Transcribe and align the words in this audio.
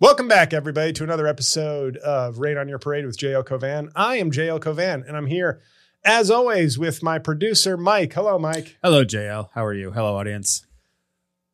Welcome 0.00 0.28
back, 0.28 0.52
everybody, 0.52 0.92
to 0.92 1.02
another 1.04 1.26
episode 1.26 1.96
of 1.98 2.38
Rain 2.38 2.56
on 2.56 2.68
Your 2.68 2.78
Parade 2.78 3.04
with 3.04 3.18
J.L. 3.18 3.42
Cauvin. 3.42 3.90
I 3.96 4.16
am 4.16 4.30
J.L. 4.30 4.60
Cauvin, 4.60 5.02
and 5.06 5.16
I'm 5.16 5.26
here, 5.26 5.60
as 6.04 6.30
always, 6.30 6.78
with 6.78 7.02
my 7.02 7.18
producer, 7.18 7.76
Mike. 7.76 8.12
Hello, 8.12 8.38
Mike. 8.38 8.76
Hello, 8.82 9.04
JL. 9.04 9.48
How 9.54 9.64
are 9.64 9.74
you? 9.74 9.90
Hello, 9.90 10.16
audience. 10.16 10.64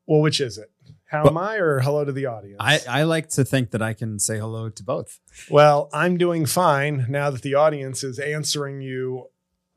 Well, 0.07 0.21
which 0.21 0.41
is 0.43 0.59
it? 0.59 0.71
How 1.07 1.23
Well- 1.23 1.31
am 1.31 1.39
I, 1.39 1.57
or 1.57 1.81
hello 1.81 2.05
to 2.05 2.13
the 2.13 2.27
audience? 2.27 2.59
I, 2.61 2.81
I 2.89 3.03
like 3.05 3.31
to 3.31 3.45
think 3.45 3.71
that 3.71 3.81
I 3.81 3.95
can 3.95 4.19
say 4.19 4.39
hello 4.39 4.69
to 4.69 4.83
both. 4.83 5.21
well, 5.49 5.89
I'm 5.95 6.19
doing 6.19 6.45
fine 6.45 7.07
now 7.09 7.31
that 7.31 7.41
the 7.43 7.55
audience 7.55 8.05
is 8.05 8.19
answering 8.19 8.83
you 8.83 9.29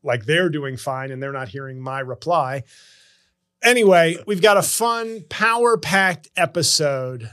like 0.02 0.26
they're 0.26 0.50
doing 0.50 0.76
fine 0.76 1.10
and 1.10 1.22
they're 1.22 1.32
not 1.32 1.48
hearing 1.48 1.80
my 1.80 2.00
reply. 2.00 2.64
Anyway, 3.62 4.16
we've 4.26 4.42
got 4.42 4.56
a 4.56 4.62
fun, 4.62 5.24
power 5.28 5.76
packed 5.76 6.28
episode 6.36 7.28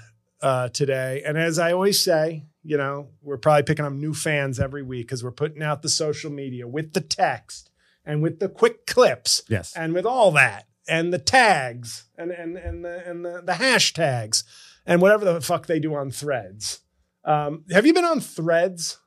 uh, 0.46 0.70
today. 0.70 1.24
And 1.26 1.38
as 1.38 1.58
I 1.60 1.72
always 1.74 2.00
say, 2.00 2.46
you 2.64 2.78
know, 2.78 3.10
we're 3.22 3.38
probably 3.38 3.64
picking 3.64 3.86
up 3.86 3.94
new 3.94 4.14
fans 4.14 4.60
every 4.60 4.84
week 4.84 5.08
because 5.08 5.24
we're 5.24 5.32
putting 5.32 5.64
out 5.64 5.82
the 5.82 5.90
social 5.90 6.32
media 6.32 6.68
with 6.68 6.94
the 6.94 7.02
text 7.02 7.70
and 8.06 8.22
with 8.22 8.40
the 8.40 8.48
quick 8.50 8.86
clips 8.86 9.42
Yes. 9.50 9.74
and 9.76 9.94
with 9.94 10.06
all 10.06 10.32
that 10.32 10.68
and 10.88 11.12
the 11.12 11.18
tags 11.20 12.06
and 12.18 12.32
and 12.32 12.58
and 12.58 12.86
the 12.86 13.08
and 13.10 13.26
the, 13.26 13.42
the 13.44 13.54
hashtags 13.54 14.44
and 14.86 15.02
whatever 15.02 15.26
the 15.26 15.42
fuck 15.42 15.66
they 15.66 15.80
do 15.80 15.96
on 15.96 16.12
threads. 16.12 16.82
Um, 17.24 17.64
have 17.72 17.86
you 17.88 17.94
been 17.94 18.06
on 18.06 18.20
threads? 18.20 19.00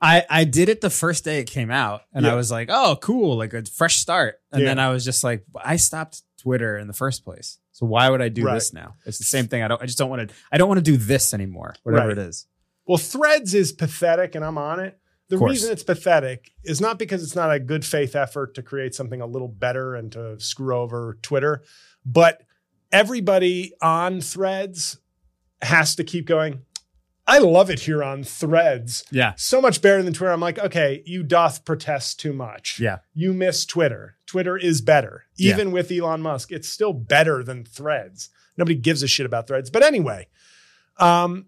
I, 0.00 0.24
I 0.28 0.44
did 0.44 0.68
it 0.68 0.82
the 0.82 0.90
first 0.90 1.24
day 1.24 1.38
it 1.40 1.50
came 1.50 1.70
out 1.70 2.02
and 2.12 2.24
Yeah. 2.26 2.32
I 2.32 2.34
was 2.36 2.50
like, 2.50 2.68
oh, 2.70 2.96
cool, 3.00 3.36
like 3.36 3.54
a 3.54 3.64
fresh 3.64 3.96
start. 3.96 4.36
And 4.52 4.60
Yeah. 4.62 4.68
then 4.68 4.78
I 4.78 4.90
was 4.90 5.04
just 5.04 5.24
like, 5.24 5.44
I 5.64 5.76
stopped 5.76 6.22
Twitter 6.46 6.78
in 6.78 6.86
the 6.86 6.92
first 6.92 7.24
place. 7.24 7.58
So 7.72 7.86
why 7.86 8.08
would 8.08 8.22
I 8.22 8.28
do 8.28 8.44
Right. 8.44 8.54
this 8.54 8.72
now? 8.72 8.94
It's 9.04 9.18
the 9.18 9.24
same 9.24 9.48
thing. 9.48 9.62
I 9.64 9.68
don't 9.68 9.82
I 9.82 9.86
just 9.86 9.98
don't 9.98 10.08
want 10.10 10.28
to 10.28 10.34
I 10.52 10.58
don't 10.58 10.68
want 10.68 10.78
to 10.78 10.90
do 10.92 10.96
this 10.96 11.34
anymore, 11.34 11.74
whatever 11.82 12.08
Right. 12.08 12.18
it 12.18 12.28
is. 12.28 12.46
Well, 12.86 12.98
threads 12.98 13.52
is 13.52 13.72
pathetic, 13.72 14.36
and 14.36 14.44
I'm 14.44 14.56
on 14.58 14.78
it. 14.78 14.96
The 15.28 15.38
reason 15.38 15.72
it's 15.72 15.82
pathetic 15.82 16.52
is 16.62 16.80
not 16.80 17.00
because 17.00 17.20
it's 17.24 17.34
not 17.34 17.52
a 17.52 17.58
good 17.58 17.84
faith 17.84 18.14
effort 18.14 18.54
to 18.54 18.62
create 18.62 18.94
something 18.94 19.20
a 19.20 19.26
little 19.26 19.48
better 19.48 19.96
and 19.96 20.12
to 20.12 20.38
screw 20.38 20.76
over 20.76 21.18
Twitter, 21.20 21.64
but 22.04 22.42
everybody 22.92 23.72
on 23.82 24.20
threads 24.20 24.98
has 25.62 25.96
to 25.96 26.04
keep 26.04 26.26
going. 26.26 26.62
I 27.26 27.38
love 27.38 27.70
it 27.70 27.80
here 27.80 28.04
on 28.04 28.22
threads. 28.22 29.04
Yeah. 29.10 29.32
so 29.36 29.60
much 29.60 29.82
better 29.82 30.00
than 30.00 30.12
Twitter. 30.12 30.30
I'm 30.32 30.38
like, 30.40 30.60
okay, 30.60 31.02
you 31.04 31.24
doth 31.24 31.64
protest 31.64 32.20
too 32.20 32.32
much. 32.32 32.78
Yeah. 32.78 32.98
You 33.14 33.32
miss 33.34 33.66
Twitter. 33.66 34.15
Twitter 34.26 34.56
is 34.56 34.80
better. 34.80 35.24
Yeah. 35.36 35.54
Even 35.54 35.70
with 35.72 35.90
Elon 35.90 36.20
Musk, 36.20 36.50
it's 36.52 36.68
still 36.68 36.92
better 36.92 37.42
than 37.44 37.64
threads. 37.64 38.28
Nobody 38.56 38.74
gives 38.74 39.02
a 39.02 39.06
shit 39.08 39.26
about 39.26 39.46
threads. 39.46 39.70
But 39.70 39.82
anyway, 39.82 40.28
um, 40.98 41.46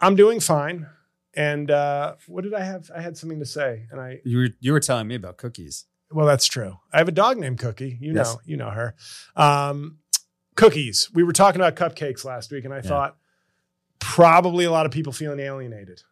I'm 0.00 0.16
doing 0.16 0.40
fine. 0.40 0.86
And 1.34 1.70
uh, 1.70 2.16
what 2.26 2.44
did 2.44 2.52
I 2.52 2.62
have? 2.62 2.90
I 2.94 3.00
had 3.00 3.16
something 3.16 3.38
to 3.38 3.46
say. 3.46 3.86
And 3.90 4.00
I 4.00 4.20
You 4.24 4.38
were 4.38 4.48
you 4.60 4.72
were 4.72 4.80
telling 4.80 5.08
me 5.08 5.14
about 5.14 5.38
cookies. 5.38 5.86
well, 6.10 6.26
that's 6.26 6.46
true. 6.46 6.78
I 6.92 6.98
have 6.98 7.08
a 7.08 7.12
dog 7.12 7.38
named 7.38 7.58
Cookie. 7.58 7.96
You 8.00 8.12
Yes. 8.12 8.34
know, 8.34 8.40
you 8.44 8.56
know 8.58 8.68
her. 8.70 8.94
Um, 9.34 9.98
cookies. 10.56 11.08
We 11.14 11.22
were 11.22 11.32
talking 11.32 11.58
about 11.62 11.74
cupcakes 11.76 12.22
last 12.24 12.50
week, 12.52 12.66
and 12.66 12.74
I 12.74 12.78
Yeah. 12.78 12.82
thought 12.82 13.16
probably 13.98 14.66
a 14.66 14.70
lot 14.70 14.84
of 14.84 14.92
people 14.92 15.12
feeling 15.14 15.40
alienated. 15.40 16.02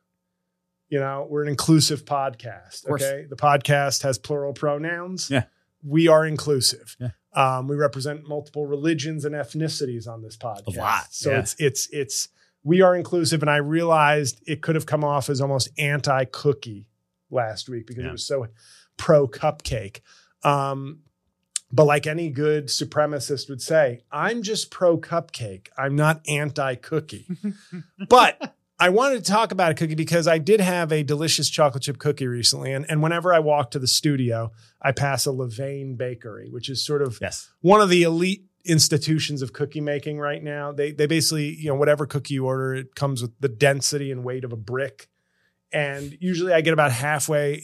You 0.91 0.99
know, 1.01 1.27
we're 1.31 1.43
an 1.43 1.49
inclusive 1.49 2.05
podcast. 2.05 2.87
Okay, 2.89 3.27
the 3.29 3.37
podcast 3.37 4.03
has 4.03 4.19
plural 4.19 4.53
pronouns. 4.53 5.31
Yeah. 5.31 5.45
we 5.83 6.09
are 6.09 6.27
inclusive. 6.27 6.97
Yeah. 7.01 7.11
Um, 7.33 7.69
we 7.69 7.77
represent 7.77 8.29
multiple 8.29 8.67
religions 8.67 9.25
and 9.25 9.35
ethnicities 9.35 10.09
on 10.09 10.21
this 10.21 10.37
podcast. 10.37 10.77
A 10.77 10.81
lot, 10.81 11.07
So 11.11 11.31
yeah. 11.31 11.39
it's 11.39 11.55
it's 11.59 11.89
it's 11.93 12.29
we 12.65 12.83
are 12.83 12.95
inclusive, 12.95 13.41
and 13.43 13.51
I 13.51 13.57
realized 13.59 14.43
it 14.47 14.61
could 14.63 14.75
have 14.75 14.85
come 14.85 15.05
off 15.05 15.31
as 15.31 15.41
almost 15.41 15.71
anti-cookie 15.79 16.89
last 17.31 17.69
week 17.69 17.87
because 17.87 18.05
it 18.05 18.11
was 18.13 18.27
so 18.27 18.49
pro 18.97 19.27
cupcake. 19.29 20.01
Um, 20.43 21.01
but 21.73 21.85
like 21.85 22.07
any 22.09 22.31
good 22.31 22.67
supremacist 22.67 23.49
would 23.49 23.63
say, 23.63 24.01
I'm 24.11 24.43
just 24.43 24.71
pro 24.71 24.99
cupcake. 24.99 25.69
I'm 25.79 25.95
not 25.95 26.21
anti 26.29 26.75
cookie. 26.75 27.29
but 28.09 28.57
I 28.81 28.89
wanted 28.89 29.23
to 29.23 29.31
talk 29.31 29.53
about 29.53 29.71
a 29.71 29.75
cookie 29.75 29.95
because 29.95 30.27
I 30.27 30.39
did 30.39 30.59
have 30.59 30.91
a 30.91 31.03
delicious 31.03 31.51
chocolate 31.51 31.83
chip 31.83 31.99
cookie 31.99 32.27
recently. 32.27 32.73
And, 32.73 32.87
and 32.89 33.03
whenever 33.03 33.35
I 33.35 33.39
walk 33.39 33.73
to 33.73 33.79
the 33.79 33.87
studio, 33.87 34.53
I 34.81 34.93
pass 34.93 35.27
a 35.27 35.31
Levain 35.31 35.99
bakery, 35.99 36.49
which 36.49 36.71
is 36.71 36.85
sort 36.85 37.03
of 37.03 37.19
Yes. 37.21 37.51
one 37.61 37.83
of 37.83 37.91
the 37.91 38.03
elite 38.03 38.47
institutions 38.65 39.43
of 39.43 39.53
cookie 39.53 39.83
making 39.83 40.19
right 40.19 40.43
now. 40.43 40.73
They 40.73 40.93
they 40.93 41.07
basically, 41.07 41.55
you 41.55 41.69
know, 41.69 41.75
whatever 41.75 42.07
cookie 42.07 42.35
you 42.35 42.47
order, 42.47 42.75
it 42.75 42.95
comes 42.95 43.21
with 43.21 43.33
the 43.39 43.49
density 43.49 44.11
and 44.11 44.25
weight 44.25 44.45
of 44.45 44.53
a 44.53 44.57
brick. 44.57 45.09
And 45.73 46.17
usually 46.21 46.53
I 46.53 46.63
get 46.63 46.73
about 46.73 46.91
halfway. 46.91 47.61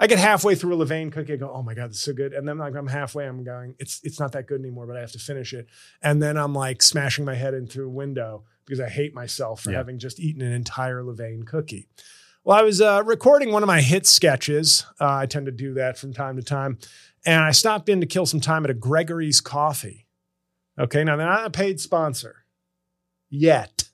I 0.00 0.06
get 0.06 0.18
halfway 0.18 0.56
through 0.56 0.82
a 0.82 0.86
Levain 0.86 1.12
cookie. 1.12 1.34
I 1.34 1.36
go, 1.36 1.50
oh 1.52 1.62
my 1.62 1.74
God, 1.74 1.90
this 1.90 1.98
is 1.98 2.02
so 2.02 2.12
good. 2.12 2.32
And 2.32 2.48
then 2.48 2.58
like 2.58 2.74
I'm 2.74 2.88
halfway, 2.88 3.26
I'm 3.26 3.44
going, 3.44 3.76
it's 3.78 4.00
it's 4.02 4.18
not 4.18 4.32
that 4.32 4.46
good 4.46 4.60
anymore, 4.60 4.86
but 4.86 4.96
I 4.96 5.00
have 5.00 5.12
to 5.12 5.18
finish 5.18 5.52
it. 5.52 5.68
And 6.02 6.22
then 6.22 6.36
I'm 6.36 6.54
like 6.54 6.82
smashing 6.82 7.24
my 7.24 7.34
head 7.34 7.54
into 7.54 7.84
a 7.84 7.88
window 7.88 8.44
because 8.64 8.80
I 8.80 8.88
hate 8.88 9.14
myself 9.14 9.62
for 9.62 9.70
Yeah. 9.70 9.78
having 9.78 9.98
just 9.98 10.18
eaten 10.20 10.42
an 10.42 10.52
entire 10.52 11.02
Levain 11.02 11.46
cookie. 11.46 11.88
Well, 12.44 12.58
I 12.58 12.62
was 12.62 12.80
uh, 12.80 13.02
recording 13.04 13.52
one 13.52 13.62
of 13.62 13.66
my 13.66 13.80
hit 13.80 14.06
sketches. 14.06 14.84
Uh, 15.00 15.14
I 15.16 15.26
tend 15.26 15.46
to 15.46 15.52
do 15.52 15.74
that 15.74 15.96
from 15.98 16.12
time 16.12 16.36
to 16.36 16.42
time. 16.42 16.78
And 17.24 17.42
I 17.42 17.52
stopped 17.52 17.88
in 17.88 18.00
to 18.00 18.06
kill 18.06 18.26
some 18.26 18.40
time 18.40 18.64
at 18.64 18.70
a 18.70 18.74
Gregory's 18.74 19.40
Coffee. 19.40 20.06
Okay, 20.78 21.04
now 21.04 21.16
they're 21.16 21.26
not 21.26 21.46
a 21.46 21.50
paid 21.50 21.80
sponsor 21.80 22.44
yet. 23.30 23.88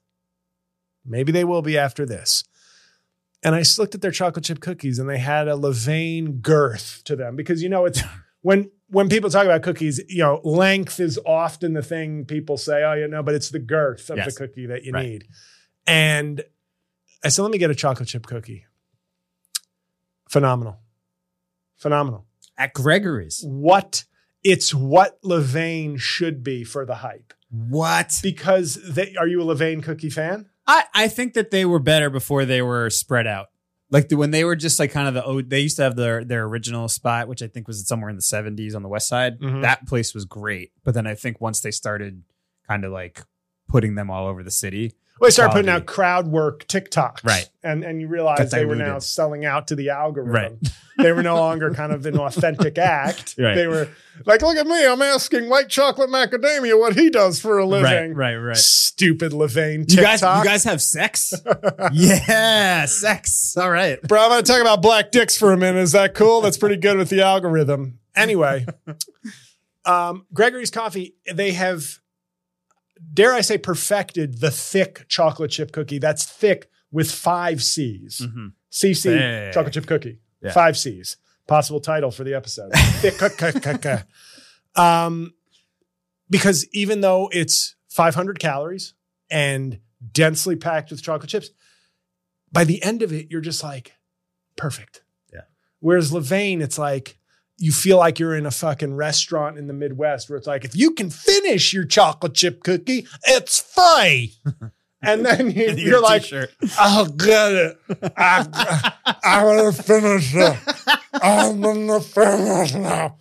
Maybe 1.05 1.31
they 1.33 1.45
will 1.45 1.63
be 1.63 1.79
after 1.79 2.05
this. 2.05 2.45
And 3.43 3.55
I 3.55 3.63
looked 3.79 3.95
at 3.95 4.03
their 4.03 4.11
chocolate 4.11 4.45
chip 4.45 4.61
cookies 4.61 4.99
and 4.99 5.09
they 5.09 5.19
had 5.19 5.49
a 5.49 5.53
Levain 5.53 6.41
girth 6.43 7.03
to 7.05 7.17
them 7.17 7.37
because 7.37 7.63
you 7.63 7.69
know 7.69 7.85
it's 7.87 8.03
when 8.43 8.71
when 8.91 9.09
people 9.09 9.31
talk 9.31 9.45
about 9.45 9.63
cookies, 9.63 10.01
you 10.09 10.19
know, 10.23 10.41
length 10.45 11.01
is 11.01 11.19
often 11.25 11.73
the 11.75 11.83
thing 11.83 12.25
people 12.25 12.57
say, 12.57 12.83
oh, 12.85 12.93
you 12.95 13.09
know, 13.09 13.23
but 13.23 13.35
it's 13.35 13.51
the 13.51 13.59
girth 13.59 14.11
of 14.11 14.17
Yes. 14.19 14.35
the 14.35 14.47
cookie 14.47 14.67
that 14.67 14.85
you 14.85 14.93
Right. 14.93 15.07
need. 15.09 15.25
And 15.87 16.43
I 17.25 17.29
said, 17.29 17.43
let 17.43 17.51
me 17.53 17.59
get 17.59 17.71
a 17.71 17.75
chocolate 17.75 18.09
chip 18.09 18.27
cookie. 18.27 18.67
Phenomenal. 20.29 20.79
Phenomenal. 21.77 22.27
At 22.57 22.73
Gregory's. 22.75 23.43
What 23.45 24.05
it's 24.43 24.73
what 24.75 25.21
Levain 25.23 25.99
should 25.99 26.43
be 26.43 26.65
for 26.65 26.87
the 26.87 26.97
hype. 26.97 27.35
What? 27.51 28.19
Because 28.23 28.79
they 28.95 29.15
are 29.17 29.27
you 29.27 29.43
a 29.43 29.45
Levain 29.45 29.83
cookie 29.83 30.11
fan? 30.11 30.47
I, 30.67 30.85
I 30.95 31.09
think 31.09 31.35
that 31.35 31.51
they 31.51 31.65
were 31.65 31.79
better 31.81 32.11
before 32.11 32.45
they 32.45 32.63
were 32.63 32.91
spread 32.91 33.27
out. 33.27 33.49
Like 33.91 34.09
the, 34.09 34.17
when 34.17 34.31
they 34.31 34.45
were 34.45 34.57
just 34.57 34.79
like 34.79 34.93
kind 34.93 35.09
of 35.09 35.15
the 35.15 35.25
oh, 35.25 35.43
they 35.43 35.61
used 35.61 35.77
to 35.77 35.83
have 35.83 35.97
their 35.97 36.25
their 36.25 36.45
original 36.45 36.89
spot, 36.89 37.27
which 37.29 37.43
I 37.43 37.49
think 37.49 37.67
was 37.67 37.87
somewhere 37.87 38.11
in 38.11 38.17
the 38.17 38.23
seventies 38.23 38.75
on 38.75 38.83
the 38.83 38.89
west 38.89 39.09
side. 39.09 39.41
Mhm. 39.41 39.63
That 39.63 39.87
place 39.87 40.15
was 40.15 40.25
great, 40.25 40.73
but 40.85 40.95
then 40.95 41.07
I 41.07 41.15
think 41.15 41.41
once 41.41 41.61
they 41.61 41.71
started 41.73 42.23
kind 42.69 42.85
of 42.85 42.93
like 42.93 43.23
putting 43.69 43.97
them 43.97 44.11
all 44.11 44.27
over 44.29 44.43
the 44.43 44.51
city, 44.51 44.95
Well, 45.21 45.29
they 45.29 45.33
started 45.33 45.53
putting 45.53 45.69
out 45.69 45.85
crowd 45.85 46.29
work 46.29 46.67
TikToks. 46.67 47.25
Right. 47.25 47.47
And 47.63 47.85
and 47.85 48.01
you 48.01 48.09
realize 48.09 48.51
they 48.51 48.65
were 48.65 48.75
now 48.75 48.99
selling 49.01 49.45
out 49.45 49.69
to 49.69 49.77
the 49.77 49.91
algorithm. 49.91 50.33
Right. 50.33 50.53
they 50.99 51.13
were 51.13 51.23
no 51.23 51.37
longer 51.37 51.75
kind 51.75 51.93
of 51.93 52.07
an 52.07 52.19
authentic 52.19 52.79
act. 52.79 53.35
Right. 53.39 53.55
They 53.55 53.67
were 53.67 53.89
like, 54.25 54.41
look 54.41 54.57
at 54.57 54.67
me, 54.67 54.87
I'm 54.87 55.03
asking 55.03 55.51
white 55.51 55.69
chocolate 55.69 56.09
macadamia 56.09 56.79
what 56.79 56.97
he 56.97 57.11
does 57.11 57.39
for 57.39 57.59
a 57.59 57.67
living. 57.67 58.15
right, 58.15 58.35
right, 58.35 58.37
right. 58.37 58.57
Stupid 58.57 59.33
Levain 59.33 59.91
You 59.91 60.01
guys, 60.01 60.23
you 60.23 60.45
guys 60.45 60.65
have 60.65 60.81
sex? 60.81 61.35
yeah, 61.93 62.87
sex. 62.87 63.57
All 63.59 63.71
right. 63.71 64.01
Bro, 64.03 64.31
I'm 64.31 64.43
to 64.43 64.51
talk 64.51 64.61
about 64.63 64.81
black 64.81 65.11
dicks 65.11 65.37
for 65.37 65.53
a 65.53 65.57
minute. 65.57 65.81
Is 65.81 65.93
that 65.93 66.15
cool? 66.15 66.41
That's 66.41 66.59
pretty 66.59 66.77
good 66.77 66.97
with 66.97 67.11
the 67.11 67.21
algorithm. 67.23 67.99
Anyway, 68.17 68.67
um, 69.85 70.27
Gregory's 70.33 70.71
Coffee, 70.71 71.15
they 71.33 71.53
have, 71.53 72.00
dare 73.13 73.33
I 73.35 73.41
say, 73.41 73.59
perfected 73.59 74.41
the 74.41 74.51
thick 74.51 75.07
chocolate 75.09 75.51
chip 75.51 75.73
cookie. 75.73 75.99
That's 75.99 76.25
thick 76.25 76.71
with 76.93 77.11
five 77.11 77.63
C's. 77.63 78.21
Mhm. 78.25 78.53
CC, 78.71 79.03
Thick. 79.03 79.53
chocolate 79.55 79.75
chip 79.75 79.87
cookie. 79.87 80.19
Yeah. 80.43 80.53
Five 80.53 80.77
C's. 80.79 81.17
Possible 81.47 81.81
title 81.81 82.11
for 82.11 82.25
the 82.25 82.35
episode. 82.35 82.71
thick. 83.01 83.15
c- 83.15 83.29
c- 83.29 83.61
c- 83.61 83.79
c- 83.83 84.81
um, 84.81 85.35
because 86.29 86.67
even 86.73 87.01
though 87.01 87.29
it's 87.33 87.75
500 87.89 88.39
calories 88.39 88.95
and 89.31 89.81
densely 90.13 90.55
packed 90.57 90.91
with 90.91 91.03
chocolate 91.03 91.29
chips, 91.31 91.51
by 92.53 92.65
the 92.65 92.83
end 92.83 93.03
of 93.03 93.13
it, 93.13 93.31
you're 93.31 93.41
just 93.41 93.63
like, 93.65 93.95
perfect. 94.57 95.03
Yeah. 95.33 95.43
Whereas 95.81 96.11
Levain, 96.13 96.61
it's 96.63 96.79
like, 96.79 97.19
you 97.61 97.73
feel 97.73 97.99
like 97.99 98.19
you're 98.19 98.35
in 98.35 98.47
a 98.47 98.51
fucking 98.51 98.95
restaurant 98.95 99.59
in 99.59 99.67
the 99.67 99.75
Midwest 99.75 100.31
where 100.31 100.39
it's 100.39 100.47
like, 100.47 100.65
if 100.65 100.75
you 100.75 100.93
can 100.93 101.11
finish 101.11 101.75
your 101.75 101.85
chocolate 101.85 102.33
chip 102.33 102.63
cookie, 102.65 103.07
it's 103.25 103.61
free. 103.61 104.35
and 105.03 105.27
then 105.27 105.51
you, 105.51 105.67
And 105.69 105.79
you're 105.79 106.01
like, 106.01 106.23
t-shirt. 106.23 106.51
I'll 106.79 107.05
get 107.05 107.53
it. 107.53 107.79
I, 108.17 108.93
I'm 109.23 109.45
gonna 109.45 109.73
finish 109.73 110.35
it. 110.35 110.57
I'm 111.13 111.61
gonna 111.61 112.01
finish 112.01 112.73
now. 112.73 113.19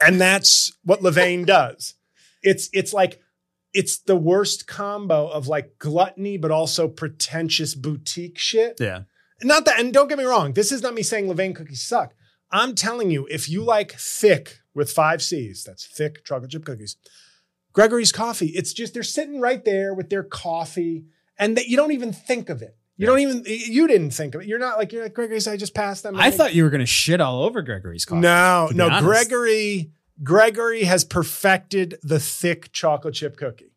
and 0.00 0.20
that's 0.20 0.72
what 0.84 1.00
Levain 1.00 1.46
does. 1.46 1.94
It's 2.42 2.68
it's 2.74 2.92
like 2.92 3.22
it's 3.72 3.96
the 3.96 4.16
worst 4.16 4.66
combo 4.66 5.28
of 5.28 5.48
like 5.48 5.78
gluttony, 5.78 6.36
but 6.36 6.50
also 6.50 6.86
pretentious 6.86 7.74
boutique 7.74 8.38
shit. 8.38 8.76
Yeah. 8.78 9.04
Not 9.42 9.64
that, 9.64 9.80
and 9.80 9.92
don't 9.92 10.08
get 10.08 10.18
me 10.18 10.24
wrong, 10.24 10.52
this 10.52 10.70
is 10.72 10.82
not 10.82 10.94
me 10.94 11.02
saying 11.02 11.26
Levain 11.26 11.54
cookies 11.54 11.82
suck. 11.82 12.14
I'm 12.50 12.74
telling 12.74 13.10
you, 13.10 13.26
if 13.30 13.48
you 13.48 13.62
like 13.62 13.92
thick 13.92 14.58
with 14.74 14.90
five 14.90 15.22
C's, 15.22 15.64
that's 15.64 15.86
thick 15.86 16.24
chocolate 16.24 16.50
chip 16.52 16.64
cookies, 16.64 16.96
Gregory's 17.72 18.12
coffee, 18.12 18.48
it's 18.54 18.72
just 18.72 18.94
they're 18.94 19.02
sitting 19.02 19.40
right 19.40 19.64
there 19.64 19.92
with 19.92 20.08
their 20.10 20.22
coffee, 20.22 21.04
and 21.38 21.56
that 21.56 21.66
you 21.66 21.76
don't 21.76 21.90
even 21.92 22.12
think 22.12 22.48
of 22.48 22.62
it. 22.62 22.76
You 22.96 23.06
Yeah. 23.06 23.10
don't 23.10 23.18
even 23.20 23.42
you 23.46 23.88
didn't 23.88 24.12
think 24.12 24.36
of 24.36 24.42
it. 24.42 24.46
You're 24.46 24.60
not 24.60 24.78
like 24.78 24.92
you're 24.92 25.02
like 25.02 25.14
Gregory's. 25.14 25.48
I 25.48 25.56
just 25.56 25.74
passed 25.74 26.04
them. 26.04 26.14
I 26.16 26.30
thought 26.30 26.54
you 26.54 26.62
were 26.62 26.70
gonna 26.70 26.86
shit 26.86 27.20
all 27.20 27.42
over 27.42 27.60
Gregory's 27.60 28.04
coffee. 28.04 28.20
no, 28.20 28.68
no. 28.72 28.86
honest. 28.86 29.04
Gregory 29.04 29.90
Gregory 30.22 30.84
has 30.84 31.02
perfected 31.04 31.98
the 32.04 32.20
thick 32.20 32.70
chocolate 32.70 33.14
chip 33.14 33.36
cookie. 33.36 33.73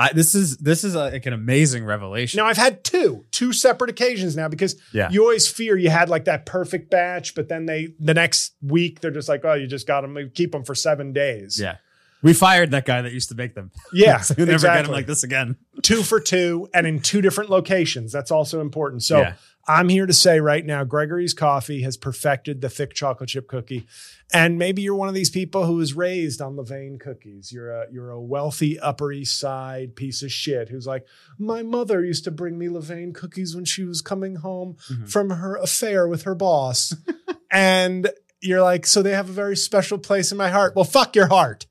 I, 0.00 0.12
this 0.12 0.34
is 0.34 0.56
this 0.58 0.84
is 0.84 0.94
a, 0.94 1.10
like 1.10 1.26
an 1.26 1.32
amazing 1.32 1.84
revelation. 1.84 2.38
Now 2.38 2.46
I've 2.46 2.56
had 2.56 2.84
two, 2.84 3.24
two 3.32 3.52
separate 3.52 3.90
occasions 3.90 4.36
now 4.36 4.46
because 4.48 4.76
Yeah. 4.92 5.10
you 5.10 5.22
always 5.22 5.48
fear 5.48 5.76
you 5.76 5.90
had 5.90 6.08
like 6.08 6.26
that 6.26 6.46
perfect 6.46 6.90
batch, 6.90 7.34
but 7.34 7.48
then 7.48 7.66
they 7.66 7.94
the 7.98 8.14
next 8.14 8.54
week 8.62 9.00
they're 9.00 9.10
just 9.10 9.28
like, 9.28 9.44
oh, 9.44 9.54
you 9.54 9.66
just 9.66 9.86
got 9.88 10.02
them, 10.02 10.16
keep 10.34 10.52
them 10.52 10.62
for 10.64 10.74
seven 10.74 11.12
days. 11.12 11.58
yeah. 11.60 11.76
We 12.20 12.32
fired 12.32 12.72
that 12.72 12.84
guy 12.84 13.00
that 13.02 13.12
used 13.12 13.28
to 13.28 13.36
make 13.36 13.54
them. 13.54 13.70
yeah, 13.92 14.18
so 14.22 14.34
you'll 14.36 14.48
never 14.48 14.66
get 14.66 14.82
them 14.84 14.92
like 14.92 15.06
this 15.06 15.22
again. 15.22 15.56
two 15.82 16.02
for 16.02 16.18
two 16.20 16.68
and 16.74 16.84
in 16.86 16.98
two 17.00 17.20
different 17.20 17.48
locations. 17.50 18.10
That's 18.12 18.30
also 18.32 18.60
important. 18.60 19.04
So 19.04 19.18
Yeah. 19.20 19.34
I'm 19.70 19.90
here 19.90 20.06
to 20.06 20.14
say 20.14 20.40
right 20.40 20.64
now, 20.64 20.82
Gregory's 20.84 21.34
Coffee 21.34 21.82
has 21.82 21.98
perfected 21.98 22.62
the 22.62 22.70
thick 22.70 22.94
chocolate 22.94 23.28
chip 23.28 23.46
cookie. 23.48 23.86
And 24.32 24.58
maybe 24.58 24.80
you're 24.80 24.94
one 24.94 25.08
of 25.08 25.14
these 25.14 25.28
people 25.30 25.66
who 25.66 25.74
was 25.74 25.92
raised 25.94 26.40
on 26.40 26.56
Levain 26.56 26.98
cookies. 26.98 27.52
You're 27.52 27.70
a 27.70 27.86
you're 27.92 28.10
a 28.10 28.20
wealthy 28.20 28.78
Upper 28.80 29.12
East 29.12 29.38
Side 29.38 29.94
piece 29.94 30.22
of 30.22 30.32
shit 30.32 30.70
who's 30.70 30.86
like, 30.86 31.06
my 31.38 31.62
mother 31.62 32.02
used 32.04 32.24
to 32.24 32.30
bring 32.30 32.58
me 32.58 32.66
Levain 32.68 33.14
cookies 33.14 33.54
when 33.54 33.64
she 33.66 33.84
was 33.84 34.00
coming 34.00 34.36
home 34.36 34.76
Mhm. 34.90 35.10
from 35.10 35.30
her 35.30 35.56
affair 35.56 36.08
with 36.08 36.22
her 36.22 36.34
boss. 36.34 36.94
and 37.50 38.10
you're 38.40 38.62
like, 38.62 38.86
so 38.86 39.02
they 39.02 39.12
have 39.12 39.28
a 39.28 39.32
very 39.32 39.56
special 39.56 39.98
place 39.98 40.32
in 40.32 40.38
my 40.38 40.48
heart. 40.50 40.74
Well, 40.76 40.84
fuck 40.84 41.14
your 41.16 41.28
heart. 41.28 41.66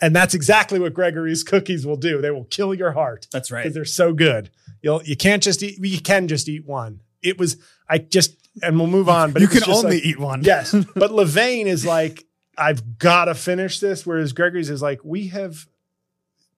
And 0.00 0.14
that's 0.14 0.34
exactly 0.34 0.78
what 0.78 0.92
Gregory's 0.94 1.42
cookies 1.44 1.86
will 1.86 1.96
do. 1.96 2.20
They 2.20 2.30
will 2.30 2.44
kill 2.44 2.74
your 2.74 2.92
heart 2.92 3.26
That's 3.32 3.50
right. 3.50 3.62
because 3.62 3.74
they're 3.74 3.84
so 3.84 4.12
good. 4.12 4.50
You'll 4.82 5.02
you 5.04 5.16
can't 5.16 5.42
just 5.42 5.62
eat. 5.62 5.78
You 5.82 6.00
can 6.00 6.28
just 6.28 6.48
eat 6.48 6.66
one. 6.66 7.00
It 7.24 7.38
was 7.38 7.56
I 7.88 7.98
just 7.98 8.36
and 8.62 8.78
we'll 8.78 8.86
move 8.86 9.08
on. 9.08 9.32
But 9.32 9.42
you 9.42 9.48
can 9.48 9.64
only 9.68 9.96
like- 9.96 10.04
eat 10.04 10.18
one. 10.20 10.42
yes. 10.44 10.72
But 10.94 11.10
Levain 11.10 11.66
is 11.66 11.84
like 11.84 12.24
I've 12.56 12.98
got 12.98 13.24
to 13.24 13.34
finish 13.34 13.80
this. 13.80 14.06
Whereas 14.06 14.32
Gregory's 14.32 14.70
is 14.70 14.82
like 14.82 15.00
we 15.04 15.28
have 15.28 15.66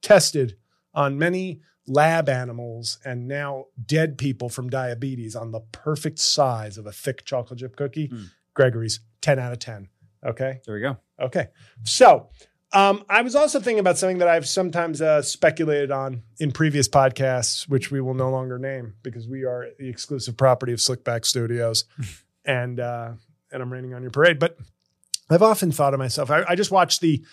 tested 0.03 0.57
on 0.95 1.19
many 1.19 1.61
lab 1.87 2.29
animals 2.29 2.99
and 3.05 3.29
now 3.29 3.67
dead 3.85 4.19
people 4.19 4.49
from 4.49 4.69
diabetes 4.69 5.37
on 5.37 5.53
the 5.53 5.61
perfect 5.73 6.19
size 6.19 6.79
of 6.79 6.87
a 6.87 6.93
thick 6.93 7.25
chocolate 7.25 7.61
chip 7.61 7.77
cookie. 7.77 8.09
Hmm. 8.09 8.25
Gregory's 8.55 9.01
ten 9.21 9.39
out 9.39 9.53
of 9.53 9.59
ten. 9.59 9.89
Okay. 10.25 10.61
There 10.67 10.75
we 10.75 10.81
go. 10.81 10.99
Okay. 11.21 11.49
So 11.85 12.29
um, 12.77 13.05
I 13.09 13.23
was 13.23 13.35
also 13.35 13.59
thinking 13.59 13.79
about 13.79 13.97
something 13.99 14.19
that 14.19 14.29
I've 14.29 14.47
sometimes 14.47 15.01
uh, 15.01 15.23
speculated 15.23 15.91
on 15.91 16.23
in 16.39 16.53
previous 16.53 16.89
podcasts, 16.89 17.69
which 17.69 17.91
we 17.91 18.01
will 18.01 18.15
no 18.15 18.31
longer 18.31 18.59
name 18.59 18.95
because 19.03 19.27
we 19.27 19.45
are 19.45 19.69
the 19.79 19.89
exclusive 19.89 20.37
property 20.37 20.73
of 20.73 20.79
Slickback 20.79 21.25
Studios, 21.25 21.85
and 22.45 22.79
uh, 22.79 23.13
and 23.51 23.63
I'm 23.63 23.73
raining 23.73 23.95
on 23.95 24.03
your 24.03 24.11
parade. 24.11 24.39
But 24.39 24.59
I've 25.31 25.43
often 25.43 25.73
thought 25.73 25.95
of 25.95 25.99
myself. 25.99 26.31
I, 26.31 26.45
I 26.49 26.55
just 26.55 26.71
watched 26.71 27.01
the 27.01 27.25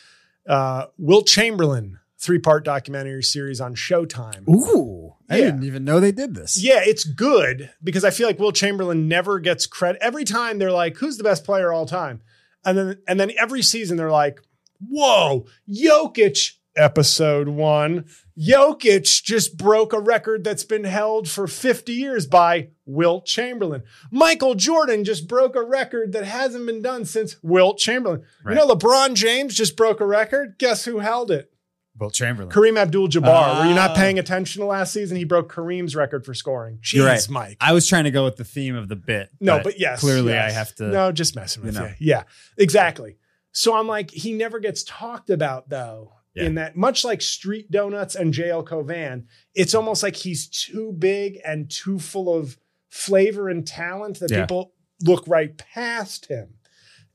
uh, 0.47 0.85
Wilt 0.97 1.27
Chamberlain 1.27 1.99
three 2.17 2.39
part 2.39 2.63
documentary 2.63 3.21
series 3.23 3.59
on 3.59 3.75
Showtime. 3.75 4.47
Ooh. 4.47 5.13
I 5.29 5.37
Yeah. 5.39 5.45
didn't 5.47 5.63
even 5.65 5.83
know 5.83 5.99
they 5.99 6.13
did 6.13 6.35
this. 6.35 6.61
Yeah, 6.63 6.79
it's 6.81 7.03
good 7.03 7.69
because 7.83 8.05
I 8.05 8.11
feel 8.11 8.27
like 8.27 8.39
Wilt 8.39 8.55
Chamberlain 8.55 9.07
never 9.09 9.39
gets 9.39 9.65
credit. 9.67 10.01
Every 10.01 10.23
time 10.23 10.57
they're 10.57 10.71
like, 10.71 10.95
"Who's 10.97 11.17
the 11.17 11.23
best 11.25 11.43
player 11.43 11.73
all 11.73 11.85
time?" 11.85 12.21
and 12.63 12.77
then 12.77 12.97
and 13.09 13.19
then 13.19 13.31
every 13.37 13.61
season 13.61 13.97
they're 13.97 14.09
like, 14.11 14.39
"Whoa, 14.89 15.45
Jokic!" 15.69 16.53
Episode 16.75 17.49
one, 17.49 18.05
Jokic 18.35 19.21
just 19.23 19.57
broke 19.57 19.93
a 19.93 19.99
record 19.99 20.43
that's 20.43 20.63
been 20.63 20.85
held 20.85 21.29
for 21.29 21.45
50 21.45 21.93
years 21.93 22.25
by 22.25 22.69
Wilt 22.87 23.27
Chamberlain. 23.27 23.83
Michael 24.11 24.55
Jordan 24.55 25.03
just 25.03 25.27
broke 25.27 25.55
a 25.55 25.61
record 25.61 26.13
that 26.13 26.23
hasn't 26.25 26.65
been 26.65 26.81
done 26.81 27.05
since 27.05 27.35
Wilt 27.43 27.77
Chamberlain. 27.77 28.23
Right. 28.43 28.53
You 28.53 28.57
know, 28.59 28.73
LeBron 28.73 29.13
James 29.13 29.53
just 29.55 29.75
broke 29.77 29.99
a 30.01 30.05
record. 30.07 30.55
Guess 30.57 30.85
who 30.85 30.97
held 30.97 31.29
it? 31.29 31.51
Wilt 31.99 32.15
Chamberlain. 32.15 32.51
Kareem 32.51 32.75
Abdul-Jabbar. 32.79 33.59
Were 33.59 33.67
you 33.67 33.75
not 33.75 33.91
Ah. 33.91 33.95
paying 33.95 34.17
attention 34.17 34.61
to 34.61 34.65
last 34.65 34.93
season? 34.93 35.15
He 35.15 35.25
broke 35.25 35.53
Kareem's 35.53 35.95
record 35.95 36.25
for 36.25 36.33
scoring. 36.33 36.79
Jeez, 36.81 36.93
You're 36.93 37.05
right. 37.05 37.29
Mike. 37.29 37.57
I 37.61 37.71
was 37.71 37.87
trying 37.87 38.05
to 38.05 38.11
go 38.11 38.25
with 38.25 38.37
the 38.37 38.43
theme 38.43 38.75
of 38.75 38.87
the 38.89 38.95
bit. 38.95 39.29
No, 39.39 39.61
but 39.63 39.79
yes. 39.79 39.99
Clearly 39.99 40.33
yes. 40.33 40.51
I 40.51 40.55
have 40.55 40.73
to. 40.77 40.85
No, 40.85 41.11
just 41.11 41.35
messing 41.35 41.63
with 41.63 41.75
you 41.75 41.81
you. 41.83 41.93
Yeah, 41.99 42.23
exactly. 42.57 43.17
So 43.53 43.75
I'm 43.75 43.87
like, 43.87 44.11
he 44.11 44.33
never 44.33 44.59
gets 44.59 44.83
talked 44.83 45.29
about 45.29 45.69
though. 45.69 46.11
Yeah. 46.35 46.45
In 46.45 46.55
that, 46.55 46.75
much 46.75 47.05
like 47.05 47.21
Street 47.21 47.69
Donuts 47.69 48.15
and 48.15 48.33
JL 48.33 48.65
Cauvin, 48.65 49.27
it's 49.53 49.75
almost 49.75 50.01
like 50.01 50.15
he's 50.15 50.47
too 50.47 50.91
big 50.97 51.37
and 51.45 51.69
too 51.69 51.99
full 51.99 52.35
of 52.35 52.57
flavor 52.89 53.47
and 53.49 53.65
talent 53.67 54.19
that 54.19 54.31
Yeah. 54.31 54.41
people 54.41 54.73
look 55.03 55.23
right 55.27 55.55
past 55.55 56.25
him. 56.25 56.55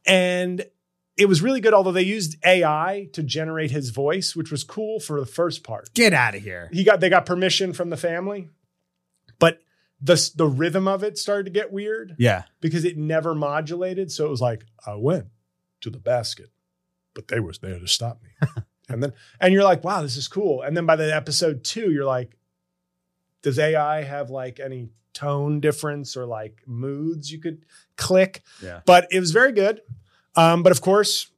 And 0.07 0.65
it 1.17 1.27
was 1.27 1.43
really 1.43 1.61
good, 1.61 1.75
although 1.75 1.91
they 1.91 2.03
used 2.03 2.37
AI 2.47 3.09
to 3.13 3.25
generate 3.25 3.73
his 3.73 3.91
voice, 3.91 4.37
which 4.37 4.53
was 4.53 4.63
cool 4.63 5.01
for 5.01 5.19
the 5.19 5.27
first 5.27 5.65
part 5.65 5.93
Get 5.95 6.15
out 6.15 6.37
of 6.37 6.43
here. 6.43 6.69
he 6.73 6.85
got 6.85 7.01
they 7.01 7.09
got 7.09 7.27
permission 7.27 7.73
from 7.73 7.91
the 7.91 7.97
family, 7.97 8.49
but 9.41 9.59
the 10.01 10.31
the 10.37 10.47
rhythm 10.47 10.87
of 10.87 11.03
it 11.03 11.19
started 11.19 11.45
to 11.47 11.51
get 11.51 11.73
weird 11.73 12.15
Yeah. 12.19 12.45
because 12.61 12.85
it 12.85 12.97
never 12.97 13.35
modulated. 13.35 14.13
So 14.13 14.27
it 14.27 14.31
was 14.31 14.41
like 14.41 14.65
I 14.87 14.95
went 14.95 15.27
to 15.81 15.91
the 15.91 15.99
basket, 15.99 16.51
but 17.15 17.29
they 17.29 17.41
was 17.41 17.59
there 17.59 17.79
to 17.79 17.89
stop 17.89 18.21
me, 18.23 18.31
and 18.89 19.03
then 19.03 19.13
and 19.41 19.53
you're 19.53 19.65
like, 19.65 19.85
wow, 19.85 20.03
this 20.03 20.17
is 20.17 20.29
cool. 20.29 20.63
And 20.63 20.77
then 20.77 20.87
by 20.87 20.97
the 20.97 21.15
episode 21.15 21.65
two, 21.65 21.91
you're 21.91 22.05
like, 22.05 22.37
does 23.43 23.59
AI 23.59 24.03
have 24.03 24.31
like 24.31 24.61
any 24.61 24.89
tone 25.15 25.61
difference 25.61 26.17
or 26.17 26.27
like 26.27 26.63
moods 26.67 27.31
you 27.33 27.41
could 27.41 27.65
click? 27.97 28.43
Yeah. 28.63 28.81
But 28.87 29.09
it 29.11 29.21
was 29.21 29.31
very 29.31 29.53
good. 29.53 29.81
Um, 30.37 30.63
but 30.63 30.71
of 30.73 30.81
course, 30.81 31.31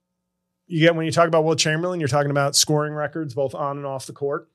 you 0.67 0.81
get 0.81 0.95
when 0.95 1.07
you 1.07 1.13
talk 1.13 1.29
about 1.29 1.45
Wilt 1.45 1.59
Chamberlain, 1.59 2.01
you're 2.01 2.09
talking 2.09 2.31
about 2.31 2.55
scoring 2.57 2.93
records 2.95 3.35
both 3.35 3.55
on 3.55 3.77
and 3.77 3.87
off 3.87 4.07
the 4.07 4.13
court. 4.13 4.49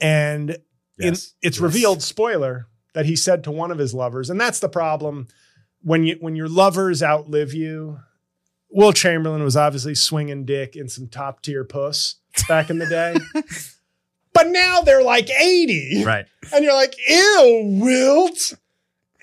And 0.00 0.50
in, 0.98 1.12
it's 1.14 1.34
Yes. 1.42 1.58
revealed, 1.60 2.02
spoiler, 2.02 2.66
that 2.94 3.06
he 3.06 3.16
said 3.16 3.42
to 3.44 3.50
one 3.50 3.70
of 3.70 3.78
his 3.78 3.94
lovers, 3.94 4.30
and 4.30 4.40
that's 4.40 4.60
the 4.60 4.68
problem 4.68 5.28
when 5.82 6.04
you 6.04 6.16
when 6.20 6.36
your 6.36 6.48
lovers 6.48 7.02
outlive 7.02 7.54
you. 7.54 8.00
Wilt 8.72 8.96
Chamberlain 8.96 9.42
was 9.42 9.56
obviously 9.56 9.94
swinging 9.94 10.44
dick 10.44 10.74
in 10.76 10.88
some 10.88 11.06
top 11.08 11.42
tier 11.42 11.62
puss 11.64 12.16
back 12.48 12.70
in 12.70 12.78
the 12.78 12.86
day, 12.86 13.14
but 14.32 14.48
now 14.48 14.80
they're 14.80 15.02
like 15.02 15.28
eighty, 15.30 16.02
Right. 16.04 16.26
and 16.52 16.64
you're 16.64 16.74
like, 16.74 16.94
ew, 17.08 17.78
Wilt. 17.82 18.54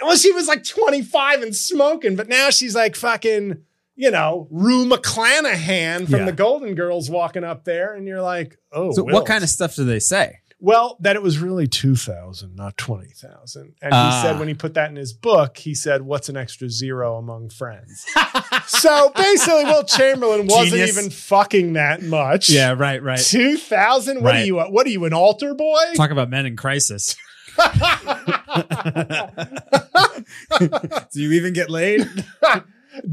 Well, 0.01 0.15
she 0.15 0.31
was 0.31 0.47
like 0.47 0.63
25 0.63 1.41
and 1.41 1.53
smoking, 1.53 2.15
but 2.15 2.29
now 2.29 2.51
she's 2.51 2.73
like 2.73 2.95
fucking, 2.95 3.57
you 3.97 4.11
know, 4.11 4.47
Rue 4.49 4.85
McClanahan 4.87 6.05
from 6.09 6.19
Yeah. 6.21 6.25
the 6.25 6.31
Golden 6.31 6.73
Girls 6.73 7.09
walking 7.09 7.43
up 7.43 7.65
there, 7.65 7.95
and 7.95 8.07
you're 8.07 8.21
like, 8.21 8.57
oh, 8.71 8.93
So 8.93 9.03
what 9.03 9.25
kind 9.25 9.43
of 9.43 9.49
stuff 9.49 9.75
do 9.75 9.83
they 9.83 9.99
say? 9.99 10.39
Well, 10.61 10.97
that 10.99 11.15
it 11.15 11.21
was 11.21 11.39
really 11.39 11.67
2,000, 11.67 12.53
not 12.55 12.75
20,000. 12.77 13.61
And 13.81 13.93
he 13.93 13.99
Ah. 13.99 14.21
said 14.21 14.39
when 14.39 14.49
he 14.49 14.53
put 14.53 14.73
that 14.73 14.89
in 14.89 14.97
his 14.97 15.13
book, 15.13 15.57
he 15.57 15.73
said, 15.73 16.01
What's 16.01 16.27
an 16.27 16.35
extra 16.35 16.69
zero 16.69 17.15
among 17.17 17.49
friends? 17.49 18.05
so 18.67 19.09
basically, 19.15 19.63
Wilt 19.63 19.87
Chamberlain 19.87 20.47
wasn't 20.47 20.71
Genius. 20.71 20.97
even 20.97 21.09
fucking 21.11 21.73
that 21.73 22.01
much. 22.01 22.49
yeah. 22.49 22.75
Right. 22.77 23.01
Right. 23.01 23.19
2,000? 23.19 24.21
What 24.21 24.35
are 24.35 24.37
Right. 24.39 24.45
you? 24.45 24.57
What 24.59 24.85
are 24.85 24.89
you, 24.89 25.05
an 25.05 25.13
altar 25.13 25.53
boy? 25.53 25.79
Talk 25.95 26.11
about 26.11 26.29
men 26.29 26.45
in 26.45 26.57
crisis. 26.57 27.15
do 30.59 31.21
you 31.21 31.31
even 31.33 31.53
get 31.53 31.69
laid? 31.69 32.07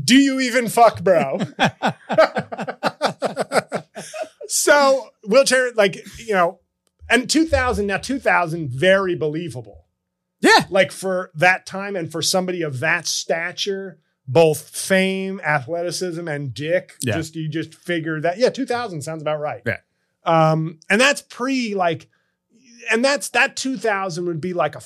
Do 0.05 0.17
you 0.17 0.41
even 0.41 0.69
fuck, 0.69 1.03
bro? 1.03 1.39
so 4.49 5.09
wheelchair, 5.25 5.73
like, 5.75 5.97
you 6.19 6.35
know, 6.35 6.61
and 7.09 7.31
2000, 7.31 7.87
now 7.87 7.97
2000, 7.99 8.69
very 8.71 9.15
believable. 9.15 9.87
Yeah. 10.41 10.65
Like 10.71 10.93
for 10.93 11.31
that 11.35 11.65
time 11.67 11.97
and 11.97 12.11
for 12.13 12.21
somebody 12.23 12.63
of 12.63 12.81
that 12.81 13.07
stature, 13.07 13.99
both 14.29 14.69
fame, 14.77 15.41
athleticism, 15.45 16.27
and 16.29 16.53
dick, 16.53 16.93
Yeah. 17.03 17.15
just 17.17 17.35
you 17.37 17.49
just 17.49 17.75
figure 17.75 18.21
that, 18.21 18.39
yeah, 18.39 18.51
2000 18.51 19.03
sounds 19.03 19.23
about 19.23 19.41
right. 19.41 19.63
Yeah. 19.65 19.79
Um, 20.25 20.81
and 20.91 21.01
that's 21.01 21.23
pre 21.23 21.75
like, 21.75 22.09
and 22.91 23.05
that's 23.05 23.29
that 23.31 23.57
2000 23.57 24.27
would 24.27 24.41
be 24.41 24.53
like 24.53 24.75
a 24.75 24.83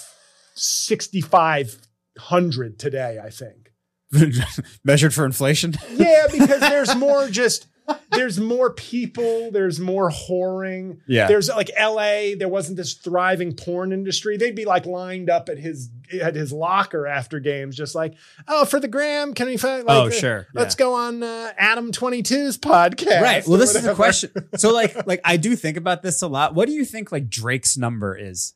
6,500 0.55 2.79
today, 2.79 3.19
I 3.23 3.31
think. 3.31 3.73
Measured 4.85 5.15
for 5.15 5.25
inflation. 5.25 5.75
Yeah, 5.95 6.27
because 6.31 6.61
there's 6.61 6.95
more 6.97 7.29
just 7.29 7.67
there's 8.13 8.39
more 8.39 8.71
people, 8.71 9.51
there's 9.51 9.81
more 9.81 10.11
whoring. 10.11 10.99
Yeah. 11.07 11.27
There's 11.27 11.49
like 11.49 11.71
LA, 11.79 12.35
there 12.39 12.49
wasn't 12.49 12.77
this 12.77 12.95
thriving 12.95 13.55
porn 13.55 13.93
industry. 13.93 14.37
They'd 14.37 14.55
be 14.55 14.65
like 14.65 14.87
lined 14.87 15.31
up 15.31 15.49
at 15.49 15.59
his 15.59 15.91
at 16.21 16.35
his 16.35 16.53
locker 16.53 17.07
after 17.07 17.39
games, 17.41 17.77
just 17.77 17.95
like, 17.95 18.15
oh, 18.49 18.65
for 18.65 18.81
the 18.81 18.89
gram, 18.89 19.35
can 19.35 19.47
we 19.47 19.57
find 19.57 19.85
like 19.85 19.97
oh, 19.97 20.07
uh, 20.07 20.11
sure. 20.11 20.47
Let's 20.55 20.75
go 20.75 20.95
on 20.95 21.23
uh, 21.23 21.53
Adam 21.57 21.93
22's 21.93 22.59
podcast. 22.59 23.21
Right. 23.21 23.47
Well, 23.47 23.59
this 23.59 23.75
is 23.75 23.87
a 23.87 23.95
question. 23.95 24.31
So, 24.57 24.73
like, 24.75 25.07
like 25.07 25.21
I 25.25 25.37
do 25.37 25.57
think 25.57 25.77
about 25.77 26.03
this 26.03 26.23
a 26.23 26.29
lot. 26.29 26.55
What 26.55 26.67
do 26.67 26.73
you 26.73 26.85
think, 26.85 27.13
like 27.13 27.29
Drake's 27.29 27.77
number 27.77 28.17
is? 28.17 28.55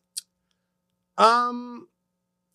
Um, 1.17 1.87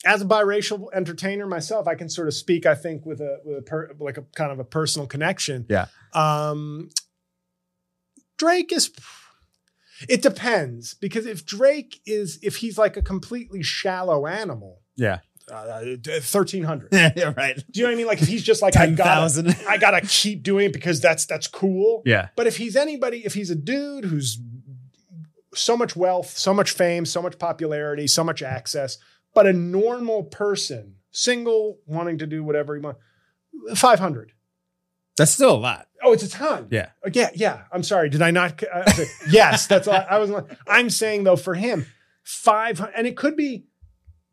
as 0.06 0.22
a 0.22 0.26
biracial 0.26 0.88
entertainer 0.94 1.46
myself, 1.46 1.88
I 1.88 1.96
can 1.96 2.10
sort 2.10 2.28
of 2.28 2.34
speak. 2.34 2.66
I 2.66 2.76
think 2.76 3.06
with 3.06 3.20
a 3.22 3.40
with 3.44 3.58
a 3.58 3.62
per, 3.62 3.92
like 4.00 4.18
a 4.18 4.22
kind 4.36 4.52
of 4.52 4.60
a 4.60 4.64
personal 4.64 5.08
connection. 5.08 5.66
Yeah. 5.70 5.88
Um, 6.14 6.90
Drake 8.38 8.72
is. 8.72 8.92
It 10.08 10.22
depends 10.22 10.94
because 10.94 11.26
if 11.26 11.46
Drake 11.46 12.00
is 12.06 12.40
if 12.42 12.58
he's 12.58 12.78
like 12.78 12.96
a 12.96 13.02
completely 13.02 13.62
shallow 13.62 14.26
animal, 14.28 14.80
Yeah. 14.96 15.20
uh, 15.52 15.84
thirteen 16.22 16.64
hundred. 16.64 16.90
yeah. 16.94 17.34
Right. 17.36 17.58
Do 17.70 17.80
you 17.82 17.84
know 17.86 17.90
what 17.90 17.94
I 17.94 17.98
mean? 17.98 18.08
Like 18.08 18.22
if 18.22 18.30
he's 18.30 18.44
just 18.44 18.62
like 18.62 18.78
I 18.78 18.88
gotta. 18.92 19.58
I 19.68 19.78
gotta 19.78 20.00
keep 20.08 20.42
doing 20.44 20.68
it 20.68 20.74
because 20.74 21.02
that's 21.02 21.26
that's 21.26 21.48
cool. 21.48 22.04
Yeah. 22.06 22.30
But 22.38 22.48
if 22.48 22.56
he's 22.56 22.78
anybody, 22.78 23.24
if 23.26 23.34
he's 23.34 23.50
a 23.50 23.56
dude 23.56 24.06
who's 24.06 24.40
so 25.54 25.76
much 25.76 25.98
wealth, 25.98 26.38
so 26.38 26.54
much 26.54 26.72
fame, 26.72 27.06
so 27.06 27.22
much 27.22 27.38
popularity, 27.38 28.08
so 28.08 28.24
much 28.24 28.42
access, 28.42 28.98
but 29.34 29.46
a 29.48 29.54
normal 29.54 30.24
person, 30.24 30.96
single, 31.12 31.80
wanting 31.86 32.18
to 32.20 32.28
do 32.28 32.44
whatever 32.44 32.76
he 32.76 32.82
wants, 32.82 33.00
500. 33.76 34.34
That's 35.18 35.32
still 35.32 35.56
a 35.56 35.58
lot. 35.58 35.88
Oh, 36.02 36.14
it's 36.14 36.24
a 36.24 36.30
ton. 36.30 36.68
Yeah. 36.72 36.90
Uh, 37.06 37.10
Yeah. 37.14 37.30
Yeah. 37.36 37.64
I'm 37.74 37.84
sorry. 37.84 38.10
Did 38.10 38.22
I 38.22 38.32
not? 38.32 38.64
Uh, 38.64 38.84
yes. 39.30 39.68
That's 39.68 39.88
all. 39.88 40.02
I 40.10 40.18
was, 40.18 40.32
I'm 40.68 40.90
saying 40.90 41.26
though, 41.26 41.36
for 41.36 41.56
him, 41.56 41.86
500, 42.24 42.94
and 42.96 43.06
it 43.06 43.18
could 43.18 43.36
be, 43.36 43.66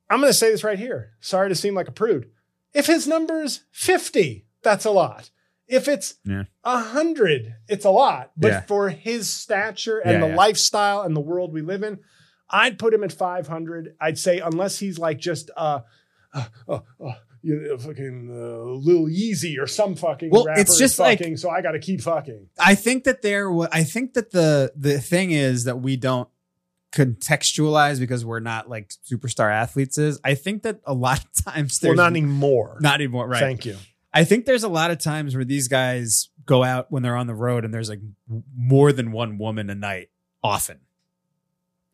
I'm 0.08 0.20
going 0.20 0.30
to 0.30 0.34
say 0.38 0.50
this 0.50 0.62
right 0.62 0.78
here. 0.78 1.10
Sorry 1.20 1.48
to 1.48 1.54
seem 1.56 1.74
like 1.74 1.88
a 1.88 1.92
prude. 1.92 2.30
If 2.72 2.86
his 2.86 3.08
number's 3.08 3.64
50, 3.72 4.46
that's 4.62 4.84
a 4.84 4.90
lot. 4.90 5.30
If 5.66 5.88
it's 5.88 6.14
Yeah. 6.24 6.44
a 6.62 6.78
hundred, 6.78 7.56
it's 7.68 7.84
a 7.84 7.90
lot. 7.90 8.30
But 8.36 8.48
Yeah. 8.48 8.60
for 8.60 8.90
his 8.90 9.28
stature 9.28 9.98
and 9.98 10.12
Yeah, 10.12 10.20
the 10.20 10.28
yeah. 10.28 10.36
lifestyle 10.36 11.02
and 11.02 11.16
the 11.16 11.20
world 11.20 11.52
we 11.52 11.62
live 11.62 11.82
in, 11.82 11.98
I'd 12.48 12.78
put 12.78 12.94
him 12.94 13.02
at 13.04 13.12
500. 13.12 13.96
I'd 14.00 14.18
say 14.18 14.38
unless 14.38 14.78
he's 14.78 14.98
like 14.98 15.18
just 15.18 15.50
uh, 15.56 15.80
uh, 16.32 16.44
uh, 16.68 16.78
uh 17.04 17.12
you 17.42 17.60
know, 17.60 17.78
fucking 17.78 18.28
uh, 18.30 18.64
Lil 18.84 19.06
Yeezy 19.06 19.56
or 19.60 19.66
some 19.68 19.94
fucking 19.94 20.30
Well, 20.30 20.44
rapper 20.46 20.60
it's 20.60 20.78
just 20.78 20.98
like- 20.98 21.18
fucking, 21.18 21.36
so 21.36 21.48
I 21.48 21.62
got 21.62 21.72
to 21.72 21.78
keep 21.78 22.00
fucking. 22.00 22.48
I 22.58 22.74
think 22.74 23.04
that 23.04 23.22
there. 23.22 23.50
wa- 23.50 23.68
I 23.70 23.84
think 23.84 24.14
that 24.14 24.32
the 24.32 24.72
the 24.76 25.00
thing 25.00 25.30
is 25.30 25.64
that 25.64 25.80
we 25.80 25.96
don't 25.96 26.28
contextualize 26.92 28.00
because 28.00 28.24
we're 28.24 28.40
not 28.40 28.68
like 28.68 28.92
superstar 29.08 29.52
athletes. 29.52 29.98
Is 29.98 30.18
I 30.24 30.34
think 30.34 30.62
that 30.62 30.80
a 30.84 30.94
lot 30.94 31.20
of 31.24 31.44
times 31.44 31.78
Well, 31.82 31.90
there's 31.90 31.96
not 31.96 32.10
anymore. 32.10 32.78
not 32.80 32.94
anymore. 32.96 33.28
Right. 33.28 33.40
Thank 33.40 33.64
you. 33.64 33.76
I 34.12 34.24
think 34.24 34.46
there's 34.46 34.64
a 34.64 34.68
lot 34.68 34.90
of 34.90 34.98
times 34.98 35.34
where 35.36 35.44
these 35.44 35.68
guys 35.68 36.30
go 36.46 36.64
out 36.64 36.90
when 36.90 37.02
they're 37.02 37.16
on 37.16 37.26
the 37.26 37.34
road 37.34 37.64
and 37.64 37.72
there's 37.74 37.90
like 37.90 38.00
more 38.56 38.92
than 38.92 39.12
one 39.12 39.36
woman 39.36 39.68
a 39.68 39.74
night 39.74 40.08
often. 40.42 40.80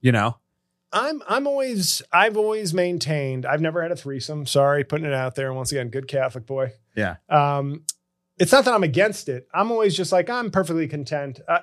You 0.01 0.13
know? 0.13 0.37
I'm 0.93 1.23
I'm 1.27 1.47
always 1.47 2.03
I've 2.13 2.37
always 2.37 2.75
maintained 2.75 3.47
I've 3.47 3.61
never 3.61 3.83
had 3.83 3.93
a 3.93 3.97
threesome. 3.97 4.47
Sorry, 4.47 4.85
putting 4.85 5.07
it 5.07 5.15
out 5.15 5.35
there. 5.35 5.53
Once 5.53 5.73
again, 5.73 5.89
good 5.89 6.09
Catholic 6.09 6.47
boy. 6.47 6.73
Yeah. 6.95 7.17
Um, 7.29 7.85
it's 8.39 8.53
not 8.53 8.65
that 8.65 8.75
I'm 8.75 8.83
against 8.83 9.29
it. 9.29 9.49
I'm 9.55 9.71
always 9.71 9.97
just 9.97 10.13
like 10.13 10.29
I'm 10.29 10.51
perfectly 10.51 10.89
content. 10.89 11.41
Uh, 11.49 11.61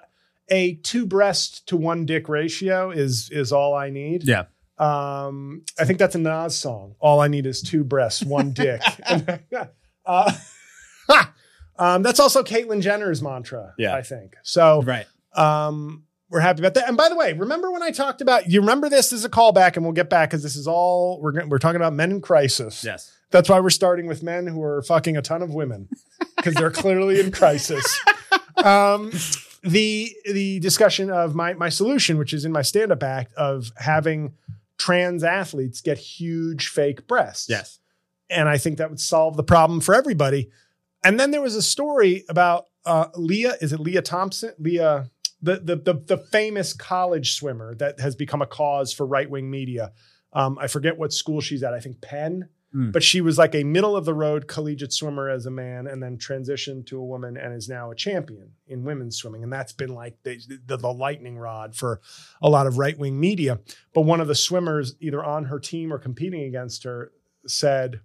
a 0.50 0.76
two 0.76 1.06
breast 1.06 1.68
to 1.68 1.78
one 1.78 2.06
dick 2.06 2.28
ratio 2.28 2.90
is 2.90 3.30
is 3.32 3.52
all 3.52 3.76
I 3.76 3.90
need. 3.90 4.24
Yeah. 4.24 4.46
Um, 4.78 5.66
I 5.78 5.86
think 5.86 6.00
that's 6.00 6.16
a 6.16 6.20
Nas 6.20 6.58
song. 6.58 6.96
All 7.00 7.20
I 7.20 7.28
need 7.28 7.46
is 7.46 7.62
two 7.62 7.84
breasts, 7.84 8.24
one 8.24 8.52
dick. 8.54 8.82
uh, 10.06 10.32
um, 11.78 12.02
that's 12.02 12.20
also 12.20 12.44
Caitlyn 12.44 12.82
Jenner's 12.82 13.22
mantra. 13.22 13.74
Yeah. 13.78 13.94
I 13.94 14.02
think 14.02 14.36
so. 14.42 14.82
Right. 14.82 15.06
Um, 15.36 16.06
we're 16.30 16.40
happy 16.42 16.62
about 16.62 16.76
that. 16.76 16.88
And 16.88 16.96
by 16.96 17.10
the 17.10 17.16
way, 17.16 17.34
remember 17.34 17.72
when 17.72 17.82
I 17.82 17.92
talked 17.92 18.22
about 18.22 18.50
you 18.50 18.60
remember 18.62 18.90
this 18.90 19.12
as 19.14 19.26
a 19.26 19.30
callback, 19.30 19.76
and 19.76 19.84
we'll 19.84 19.94
get 19.94 20.10
back 20.10 20.30
because 20.30 20.44
this 20.44 20.56
is 20.56 20.68
all 20.68 21.20
we're 21.22 21.46
we're 21.48 21.58
talking 21.60 21.78
about 21.78 21.94
men 21.94 22.12
in 22.12 22.22
crisis. 22.22 22.84
Yes. 22.84 23.16
That's 23.32 23.50
why 23.50 23.60
we're 23.60 23.70
starting 23.70 24.08
with 24.08 24.24
men 24.24 24.48
who 24.48 24.62
are 24.64 24.82
fucking 24.82 25.16
a 25.18 25.22
ton 25.22 25.42
of 25.42 25.54
women 25.54 25.88
because 26.36 26.56
they're 26.56 26.72
clearly 26.72 27.20
in 27.20 27.32
crisis. 27.32 28.00
Um, 28.58 29.12
the 29.64 30.14
the 30.26 30.60
discussion 30.60 31.10
of 31.10 31.34
my 31.34 31.54
my 31.54 31.70
solution, 31.70 32.18
which 32.18 32.34
is 32.34 32.44
in 32.44 32.52
my 32.52 32.62
stand 32.62 32.92
up 32.92 33.02
act, 33.04 33.34
of 33.36 33.72
having 33.78 34.34
trans 34.78 35.24
athletes 35.24 35.80
get 35.80 35.98
huge 35.98 36.68
fake 36.68 37.08
breasts. 37.08 37.48
Yes. 37.50 37.80
and 38.30 38.50
I 38.50 38.58
think 38.58 38.78
that 38.80 38.90
would 38.90 39.00
solve 39.00 39.38
the 39.38 39.44
problem 39.44 39.80
for 39.80 39.96
everybody. 39.96 40.50
And 41.06 41.18
then 41.18 41.32
there 41.32 41.42
was 41.42 41.56
a 41.56 41.62
story 41.62 42.26
about 42.28 42.66
uh, 42.86 43.06
Leah. 43.16 43.54
Is 43.62 43.72
it 43.72 43.80
Leah 43.80 44.02
Thompson? 44.02 44.52
Leah, 44.60 45.10
the 45.42 45.58
the 45.58 45.76
the, 45.76 45.94
the 46.06 46.18
famous 46.18 46.74
college 46.74 47.34
swimmer 47.34 47.76
that 47.76 48.00
has 48.00 48.16
become 48.16 48.42
a 48.42 48.48
cause 48.48 48.94
for 48.94 49.06
right 49.06 49.30
wing 49.30 49.50
media. 49.50 49.92
Um, 50.34 50.58
I 50.60 50.68
forget 50.68 50.98
what 50.98 51.14
school 51.14 51.42
she's 51.42 51.64
at. 51.64 51.74
I 51.74 51.80
think 51.80 52.02
Penn. 52.02 52.50
Hmm. 52.72 52.92
But 52.92 53.02
she 53.02 53.20
was 53.20 53.40
like 53.40 53.56
a 53.56 53.64
middle 53.64 53.96
of 53.96 54.06
the 54.06 54.14
road 54.14 54.48
collegiate 54.48 54.94
swimmer 54.94 55.28
as 55.28 55.48
a 55.48 55.52
man, 55.52 55.88
and 55.88 56.04
then 56.04 56.18
transitioned 56.18 56.86
to 56.88 57.00
a 57.00 57.04
woman, 57.04 57.36
and 57.36 57.52
is 57.54 57.68
now 57.68 57.90
a 57.90 57.96
champion 57.96 58.52
in 58.68 58.84
women's 58.84 59.18
swimming. 59.18 59.42
And 59.42 59.52
that's 59.52 59.74
been 59.74 59.96
like 59.96 60.22
the, 60.22 60.40
the, 60.68 60.78
the 60.78 60.94
lightning 60.94 61.38
rod 61.38 61.76
for 61.76 62.00
a 62.44 62.50
lot 62.50 62.68
of 62.68 62.78
right 62.78 62.96
wing 62.98 63.20
media. 63.20 63.60
But 63.96 64.02
one 64.02 64.22
of 64.22 64.28
the 64.28 64.36
swimmers, 64.36 64.96
either 65.00 65.24
on 65.24 65.46
her 65.46 65.60
team 65.60 65.92
or 65.92 65.98
competing 65.98 66.44
against 66.44 66.84
her, 66.84 67.12
said 67.48 68.02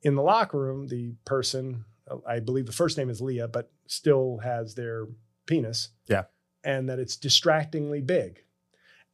in 0.00 0.14
the 0.14 0.22
locker 0.22 0.58
room, 0.58 0.86
the 0.86 1.12
person, 1.26 1.84
I 2.26 2.40
believe 2.40 2.64
the 2.64 2.72
first 2.72 2.96
name 2.96 3.10
is 3.10 3.20
Leah, 3.20 3.48
but 3.48 3.70
still 3.86 4.38
has 4.38 4.76
their 4.76 5.08
penis. 5.44 5.90
Yeah. 6.06 6.22
And 6.66 6.88
that 6.90 6.98
it's 6.98 7.16
distractingly 7.16 8.00
big. 8.02 8.42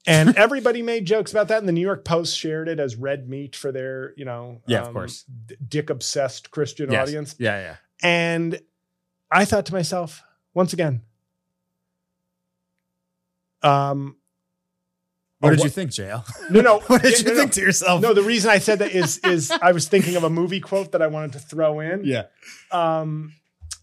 And 0.06 0.36
everybody 0.36 0.82
made 0.82 1.04
jokes 1.04 1.30
about 1.30 1.48
that. 1.48 1.58
And 1.58 1.68
the 1.68 1.72
New 1.72 1.80
York 1.82 2.04
Post 2.04 2.36
shared 2.36 2.66
it 2.66 2.80
as 2.80 2.96
red 2.96 3.28
meat 3.28 3.54
for 3.54 3.70
their, 3.70 4.14
you 4.16 4.24
know, 4.24 4.62
Yeah, 4.66 4.80
of 4.86 4.92
course. 4.92 5.22
d- 5.46 5.56
dick 5.68 5.90
obsessed 5.90 6.50
Christian 6.50 6.90
Yes. 6.90 7.02
audience. 7.08 7.36
Yeah. 7.38 7.60
Yeah. 7.60 7.76
And 8.02 8.60
I 9.30 9.44
thought 9.44 9.66
to 9.66 9.72
myself, 9.72 10.22
once 10.54 10.72
again, 10.72 11.02
um, 13.62 14.16
What 15.40 15.50
did 15.50 15.58
what- 15.60 15.64
you 15.64 15.70
think, 15.70 15.90
JL? 15.90 16.24
No, 16.50 16.60
no. 16.60 16.78
what 16.86 17.02
did 17.02 17.12
yeah, 17.12 17.18
you 17.18 17.24
no, 17.24 17.30
no. 17.34 17.38
think 17.40 17.52
to 17.52 17.60
yourself? 17.60 18.00
No, 18.02 18.14
the 18.14 18.22
reason 18.22 18.50
I 18.50 18.58
said 18.58 18.78
that 18.80 18.92
is 18.92 19.18
is 19.18 19.50
I 19.50 19.72
was 19.72 19.88
thinking 19.88 20.16
of 20.16 20.24
a 20.24 20.30
movie 20.30 20.60
quote 20.60 20.92
that 20.92 21.02
I 21.02 21.06
wanted 21.08 21.32
to 21.34 21.38
throw 21.38 21.80
in. 21.80 22.04
Yeah. 22.12 22.24
Um, 22.70 23.34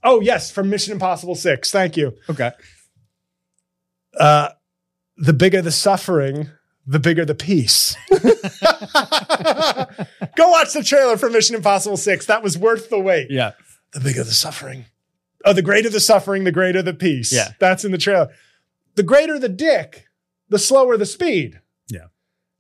oh 0.04 0.22
yes, 0.22 0.52
from 0.52 0.70
Mission 0.70 0.94
Impossible 0.94 1.36
Six. 1.36 1.72
Thank 1.72 1.98
you. 1.98 2.14
Okay. 2.30 2.52
Uh, 4.18 4.50
the 5.18 5.34
bigger 5.34 5.62
the 5.62 5.72
suffering, 5.72 6.50
the 6.88 7.00
bigger 7.00 7.26
the 7.26 7.36
peace. 7.36 7.96
Go 8.10 8.20
watch 10.50 10.74
the 10.74 10.84
trailer 10.84 11.18
for 11.18 11.30
Mission 11.30 11.56
Impossible 11.56 11.98
Six. 11.98 12.26
That 12.26 12.42
was 12.42 12.58
worth 12.58 12.90
the 12.90 13.00
wait. 13.00 13.30
Yeah. 13.30 13.52
The 13.94 14.00
bigger 14.00 14.24
the 14.24 14.32
suffering. 14.32 14.86
Oh, 15.46 15.54
the 15.54 15.62
greater 15.62 15.90
the 15.90 16.00
suffering, 16.00 16.44
the 16.44 16.52
greater 16.52 16.82
the 16.82 16.94
peace. 16.94 17.32
Yeah. 17.32 17.50
That's 17.60 17.86
in 17.86 17.92
the 17.92 17.98
trailer. 17.98 18.30
The 18.96 19.04
greater 19.04 19.38
the 19.40 19.50
dick, 19.50 20.08
the 20.50 20.60
slower 20.60 20.98
the 20.98 21.06
speed. 21.06 21.62
Yeah. 21.88 22.08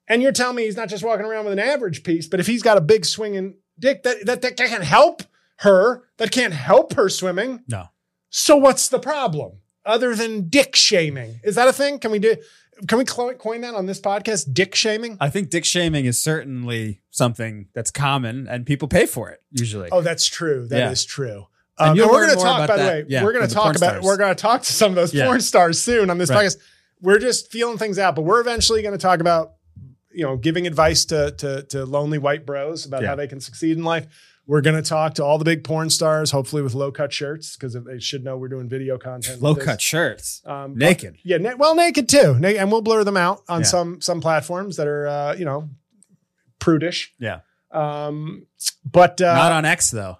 And 0.07 0.21
you're 0.21 0.31
telling 0.31 0.55
me 0.55 0.63
he's 0.63 0.77
not 0.77 0.89
just 0.89 1.03
walking 1.03 1.25
around 1.25 1.45
with 1.45 1.53
an 1.53 1.59
average 1.59 2.03
piece, 2.03 2.27
but 2.27 2.39
if 2.39 2.47
he's 2.47 2.63
got 2.63 2.77
a 2.77 2.81
big 2.81 3.05
swinging 3.05 3.55
dick, 3.77 4.03
that, 4.03 4.25
that, 4.25 4.41
that 4.41 4.57
can't 4.57 4.83
help 4.83 5.23
her. 5.57 6.03
That 6.17 6.31
can't 6.31 6.53
help 6.53 6.93
her 6.93 7.09
swimming. 7.09 7.63
No. 7.67 7.87
So 8.29 8.55
what's 8.57 8.89
the 8.89 8.99
problem 8.99 9.59
other 9.89 10.15
than 10.15 10.47
dick 10.49 10.75
shaming? 10.75 11.39
Is 11.43 11.55
that 11.55 11.67
a 11.67 11.73
thing? 11.73 11.99
Can 11.99 12.11
we 12.11 12.19
do? 12.19 12.35
Can 12.87 12.97
we 12.97 13.03
coin 13.05 13.61
that 13.61 13.73
on 13.73 13.87
this 13.87 13.99
podcast? 13.99 14.53
Dick 14.53 14.73
shaming. 14.73 15.17
I 15.19 15.29
think 15.29 15.49
dick 15.49 15.65
shaming 15.65 16.05
is 16.05 16.17
certainly 16.17 17.01
something 17.11 17.67
that's 17.73 17.91
common 17.91 18.47
and 18.47 18.65
people 18.65 18.87
pay 18.87 19.05
for 19.05 19.29
it 19.29 19.41
usually. 19.51 19.89
Oh, 19.91 20.01
that's 20.01 20.27
true. 20.27 20.65
That 20.67 20.91
is 20.91 21.03
Yeah. 21.05 21.09
true. 21.09 21.47
Um, 21.77 21.95
you'll 21.95 22.05
and 22.05 22.11
we're 22.13 22.25
going 22.27 22.37
to 22.37 22.43
talk, 22.43 22.57
about 22.63 22.67
by 22.69 22.77
the 22.77 22.89
way, 22.89 23.05
yeah, 23.07 23.23
we're 23.23 23.33
going 23.33 23.47
to 23.47 23.53
talk 23.53 23.75
about, 23.75 23.89
stars. 23.91 24.03
we're 24.05 24.17
going 24.17 24.35
to 24.35 24.41
talk 24.41 24.61
to 24.63 24.71
some 24.73 24.91
of 24.91 24.95
those 24.95 25.13
Yeah. 25.13 25.25
porn 25.25 25.41
stars 25.41 25.81
soon 25.81 26.09
on 26.09 26.17
this 26.17 26.29
Right. 26.29 26.45
podcast. 26.45 26.57
We're 27.01 27.19
just 27.19 27.51
feeling 27.51 27.77
things 27.77 27.97
out, 27.99 28.15
but 28.15 28.21
we're 28.23 28.41
eventually 28.41 28.81
going 28.81 28.91
to 28.93 28.97
talk 28.97 29.19
about, 29.21 29.53
you 30.13 30.23
know, 30.25 30.35
giving 30.37 30.67
advice 30.67 31.05
to, 31.05 31.31
to, 31.37 31.63
to 31.63 31.85
lonely 31.85 32.17
white 32.17 32.45
bros 32.45 32.85
about 32.85 33.03
how 33.05 33.15
they 33.15 33.27
can 33.27 33.39
succeed 33.39 33.77
in 33.77 33.83
life. 33.83 34.07
We're 34.49 34.61
going 34.61 34.75
to 34.75 34.81
talk 34.81 35.13
to 35.13 35.23
all 35.23 35.37
the 35.37 35.45
big 35.45 35.63
porn 35.63 35.91
stars, 35.91 36.31
hopefully 36.31 36.63
with 36.63 36.73
low 36.73 36.91
cut 36.91 37.13
shirts, 37.13 37.55
because 37.55 37.75
they 37.85 37.99
should 37.99 38.23
know 38.23 38.35
we're 38.35 38.47
doing 38.47 38.67
video 38.67 38.97
content. 38.97 39.43
low 39.43 39.53
cut 39.53 39.79
shirts. 39.79 40.41
Um, 40.43 40.75
Naked. 40.75 41.17
Yeah, 41.23 41.37
na- 41.37 41.55
well, 41.55 41.75
naked 41.75 42.09
too, 42.09 42.33
Na- 42.39 42.47
and 42.47 42.71
we'll 42.71 42.81
blur 42.81 43.03
them 43.03 43.15
out 43.15 43.43
on 43.47 43.59
Yeah. 43.61 43.67
some 43.67 44.01
some 44.01 44.21
platforms 44.21 44.77
that 44.77 44.87
are 44.87 45.07
uh, 45.07 45.35
you 45.35 45.45
know 45.45 45.69
prudish. 46.57 47.13
Yeah. 47.19 47.41
Um, 47.71 48.47
but 48.83 49.21
uh, 49.21 49.35
Not 49.35 49.51
on 49.51 49.65
X 49.65 49.91
though. 49.91 50.17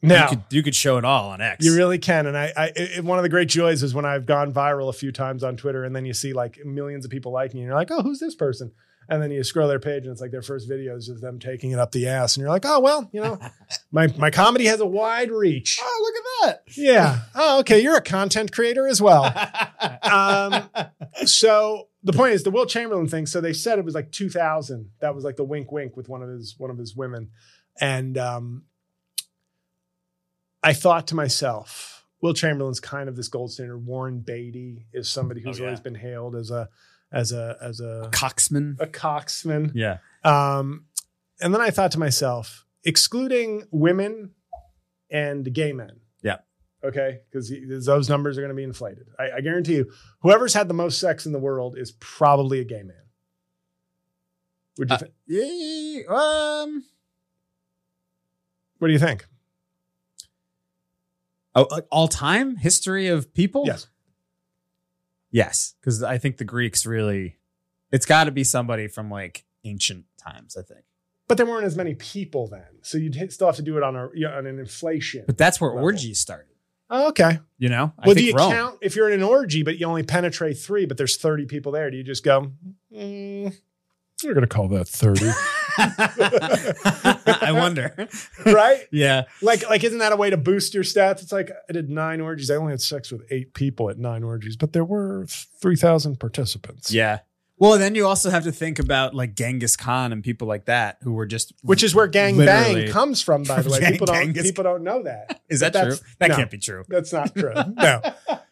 No. 0.00 0.14
You 0.22 0.28
could, 0.28 0.42
you 0.50 0.62
could 0.62 0.74
show 0.76 0.96
it 0.98 1.04
all 1.04 1.30
on 1.30 1.40
X. 1.40 1.64
You 1.64 1.74
really 1.76 1.98
can, 1.98 2.26
and 2.26 2.38
I, 2.38 2.52
I 2.56 2.72
it, 2.76 3.04
one 3.04 3.18
of 3.18 3.24
the 3.24 3.28
great 3.28 3.48
joys 3.48 3.82
is 3.82 3.92
when 3.94 4.04
I've 4.04 4.26
gone 4.26 4.52
viral 4.52 4.88
a 4.88 4.92
few 4.94 5.10
times 5.10 5.42
on 5.42 5.56
Twitter, 5.56 5.82
and 5.84 5.94
then 5.94 6.06
you 6.06 6.14
see 6.14 6.32
like 6.32 6.64
millions 6.64 7.04
of 7.04 7.10
people 7.10 7.32
liking 7.32 7.56
you, 7.58 7.64
and 7.64 7.68
you're 7.70 7.76
like, 7.76 7.90
oh, 7.90 8.00
who's 8.02 8.20
this 8.20 8.36
person? 8.36 8.70
And 9.10 9.20
then 9.20 9.32
you 9.32 9.42
scroll 9.42 9.66
their 9.66 9.80
page, 9.80 10.04
and 10.04 10.12
it's 10.12 10.20
like 10.20 10.30
their 10.30 10.40
first 10.40 10.68
video 10.68 10.94
is 10.96 11.08
just 11.08 11.20
them 11.20 11.40
taking 11.40 11.72
it 11.72 11.80
up 11.80 11.90
the 11.90 12.06
ass, 12.06 12.36
and 12.36 12.42
you're 12.42 12.48
like, 12.50 12.64
oh 12.64 12.78
well, 12.78 13.10
you 13.12 13.20
know, 13.20 13.38
my 13.90 14.06
my 14.16 14.30
comedy 14.30 14.66
has 14.66 14.78
a 14.78 14.86
wide 14.86 15.32
reach. 15.32 15.80
oh, 15.82 16.00
look 16.02 16.14
at 16.14 16.64
that. 16.66 16.76
Yeah. 16.76 17.22
Oh, 17.34 17.58
okay. 17.60 17.80
You're 17.80 17.96
a 17.96 18.00
content 18.02 18.52
creator 18.52 18.86
as 18.86 19.02
well. 19.02 19.24
Um, 20.02 20.68
so 21.24 21.88
the 22.02 22.12
point 22.12 22.32
is 22.34 22.42
the 22.42 22.50
Wilt 22.50 22.68
Chamberlain 22.68 23.06
thing. 23.08 23.26
So 23.26 23.40
they 23.40 23.52
said 23.52 23.78
it 23.78 23.84
was 23.84 23.94
like 23.94 24.10
2000. 24.12 24.90
That 25.00 25.14
was 25.14 25.24
like 25.24 25.36
the 25.36 25.44
wink, 25.44 25.70
wink 25.72 25.96
with 25.96 26.08
one 26.08 26.22
of 26.22 26.28
his 26.28 26.54
one 26.58 26.70
of 26.70 26.78
his 26.78 26.94
women, 26.96 27.30
and 27.80 28.16
um, 28.18 28.64
I 30.62 30.72
thought 30.72 31.06
to 31.08 31.14
myself, 31.14 32.06
Wilt 32.20 32.36
Chamberlain's 32.36 32.80
kind 32.80 33.08
of 33.08 33.16
this 33.16 33.28
gold 33.28 33.52
standard. 33.52 33.78
Warren 33.86 34.20
Beatty 34.20 34.86
is 34.92 35.08
somebody 35.08 35.40
who's 35.40 35.58
Oh, 35.58 35.62
yeah. 35.62 35.68
always 35.68 35.80
been 35.80 35.94
hailed 35.94 36.36
as 36.36 36.50
a 36.50 36.68
as 37.12 37.32
a 37.32 37.56
as 37.60 37.80
a 37.80 38.08
Coxman. 38.12 38.80
a 38.80 38.86
coxman. 38.86 39.72
Yeah. 39.74 39.98
Um, 40.24 40.86
and 41.40 41.52
then 41.54 41.60
I 41.60 41.70
thought 41.70 41.92
to 41.92 41.98
myself, 41.98 42.66
excluding 42.84 43.64
women 43.70 44.32
and 45.10 45.52
gay 45.52 45.72
men. 45.72 46.00
Yeah. 46.22 46.36
Okay. 46.84 47.20
Because 47.30 47.52
those 47.86 48.08
numbers 48.08 48.36
are 48.38 48.42
going 48.42 48.50
to 48.50 48.54
be 48.54 48.62
inflated. 48.62 49.06
I, 49.18 49.38
I 49.38 49.40
guarantee 49.40 49.76
you, 49.76 49.90
whoever's 50.22 50.54
had 50.54 50.68
the 50.68 50.74
most 50.74 50.98
sex 51.00 51.26
in 51.26 51.32
the 51.32 51.38
world 51.38 51.76
is 51.78 51.92
probably 51.98 52.60
a 52.60 52.64
gay 52.64 52.82
man. 52.82 52.96
Would 54.78 54.90
you 54.90 54.96
Uh, 54.96 54.98
Yeah. 55.26 56.02
Um. 56.62 56.84
what 58.78 58.88
do 58.88 58.92
you 58.92 58.98
think? 58.98 59.26
Oh, 61.54 61.66
all 61.90 62.06
time 62.08 62.56
history 62.56 63.08
of 63.08 63.34
people. 63.34 63.64
Yes. 63.66 63.88
Yes, 65.30 65.74
because 65.80 66.02
I 66.02 66.18
think 66.18 66.36
the 66.38 66.44
Greeks 66.44 66.86
really. 66.86 67.36
It's 67.92 68.06
got 68.06 68.24
to 68.24 68.30
be 68.30 68.44
somebody 68.44 68.86
from 68.86 69.10
like 69.10 69.44
ancient 69.64 70.04
times. 70.16 70.56
I 70.56 70.62
think, 70.62 70.82
But 71.26 71.36
there 71.38 71.46
weren't 71.46 71.64
as 71.64 71.76
many 71.76 71.94
people 71.94 72.46
then. 72.46 72.66
So 72.82 72.98
you'd 72.98 73.32
still 73.32 73.48
have 73.48 73.56
to 73.56 73.62
do 73.62 73.76
it 73.76 73.82
on, 73.82 73.96
a, 73.96 74.08
on 74.26 74.46
an 74.46 74.58
inflation. 74.60 75.24
but 75.26 75.36
that's 75.36 75.60
where 75.60 75.70
Level. 75.70 75.84
orgies 75.84 76.20
started. 76.20 76.46
Oh, 76.88 77.08
okay. 77.08 77.38
You 77.58 77.68
know, 77.68 77.92
I 77.98 78.06
well, 78.06 78.14
do 78.16 78.24
you 78.24 78.32
Rome. 78.34 78.52
count 78.52 78.78
if 78.80 78.96
you're 78.96 79.08
in 79.08 79.14
an 79.14 79.22
orgy, 79.22 79.62
but 79.62 79.78
you 79.78 79.86
only 79.86 80.02
penetrate 80.02 80.58
three, 80.58 80.86
but 80.86 80.96
there's 80.96 81.16
30 81.16 81.46
people 81.46 81.70
there? 81.72 81.90
Do 81.90 81.96
you 81.96 82.02
just 82.02 82.24
go, 82.24 82.50
mm, 82.92 83.56
we're 84.24 84.34
going 84.34 84.42
to 84.42 84.48
call 84.48 84.68
that 84.68 84.88
30? 84.88 85.30
I 87.42 87.50
wonder. 87.52 88.08
right? 88.46 88.86
yeah. 88.90 89.24
Like, 89.42 89.68
like, 89.68 89.84
isn't 89.84 89.98
that 89.98 90.12
a 90.12 90.16
way 90.16 90.30
to 90.30 90.36
boost 90.36 90.74
your 90.74 90.84
stats? 90.84 91.22
It's 91.22 91.32
like 91.32 91.50
I 91.68 91.72
did 91.72 91.90
nine 91.90 92.20
orgies. 92.20 92.50
I 92.50 92.56
only 92.56 92.72
had 92.72 92.80
sex 92.80 93.10
with 93.10 93.22
eight 93.30 93.54
people 93.54 93.90
at 93.90 93.98
nine 93.98 94.22
orgies, 94.22 94.56
but 94.56 94.72
there 94.72 94.84
were 94.84 95.26
three 95.60 95.76
thousand 95.76 96.20
participants. 96.20 96.92
Yeah. 96.92 97.20
Well, 97.60 97.78
then 97.78 97.94
you 97.94 98.06
also 98.06 98.30
have 98.30 98.44
to 98.44 98.52
think 98.52 98.78
about 98.78 99.14
like 99.14 99.34
Genghis 99.34 99.76
Khan 99.76 100.12
and 100.12 100.24
people 100.24 100.48
like 100.48 100.64
that 100.64 100.96
who 101.02 101.12
were 101.12 101.26
just 101.26 101.52
which 101.62 101.82
is 101.82 101.94
where 101.94 102.06
gang 102.06 102.38
bang 102.38 102.88
comes 102.90 103.20
from. 103.20 103.42
By 103.42 103.60
the 103.60 103.68
way, 103.70 103.80
Gang- 103.80 103.92
people 103.92 104.06
don't 104.06 104.16
Genghis- 104.16 104.42
people 104.44 104.64
don't 104.64 104.82
know 104.82 105.02
that. 105.02 105.42
Is 105.50 105.60
that 105.60 105.74
true? 105.74 105.94
That 106.18 106.30
no. 106.30 106.36
can't 106.36 106.50
be 106.50 106.56
true. 106.58 106.84
That's 106.88 107.12
not 107.12 107.34
true. 107.36 107.52
No, 107.76 108.00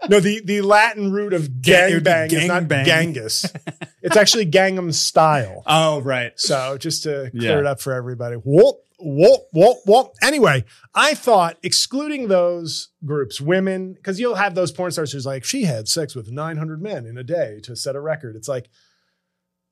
no. 0.08 0.20
The 0.20 0.40
the 0.44 0.60
Latin 0.60 1.10
root 1.10 1.32
of 1.32 1.60
gang 1.62 2.02
bang 2.02 2.30
is 2.32 2.46
not 2.46 2.64
gangbang. 2.64 2.84
Genghis. 2.84 3.50
it's 4.02 4.16
actually 4.16 4.46
Gangnam 4.46 4.92
Style. 4.94 5.62
Oh, 5.66 6.00
right. 6.02 6.32
So 6.38 6.76
just 6.78 7.02
to 7.04 7.30
clear 7.30 7.52
Yeah. 7.52 7.58
it 7.60 7.66
up 7.66 7.80
for 7.80 7.92
everybody. 7.94 8.36
Whoop, 8.36 8.76
whoop, 8.98 9.40
whoop, 9.52 9.78
whoop. 9.86 10.12
Anyway, 10.22 10.64
I 10.94 11.14
thought 11.14 11.56
excluding 11.62 12.28
those 12.28 12.88
groups, 13.04 13.40
women, 13.40 13.94
because 13.94 14.20
you'll 14.20 14.34
have 14.36 14.54
those 14.54 14.70
porn 14.72 14.90
stars 14.92 15.12
who's 15.12 15.26
like, 15.26 15.44
she 15.44 15.64
had 15.64 15.88
sex 15.88 16.14
with 16.14 16.30
900 16.30 16.82
men 16.82 17.06
in 17.06 17.16
a 17.18 17.25
day 17.25 17.60
to 17.64 17.75
set 17.76 17.97
a 17.97 18.00
record. 18.00 18.36
It's 18.36 18.49
like, 18.49 18.68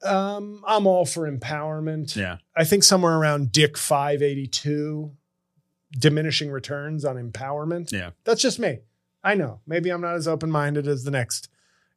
um, 0.03 0.63
I'm 0.67 0.87
all 0.87 1.05
for 1.07 1.31
empowerment. 1.31 2.17
Yeah. 2.17 2.39
I 2.57 2.65
think 2.65 2.85
somewhere 2.85 3.17
around 3.17 3.53
Dick 3.53 3.77
582, 3.77 5.13
diminishing 5.99 6.51
returns 6.51 7.05
on 7.05 7.17
empowerment. 7.17 7.93
Yeah. 7.93 8.11
That's 8.25 8.43
just 8.43 8.59
me. 8.59 8.81
I 9.25 9.35
know. 9.35 9.61
Maybe 9.67 9.91
I'm 9.91 10.01
not 10.01 10.15
as 10.15 10.29
open 10.29 10.51
minded 10.51 10.87
as 10.87 11.05
the 11.05 11.11
next 11.11 11.49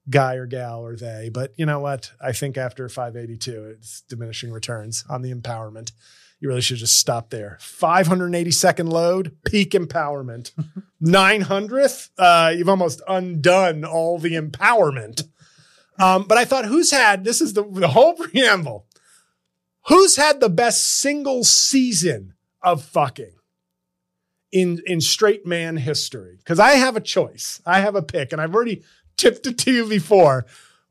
guy 0.09 0.35
or 0.35 0.47
gal 0.47 0.83
or 0.83 0.95
they, 0.95 1.29
but 1.31 1.53
you 1.57 1.65
know 1.65 1.79
what? 1.79 2.11
I 2.19 2.31
think 2.31 2.57
after 2.57 2.89
582, 2.89 3.75
it's 3.77 4.01
diminishing 4.01 4.51
returns 4.51 5.03
on 5.09 5.21
the 5.21 5.33
empowerment. 5.33 5.91
You 6.39 6.47
really 6.47 6.61
should 6.61 6.77
just 6.77 6.97
stop 6.97 7.29
there. 7.29 7.57
582nd 7.61 8.91
load, 8.91 9.35
peak 9.45 9.71
empowerment. 9.71 10.51
900th, 11.03 12.09
uh, 12.17 12.51
you've 12.55 12.69
almost 12.69 13.01
undone 13.07 13.83
all 13.83 14.17
the 14.17 14.33
empowerment. 14.33 15.27
Um, 15.99 16.23
but 16.27 16.37
I 16.37 16.45
thought, 16.45 16.65
who's 16.65 16.91
had 16.91 17.23
this 17.23 17.41
is 17.41 17.53
the, 17.53 17.63
the 17.63 17.89
whole 17.89 18.13
preamble. 18.15 18.85
Who's 19.87 20.15
had 20.15 20.39
the 20.39 20.49
best 20.49 20.99
single 20.99 21.43
season 21.43 22.33
of 22.61 22.83
fucking 22.83 23.33
in 24.51 24.81
in 24.85 25.01
straight 25.01 25.45
man 25.45 25.77
history? 25.77 26.35
Because 26.37 26.59
I 26.59 26.71
have 26.71 26.95
a 26.95 27.01
choice. 27.01 27.61
I 27.65 27.79
have 27.79 27.95
a 27.95 28.01
pick, 28.01 28.31
and 28.31 28.41
I've 28.41 28.53
already 28.55 28.83
tipped 29.17 29.45
it 29.47 29.57
to 29.59 29.71
you 29.71 29.85
before, 29.87 30.45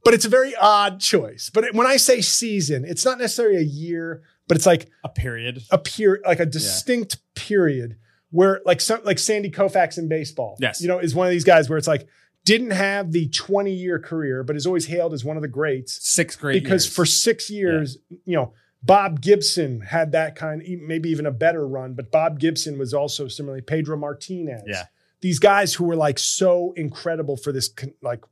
but 0.05 0.15
it's 0.15 0.25
a 0.25 0.29
very 0.29 0.55
odd 0.57 1.01
choice. 1.01 1.51
But 1.53 1.73
when 1.75 1.87
I 1.87 1.97
say 1.97 2.21
season, 2.21 2.85
it's 2.85 3.05
not 3.05 3.19
necessarily 3.19 3.57
a 3.57 3.61
year, 3.63 4.23
but 4.47 4.57
it's 4.57 4.67
like 4.67 4.91
A 5.05 5.09
period. 5.09 5.63
a 5.71 5.79
period, 5.79 6.23
like 6.27 6.41
a 6.41 6.47
distinct 6.47 7.19
period 7.35 7.97
where, 8.31 8.61
like, 8.67 8.81
some, 8.83 9.01
like 9.05 9.19
Sandy 9.19 9.51
Koufax 9.51 9.97
in 9.97 10.07
baseball, 10.09 10.57
Yes. 10.61 10.83
you 10.83 10.89
know, 10.89 10.99
is 10.99 11.15
one 11.15 11.27
of 11.27 11.31
these 11.31 11.45
guys 11.45 11.71
where 11.71 11.79
it's 11.79 11.89
like 11.89 12.07
didn't 12.49 12.71
have 12.71 13.13
the 13.13 13.29
twenty 13.29 13.73
year 13.75 13.99
career, 13.99 14.43
but 14.43 14.57
is 14.57 14.67
always 14.67 14.87
hailed 14.87 15.13
as 15.13 15.25
one 15.25 15.37
of 15.37 15.43
the 15.43 15.49
greats 15.49 15.99
Six 16.03 16.35
great 16.37 16.55
because 16.63 16.87
years. 16.87 16.95
for 16.97 17.05
six 17.05 17.51
years, 17.51 17.99
you 18.25 18.35
know, 18.37 18.53
Bob 18.83 19.21
Gibson 19.21 19.81
had 19.83 20.13
that 20.13 20.35
kind, 20.37 20.63
maybe 20.87 21.11
even 21.11 21.27
a 21.27 21.31
better 21.31 21.67
run, 21.67 21.95
but 21.95 22.11
Bob 22.11 22.39
Gibson 22.41 22.79
was 22.79 22.95
also 22.95 23.29
similarly 23.29 23.61
Pedro 23.63 23.97
Martinez. 23.97 24.63
Yeah. 24.67 24.85
These 25.21 25.39
guys 25.41 25.75
who 25.75 25.85
were 25.85 25.97
like 25.97 26.19
so 26.19 26.73
incredible 26.77 27.37
for 27.37 27.51
this, 27.53 27.71
like, 28.03 28.23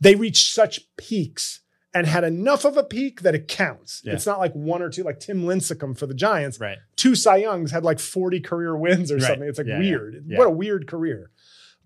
they 0.00 0.14
reached 0.14 0.52
such 0.54 0.80
peaks 0.96 1.60
and 1.92 2.06
had 2.06 2.24
enough 2.24 2.64
of 2.64 2.76
a 2.76 2.82
peak 2.84 3.22
that 3.22 3.34
it 3.34 3.48
counts. 3.48 4.02
Yeah. 4.04 4.14
It's 4.14 4.26
not 4.26 4.38
like 4.38 4.52
one 4.52 4.82
or 4.82 4.88
two, 4.90 5.02
like 5.02 5.20
Tim 5.20 5.44
Lincecum 5.44 5.96
for 5.98 6.06
the 6.06 6.14
Giants. 6.14 6.58
right. 6.60 6.78
Two 6.96 7.14
Cy 7.14 7.36
Youngs 7.38 7.70
had 7.70 7.84
like 7.84 7.98
40 8.00 8.40
career 8.40 8.76
wins 8.76 9.10
or 9.12 9.16
Right. 9.16 9.24
something. 9.24 9.48
It's 9.48 9.58
like 9.58 9.66
Yeah, 9.68 9.78
weird. 9.78 10.24
yeah. 10.26 10.38
What 10.38 10.46
a 10.46 10.50
weird 10.50 10.86
career. 10.86 11.30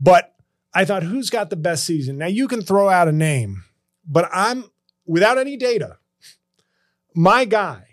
But 0.00 0.34
I 0.74 0.84
thought, 0.84 1.02
who's 1.02 1.30
got 1.30 1.50
the 1.50 1.56
best 1.56 1.84
season? 1.84 2.18
Now 2.18 2.26
you 2.26 2.46
can 2.48 2.62
throw 2.62 2.88
out 2.88 3.08
a 3.08 3.12
name, 3.12 3.64
but 4.06 4.28
I'm 4.32 4.64
without 5.06 5.38
any 5.38 5.56
data. 5.56 5.96
My 7.14 7.44
guy 7.44 7.84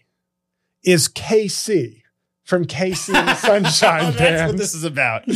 is 0.83 1.07
KC 1.07 2.01
from 2.43 2.65
KC 2.65 3.15
and 3.15 3.27
the 3.29 3.35
Sunshine 3.35 4.01
Oh, 4.01 4.11
that's 4.11 4.17
Band. 4.17 4.47
what 4.51 4.57
this 4.57 4.73
is 4.75 4.83
about. 4.83 5.25
you 5.27 5.33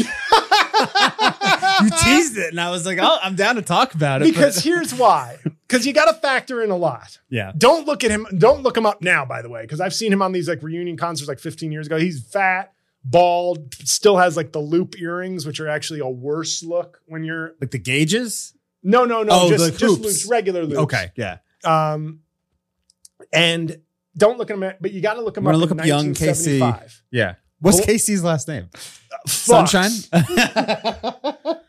teased 2.03 2.37
it, 2.37 2.51
and 2.51 2.59
I 2.61 2.69
was 2.69 2.85
like, 2.85 2.99
"Oh, 3.01 3.17
I'm 3.23 3.35
down 3.35 3.55
to 3.55 3.61
talk 3.61 3.93
about 3.95 4.21
it." 4.21 4.25
because 4.25 4.55
but- 4.57 4.63
here's 4.63 4.93
why. 4.93 5.37
Because 5.67 5.85
you 5.85 5.93
got 5.93 6.05
to 6.05 6.13
factor 6.19 6.63
in 6.63 6.71
a 6.71 6.75
lot. 6.75 7.19
yeah, 7.29 7.51
Don't 7.55 7.85
look 7.85 8.03
at 8.03 8.09
him. 8.09 8.25
Don't 8.37 8.63
look 8.63 8.75
him 8.75 8.87
up 8.87 9.03
now, 9.03 9.23
by 9.23 9.43
the 9.43 9.49
way, 9.49 9.61
because 9.61 9.79
I've 9.79 9.93
seen 9.93 10.11
him 10.11 10.19
on 10.21 10.31
these 10.31 10.47
like 10.49 10.63
reunion 10.63 10.97
concerts 10.97 11.27
like 11.27 11.37
15 11.39 11.71
years 11.71 11.85
ago. 11.85 11.97
He's 11.99 12.23
fat, 12.23 12.73
bald, 13.03 13.73
still 13.75 14.17
has 14.17 14.35
like 14.37 14.51
the 14.51 14.59
loop 14.59 14.99
earrings, 14.99 15.45
which 15.45 15.59
are 15.59 15.67
actually 15.67 15.99
a 15.99 16.07
worse 16.09 16.63
look 16.63 17.01
when 17.05 17.23
you're. 17.23 17.53
like 17.61 17.71
the 17.71 17.79
gauges. 17.79 18.53
No, 18.83 19.05
no, 19.05 19.23
no. 19.23 19.31
Oh, 19.33 19.49
just, 19.49 19.63
the 19.65 19.71
just 19.71 19.83
hoops. 19.83 20.01
loops, 20.03 20.25
regular 20.27 20.63
loops. 20.63 20.79
Okay, 20.79 21.11
yeah. 21.15 21.37
Um, 21.63 22.21
and 23.33 23.81
don't 24.15 24.37
look 24.37 24.49
at 24.49 24.55
him, 24.55 24.63
at, 24.63 24.81
but 24.81 24.91
you 24.91 25.01
got 25.01 25.15
to 25.15 25.21
look 25.21 25.37
him 25.37 25.47
I'm 25.47 25.55
up. 25.55 25.59
look 25.61 25.71
in 25.71 25.79
up 25.79 25.85
young 25.85 26.13
KC. 26.13 26.59
1975. 26.59 27.03
Yeah. 27.11 27.35
What's 27.59 27.79
Oh. 27.81 27.83
Casey's 27.85 28.23
last 28.23 28.47
name? 28.47 28.69
Fuck. 29.27 29.67
Sunshine. 29.67 29.91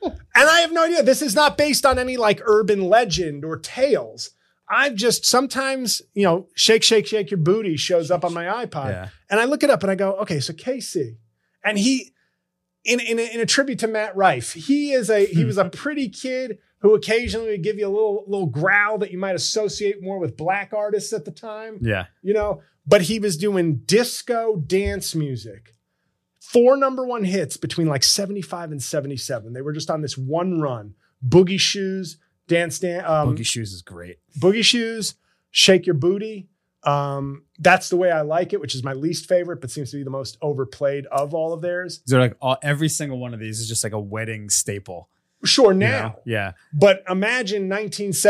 And 0.40 0.48
I 0.48 0.60
have 0.60 0.72
no 0.72 0.84
idea. 0.84 1.02
This 1.02 1.20
is 1.20 1.34
not 1.34 1.58
based 1.58 1.84
on 1.84 1.98
any 1.98 2.16
like 2.16 2.40
urban 2.46 2.88
legend 2.88 3.44
or 3.44 3.58
tales. 3.58 4.30
I've 4.70 4.94
just 4.94 5.26
sometimes, 5.26 6.00
you 6.14 6.22
know, 6.22 6.48
shake, 6.54 6.82
shake, 6.82 7.06
shake 7.06 7.30
your 7.30 7.36
booty 7.38 7.76
shows 7.76 8.10
up 8.10 8.24
on 8.24 8.32
my 8.32 8.44
iPod. 8.44 8.88
yeah. 8.90 9.08
And 9.28 9.38
I 9.38 9.44
look 9.44 9.62
it 9.62 9.68
up 9.68 9.82
and 9.82 9.90
I 9.90 9.96
go, 9.96 10.12
okay, 10.14 10.40
so 10.40 10.54
KC. 10.54 11.16
And 11.64 11.78
he, 11.78 12.12
in, 12.84 13.00
in, 13.00 13.18
a, 13.18 13.34
in 13.34 13.40
a 13.40 13.46
tribute 13.46 13.78
to 13.80 13.88
Matt 13.88 14.16
Rife, 14.16 14.52
he 14.54 14.92
is 14.92 15.10
a 15.10 15.26
he 15.26 15.44
was 15.44 15.58
a 15.58 15.66
pretty 15.68 16.08
kid 16.08 16.58
who 16.78 16.94
occasionally 16.94 17.50
would 17.50 17.62
give 17.62 17.78
you 17.78 17.86
a 17.86 17.90
little 17.92 18.24
little 18.26 18.46
growl 18.46 18.96
that 18.98 19.10
you 19.10 19.18
might 19.18 19.34
associate 19.34 20.02
more 20.02 20.18
with 20.18 20.36
black 20.36 20.72
artists 20.72 21.12
at 21.12 21.24
the 21.26 21.30
time 21.30 21.78
Yeah. 21.82 22.06
you 22.22 22.32
know, 22.32 22.62
but 22.86 23.02
he 23.02 23.18
was 23.18 23.36
doing 23.36 23.82
disco 23.84 24.56
dance 24.56 25.14
music. 25.14 25.74
Four 26.40 26.76
number 26.76 27.04
one 27.06 27.24
hits 27.24 27.56
between 27.58 27.86
like 27.86 28.02
75 28.02 28.72
and 28.72 28.82
77. 28.82 29.52
They 29.52 29.60
were 29.60 29.72
just 29.74 29.90
on 29.90 30.00
this 30.00 30.16
one 30.16 30.60
run. 30.60 30.94
Boogie 31.24 31.60
Shoes, 31.60 32.16
Dance 32.48 32.78
Dance, 32.78 33.04
um, 33.06 33.36
Boogie 33.36 33.44
Shoes 33.46 33.72
is 33.74 33.82
great. 33.82 34.16
Boogie 34.38 34.64
Shoes, 34.64 35.14
Shake 35.50 35.84
Your 35.86 35.94
Booty, 35.94 36.48
Um, 36.84 37.44
that's 37.58 37.88
the 37.90 37.96
way 37.96 38.10
I 38.10 38.22
like 38.22 38.52
it, 38.52 38.60
which 38.60 38.74
is 38.74 38.82
my 38.82 38.92
least 38.94 39.28
favorite, 39.28 39.60
but 39.60 39.70
seems 39.70 39.90
to 39.90 39.98
be 39.98 40.02
the 40.02 40.10
most 40.10 40.38
overplayed 40.40 41.06
of 41.06 41.34
all 41.34 41.52
of 41.52 41.60
theirs. 41.60 42.00
They're 42.06 42.20
like 42.20 42.36
all, 42.40 42.56
every 42.62 42.88
single 42.88 43.18
one 43.18 43.34
of 43.34 43.40
these 43.40 43.60
is 43.60 43.68
just 43.68 43.84
like 43.84 43.92
a 43.92 44.00
wedding 44.00 44.48
staple. 44.50 45.08
Sure, 45.42 45.72
you 45.72 45.78
now, 45.78 46.02
know? 46.08 46.14
Yeah. 46.26 46.52
but 46.72 47.02
imagine 47.08 47.66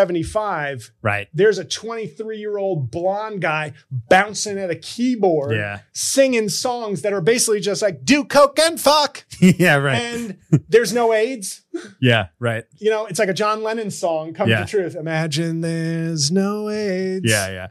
1975. 0.00 0.92
Right. 1.02 1.28
There's 1.34 1.58
a 1.58 1.64
23 1.64 2.38
year 2.38 2.56
old 2.56 2.90
blonde 2.90 3.40
guy 3.40 3.72
bouncing 3.90 4.58
at 4.58 4.70
a 4.70 4.76
keyboard, 4.76 5.52
Yeah. 5.56 5.80
singing 5.92 6.48
songs 6.48 7.02
that 7.02 7.12
are 7.12 7.20
basically 7.20 7.60
just 7.60 7.82
like 7.82 8.04
do 8.04 8.24
coke 8.24 8.58
and 8.60 8.80
fuck, 8.80 9.24
yeah. 9.40 9.76
Right. 9.76 9.94
and 10.00 10.38
there's 10.68 10.92
no 10.92 11.12
AIDS. 11.12 11.62
yeah. 12.00 12.28
Right. 12.38 12.64
You 12.78 12.90
know, 12.90 13.06
it's 13.06 13.18
like 13.18 13.28
a 13.28 13.34
John 13.34 13.62
Lennon 13.62 13.90
song, 13.90 14.32
"Come 14.34 14.48
Yeah. 14.48 14.60
to 14.60 14.66
Truth." 14.66 14.94
Imagine 14.94 15.60
there's 15.62 16.30
no 16.30 16.68
AIDS. 16.68 17.24
Yeah. 17.28 17.48
Yeah. 17.50 17.66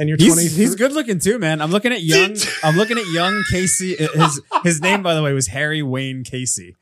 And 0.00 0.08
you're 0.08 0.16
He's, 0.18 0.32
23. 0.32 0.56
he's 0.56 0.74
good 0.74 0.92
looking 0.92 1.18
too, 1.18 1.38
man. 1.38 1.60
I'm 1.60 1.70
looking 1.70 1.92
at 1.92 2.00
young. 2.02 2.34
I'm 2.64 2.76
looking 2.76 2.96
at 2.98 3.06
young 3.12 3.42
Casey. 3.50 3.94
His 3.96 4.40
his 4.64 4.80
name, 4.80 5.02
by 5.02 5.14
the 5.14 5.22
way, 5.22 5.32
was 5.32 5.48
Harry 5.48 5.82
Wayne 5.82 6.24
Casey. 6.24 6.74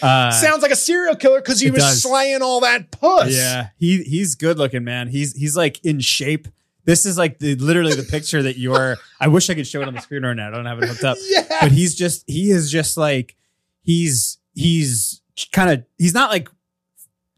Uh, 0.00 0.30
Sounds 0.30 0.62
like 0.62 0.70
a 0.70 0.76
serial 0.76 1.14
killer 1.14 1.40
because 1.40 1.60
he 1.60 1.70
was 1.70 1.82
does. 1.82 2.02
slaying 2.02 2.40
all 2.40 2.60
that 2.60 2.90
puss. 2.90 3.36
Yeah, 3.36 3.68
he 3.78 4.02
he's 4.02 4.34
good 4.34 4.56
looking, 4.56 4.84
man. 4.84 5.08
He's 5.08 5.36
he's 5.36 5.54
like 5.56 5.84
in 5.84 6.00
shape. 6.00 6.48
This 6.84 7.04
is 7.04 7.18
like 7.18 7.38
the 7.38 7.54
literally 7.56 7.94
the 7.94 8.02
picture 8.02 8.42
that 8.42 8.56
you're. 8.56 8.96
I 9.20 9.28
wish 9.28 9.50
I 9.50 9.54
could 9.54 9.66
show 9.66 9.82
it 9.82 9.88
on 9.88 9.94
the 9.94 10.00
screen 10.00 10.24
right 10.24 10.34
now. 10.34 10.48
I 10.48 10.50
don't 10.50 10.64
have 10.64 10.82
it 10.82 10.88
hooked 10.88 11.04
up. 11.04 11.18
yeah. 11.28 11.44
But 11.60 11.72
he's 11.72 11.94
just 11.94 12.24
he 12.26 12.50
is 12.50 12.70
just 12.72 12.96
like 12.96 13.36
he's 13.82 14.38
he's 14.54 15.20
kind 15.52 15.70
of 15.70 15.84
he's 15.98 16.14
not 16.14 16.30
like 16.30 16.48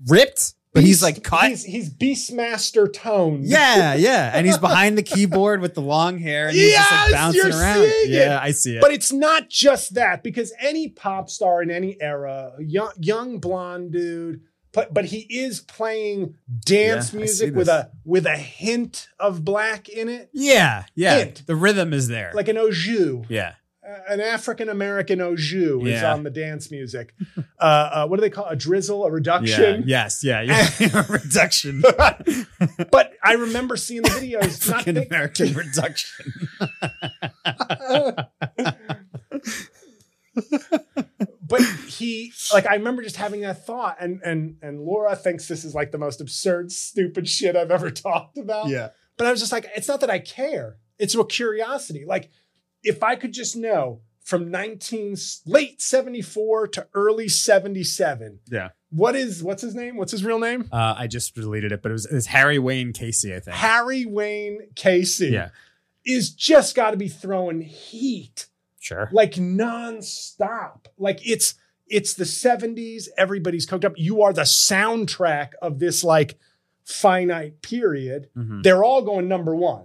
ripped, 0.07 0.55
but 0.75 0.83
he's 0.85 1.03
like 1.03 1.23
cut. 1.23 1.49
He's, 1.49 1.65
he's 1.65 1.89
Beastmaster 1.89 2.93
toned. 2.93 3.45
yeah, 3.47 3.95
yeah, 3.95 4.31
and 4.35 4.45
he's 4.47 4.59
behind 4.69 4.99
the 4.99 5.03
keyboard 5.03 5.61
with 5.61 5.75
the 5.75 5.81
long 5.81 6.19
hair, 6.19 6.49
and 6.49 6.57
he's 6.57 6.75
just 6.75 6.91
like 6.93 7.13
bouncing 7.13 7.41
around. 7.53 7.77
seeing 7.79 7.93
it. 8.05 8.09
Yeah, 8.11 8.39
I 8.43 8.51
see 8.51 8.77
it. 8.77 8.81
But 8.83 8.93
it's 8.93 9.13
not 9.13 9.49
just 9.49 9.95
that 9.95 10.23
because 10.23 10.53
any 10.59 10.89
pop 10.89 11.31
star 11.31 11.63
in 11.63 11.71
any 11.71 11.97
era, 12.01 12.53
young, 12.59 12.93
young 12.99 13.39
blonde 13.39 13.93
dude, 13.93 14.41
but 14.73 14.93
but 14.93 15.05
he 15.07 15.21
is 15.31 15.61
playing 15.61 16.35
dance 16.67 17.13
Yeah, 17.13 17.19
music 17.21 17.55
with 17.55 17.69
a 17.69 17.91
with 18.05 18.27
a 18.27 18.37
hint 18.37 19.09
of 19.21 19.45
black 19.45 19.89
in 19.89 20.09
it, 20.09 20.29
yeah, 20.33 20.87
yeah, 20.97 21.19
Hint. 21.19 21.47
the 21.47 21.55
rhythm 21.55 21.93
is 21.93 22.09
there. 22.09 22.33
like 22.35 22.49
an 22.49 22.59
au 22.59 22.71
jus. 22.73 23.25
yeah, 23.29 23.55
an 24.09 24.21
African 24.21 24.69
American 24.69 25.21
au 25.21 25.37
jus 25.37 25.85
is 25.87 26.03
on 26.03 26.23
the 26.23 26.31
dance 26.31 26.71
music. 26.71 27.15
uh, 27.59 27.63
uh, 27.63 28.07
what 28.07 28.17
do 28.17 28.21
they 28.21 28.31
call 28.31 28.47
it? 28.47 28.53
a 28.53 28.57
drizzle, 28.57 29.05
a 29.05 29.09
yeah, 29.09 29.15
reduction? 29.15 29.85
yes, 29.87 30.25
yeah, 30.25 30.41
yeah. 30.79 31.05
reduction, 31.09 31.81
but 32.91 33.13
I 33.23 33.35
remember 33.35 33.77
seeing 33.77 34.03
the 34.03 34.11
videos. 34.11 34.69
not 34.69 34.81
African 34.81 34.95
think- 34.97 35.11
American 35.11 35.55
reduction. 35.55 36.33
but 41.47 41.63
he 41.87 42.33
like 42.53 42.67
I 42.67 42.75
remember 42.75 43.03
just 43.03 43.17
having 43.17 43.43
that 43.43 43.65
thought 43.65 43.97
and 44.01 44.21
and 44.25 44.57
and 44.63 44.81
Laura 44.81 45.15
thinks 45.15 45.47
this 45.47 45.65
is 45.65 45.75
like 45.75 45.93
the 45.93 45.99
most 45.99 46.21
absurd 46.21 46.73
stupid 46.73 47.29
shit 47.29 47.55
I've 47.57 47.71
ever 47.71 47.91
talked 47.91 48.39
about. 48.39 48.69
Yeah. 48.69 48.89
But 49.17 49.29
I 49.29 49.31
was 49.31 49.41
just 49.41 49.53
like 49.53 49.67
it's 49.77 49.87
not 49.89 50.01
that 50.01 50.11
I 50.11 50.19
care. 50.19 50.79
It's 50.99 51.15
a 51.15 51.25
curiosity. 51.25 52.05
Like 52.07 52.31
if 52.85 53.03
I 53.03 53.17
could 53.17 53.33
just 53.33 53.57
know 53.57 54.01
from 54.23 54.51
19 54.51 55.17
late 55.47 55.83
74 55.83 56.69
to 56.69 56.87
early 56.95 57.29
77 57.29 58.41
Yeah. 58.51 58.71
what 58.91 59.15
is 59.17 59.43
what's 59.43 59.61
his 59.63 59.75
name? 59.75 59.97
What's 59.97 60.13
his 60.13 60.25
real 60.25 60.39
name? 60.39 60.69
Uh, 60.73 60.95
I 60.97 61.07
just 61.09 61.35
deleted 61.35 61.73
it, 61.73 61.83
but 61.83 61.91
it 61.91 61.93
was, 61.93 62.07
it 62.07 62.15
was 62.15 62.27
Harry 62.27 62.59
Wayne 62.59 62.93
Casey, 62.93 63.35
I 63.35 63.41
think. 63.41 63.57
Harry 63.57 64.07
Wayne 64.07 64.61
Casey 64.77 65.29
yeah, 65.29 65.49
is 66.07 66.31
just 66.31 66.75
got 66.75 66.93
to 66.93 66.97
be 66.97 67.09
throwing 67.09 67.61
heat 67.61 68.47
sure. 68.81 69.09
like 69.13 69.33
nonstop. 69.35 70.87
Like 70.99 71.21
it's 71.29 71.55
it's 71.87 72.15
the 72.15 72.25
70s, 72.25 73.09
everybody's 73.19 73.67
cooked 73.67 73.85
up. 73.85 73.93
You 73.97 74.23
are 74.23 74.33
the 74.33 74.43
soundtrack 74.43 75.51
of 75.61 75.79
this 75.81 76.03
like 76.03 76.39
finite 76.85 77.61
period. 77.63 78.29
Mhm. 78.37 78.63
They're 78.63 78.83
all 78.85 79.03
going 79.03 79.29
number 79.29 79.55
one. 79.55 79.85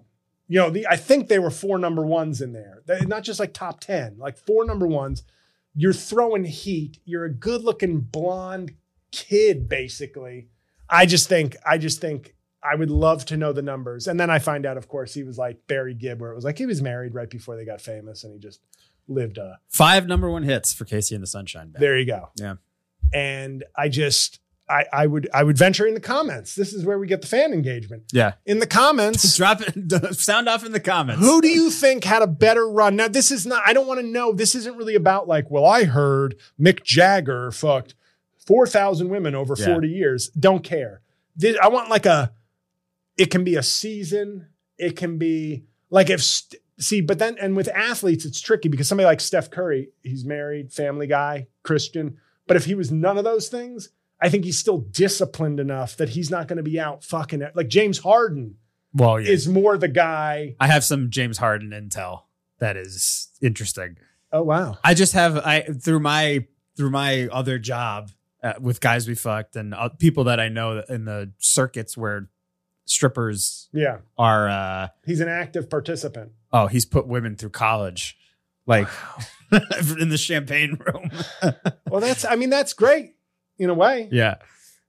You 0.50 0.60
know, 0.60 0.70
the 0.70 0.86
I 0.88 0.96
think 0.98 1.28
they 1.28 1.40
were 1.40 1.52
four 1.52 1.78
number 1.78 2.06
ones 2.06 2.42
in 2.42 2.52
there. 2.54 2.82
They're 2.86 3.06
not 3.06 3.24
just 3.24 3.40
like 3.40 3.54
top 3.54 3.80
10, 3.80 4.18
like 4.18 4.38
four 4.38 4.66
number 4.66 4.88
ones. 4.88 5.24
You're 5.76 5.94
throwing 5.94 6.44
heat. 6.44 6.98
You're 7.06 7.24
a 7.24 7.32
good-looking 7.34 8.00
blonde 8.02 8.74
kid, 9.12 9.70
basically. 9.70 10.50
I 10.90 11.06
just 11.06 11.30
think, 11.30 11.56
I 11.66 11.78
just 11.78 12.02
think 12.02 12.36
I 12.64 12.76
would 12.76 12.90
love 12.90 13.24
to 13.26 13.38
know 13.38 13.54
the 13.54 13.62
numbers. 13.62 14.08
And 14.08 14.20
then 14.20 14.30
I 14.32 14.40
find 14.40 14.66
out, 14.66 14.76
of 14.76 14.88
course, 14.88 15.14
he 15.14 15.24
was 15.24 15.38
like 15.38 15.68
Barry 15.68 15.94
Gibb, 15.94 16.20
where 16.20 16.32
it 16.32 16.36
was 16.36 16.44
like 16.44 16.58
he 16.58 16.66
was 16.66 16.82
married 16.82 17.14
right 17.14 17.30
before 17.30 17.56
they 17.56 17.64
got 17.64 17.80
famous 17.80 18.24
and 18.24 18.34
he 18.34 18.40
just 18.40 18.60
lived 19.08 19.38
a 19.38 19.60
Five 19.70 20.08
number 20.08 20.30
one 20.30 20.44
hits 20.44 20.74
for 20.74 20.84
KC 20.86 21.14
and 21.14 21.24
the 21.24 21.28
Sunshine 21.28 21.70
Band. 21.70 21.82
there 21.82 21.98
you 21.98 22.06
go. 22.06 22.30
Yeah. 22.36 22.56
And 23.14 23.64
I 23.78 23.88
just 23.90 24.40
I 24.70 24.86
I 24.94 25.08
would 25.08 25.28
I 25.34 25.44
would 25.44 25.58
venture 25.58 25.88
in 25.88 25.94
the 25.96 26.00
comments. 26.00 26.54
This 26.56 26.74
is 26.74 26.86
where 26.86 27.00
we 27.00 27.08
get 27.08 27.22
the 27.22 27.28
fan 27.28 27.54
engagement. 27.54 28.04
Yeah. 28.14 28.34
In 28.46 28.60
the 28.60 28.68
comments, 28.68 29.36
Drop 29.38 29.62
it. 29.62 30.16
Sound 30.16 30.48
off 30.48 30.66
in 30.66 30.72
the 30.72 30.80
comments. 30.80 31.22
who 31.22 31.42
do 31.42 31.48
you 31.48 31.70
think 31.72 32.04
had 32.04 32.22
a 32.22 32.28
better 32.28 32.70
run? 32.70 32.96
Now 32.96 33.08
this 33.08 33.32
is 33.32 33.46
not 33.46 33.64
I 33.66 33.74
don't 33.74 33.88
want 33.88 34.00
to 34.00 34.06
know. 34.06 34.32
This 34.34 34.54
isn't 34.56 34.76
really 34.78 34.96
about 34.96 35.28
like, 35.28 35.50
well, 35.50 35.66
I 35.66 35.86
heard 35.86 36.36
Mick 36.60 36.84
Jagger 36.84 37.52
fucked 37.52 37.96
4,000 38.46 39.10
women 39.10 39.36
over 39.36 39.56
Yeah. 39.58 39.66
40 39.66 39.88
years. 39.90 40.30
Don't 40.30 40.64
care. 40.64 41.02
I 41.62 41.68
want 41.70 41.90
like 41.90 42.06
a 42.06 42.32
it 43.18 43.32
can 43.32 43.44
be 43.44 43.56
a 43.56 43.64
season. 43.64 44.48
It 44.78 44.96
can 44.96 45.18
be 45.18 45.66
like 45.90 46.10
if 46.10 46.22
st- 46.24 46.62
see, 46.80 47.02
but 47.02 47.20
then 47.20 47.38
and 47.42 47.56
with 47.56 47.68
athletes, 47.70 48.24
it's 48.26 48.40
tricky 48.40 48.70
because 48.70 48.88
somebody 48.88 49.06
like 49.06 49.20
Steph 49.22 49.50
Curry, 49.50 49.90
he's 50.04 50.24
married, 50.26 50.72
family 50.72 51.08
guy, 51.08 51.48
Christian. 51.64 52.18
But 52.48 52.56
if 52.58 52.66
he 52.66 52.76
was 52.76 52.92
none 52.92 53.18
of 53.18 53.24
those 53.26 53.48
things, 53.50 53.90
I 54.22 54.30
think 54.30 54.44
he's 54.46 54.58
still 54.58 54.80
disciplined 54.80 55.60
enough 55.60 55.96
that 55.98 56.10
he's 56.10 56.30
not 56.30 56.48
going 56.48 56.58
to 56.58 56.64
be 56.64 56.80
out 56.80 57.04
fucking 57.04 57.42
it. 57.42 57.56
Like 57.56 57.68
James 57.70 58.00
Harden 58.00 58.56
Well, 58.94 59.20
yeah. 59.20 59.32
is 59.32 59.48
more 59.48 59.78
the 59.78 59.88
guy. 59.88 60.56
I 60.60 60.68
have 60.68 60.84
some 60.84 61.10
James 61.10 61.38
Harden 61.38 61.70
intel 61.72 62.24
that 62.60 62.76
is 62.78 63.30
interesting. 63.42 63.98
Oh 64.32 64.44
wow. 64.44 64.78
I 64.84 64.94
just 64.94 65.14
have 65.14 65.38
I 65.38 65.62
through 65.62 66.02
my 66.02 66.46
through 66.78 66.92
my 66.92 67.28
other 67.32 67.58
job 67.60 68.12
uh, 68.44 68.54
with 68.60 68.80
guys 68.82 69.08
we 69.08 69.16
fucked 69.16 69.56
and 69.56 69.74
uh, 69.74 69.90
people 69.90 70.26
that 70.26 70.40
I 70.40 70.50
know 70.50 70.84
in 70.90 71.06
the 71.06 71.32
circuits 71.40 71.98
where 71.98 72.30
strippers 72.86 73.70
Yeah. 73.72 73.98
are. 74.18 74.50
uh 74.50 74.88
He's 75.06 75.20
an 75.22 75.30
active 75.30 75.70
participant. 75.70 76.32
Oh, 76.52 76.68
he's 76.68 76.86
put 76.86 77.08
women 77.08 77.36
through 77.36 77.52
college, 77.52 78.18
like 78.66 78.88
in 79.52 80.10
the 80.10 80.18
champagne 80.18 80.78
room. 80.86 81.12
Well, 81.90 82.02
that's 82.02 82.24
I 82.26 82.36
mean, 82.36 82.50
that's 82.52 82.74
great 82.74 83.16
in 83.60 83.70
a 83.70 83.74
way. 83.74 84.08
yeah. 84.12 84.36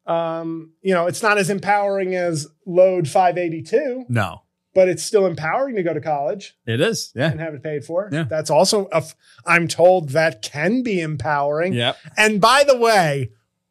Um, 0.06 0.72
you 0.83 0.94
know, 0.94 1.06
it's 1.06 1.22
not 1.22 1.38
as 1.38 1.50
empowering 1.50 2.14
as 2.14 2.48
load 2.66 3.06
582, 3.06 4.06
No, 4.09 4.42
but 4.74 4.88
it's 4.88 5.02
still 5.04 5.26
empowering 5.26 5.76
to 5.76 5.83
go 5.83 5.92
to 5.94 6.00
college. 6.00 6.56
it 6.66 6.80
is. 6.80 7.12
Yeah. 7.14 7.30
and 7.30 7.38
have 7.38 7.54
it 7.54 7.62
paid 7.62 7.85
for. 7.85 8.09
Yeah. 8.11 8.24
That's 8.24 8.50
also, 8.50 8.87
a 8.92 8.96
f- 8.96 9.14
I'm 9.46 9.68
told 9.68 10.09
that 10.11 10.42
can 10.42 10.83
be 10.83 11.00
empowering. 11.00 11.74
Yep. 11.74 11.96
And 12.16 12.40
by 12.40 12.64
the 12.66 12.76
way, 12.76 13.30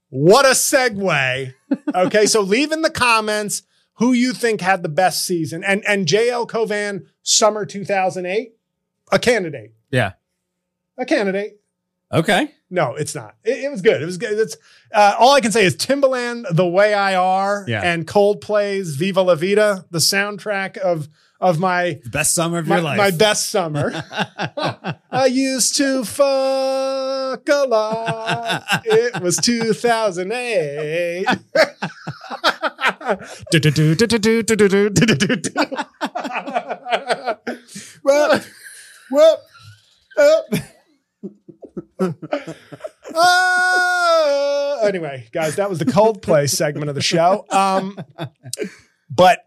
what 0.09 0.45
a 0.45 0.49
segue. 0.49 1.53
Okay. 1.93 2.25
so 2.25 2.41
leave 2.41 2.71
in 2.71 2.81
the 2.83 2.89
comments 2.89 3.61
who 3.95 4.11
you 4.13 4.33
think 4.33 4.61
had 4.61 4.81
the 4.81 4.89
best 4.89 5.25
season. 5.25 5.63
And, 5.63 5.83
and 5.87 6.07
JL 6.07 6.47
Cauvin, 6.47 7.05
summer 7.21 7.65
2008, 7.65 8.53
a 9.11 9.19
candidate. 9.19 9.73
Yeah. 9.91 10.13
A 10.97 11.05
candidate. 11.05 11.59
Okay. 12.11 12.53
No, 12.71 12.95
it's 12.95 13.13
not. 13.13 13.35
It, 13.43 13.65
it 13.65 13.69
was 13.71 13.81
good. 13.81 14.01
It 14.01 14.05
was 14.05 14.17
good. 14.17 14.37
It's 14.39 14.57
uh, 14.93 15.15
all 15.19 15.33
I 15.33 15.41
can 15.41 15.51
say 15.51 15.65
is 15.65 15.75
Timbaland, 15.75 16.45
"The 16.51 16.67
Way 16.67 16.93
I 16.93 17.15
Are," 17.15 17.65
Yeah. 17.67 17.81
and 17.83 18.05
Coldplay's 18.07 18.95
"Viva 18.95 19.21
La 19.21 19.35
Vida," 19.35 19.85
the 19.91 19.99
soundtrack 19.99 20.77
of 20.77 21.07
of 21.41 21.57
my 21.57 22.01
best 22.11 22.33
summer 22.35 22.57
of 22.57 22.67
my, 22.67 22.75
your 22.75 22.83
life. 22.83 22.97
my 22.97 23.11
best 23.11 23.49
summer. 23.49 23.91
I 25.11 25.27
used 25.27 25.77
to 25.77 26.03
fuck 26.03 27.47
a 27.47 27.65
lot. 27.67 28.63
It 28.83 29.21
was 29.21 29.37
2008. 29.37 31.25
well, 38.03 38.41
well, 39.11 39.41
uh, 40.17 40.41
anyway, 44.83 45.27
guys, 45.31 45.55
that 45.57 45.69
was 45.69 45.79
the 45.79 45.85
Coldplay 45.85 46.49
segment 46.49 46.89
of 46.89 46.95
the 46.95 47.01
show. 47.01 47.45
Um, 47.49 47.97
but 49.09 49.45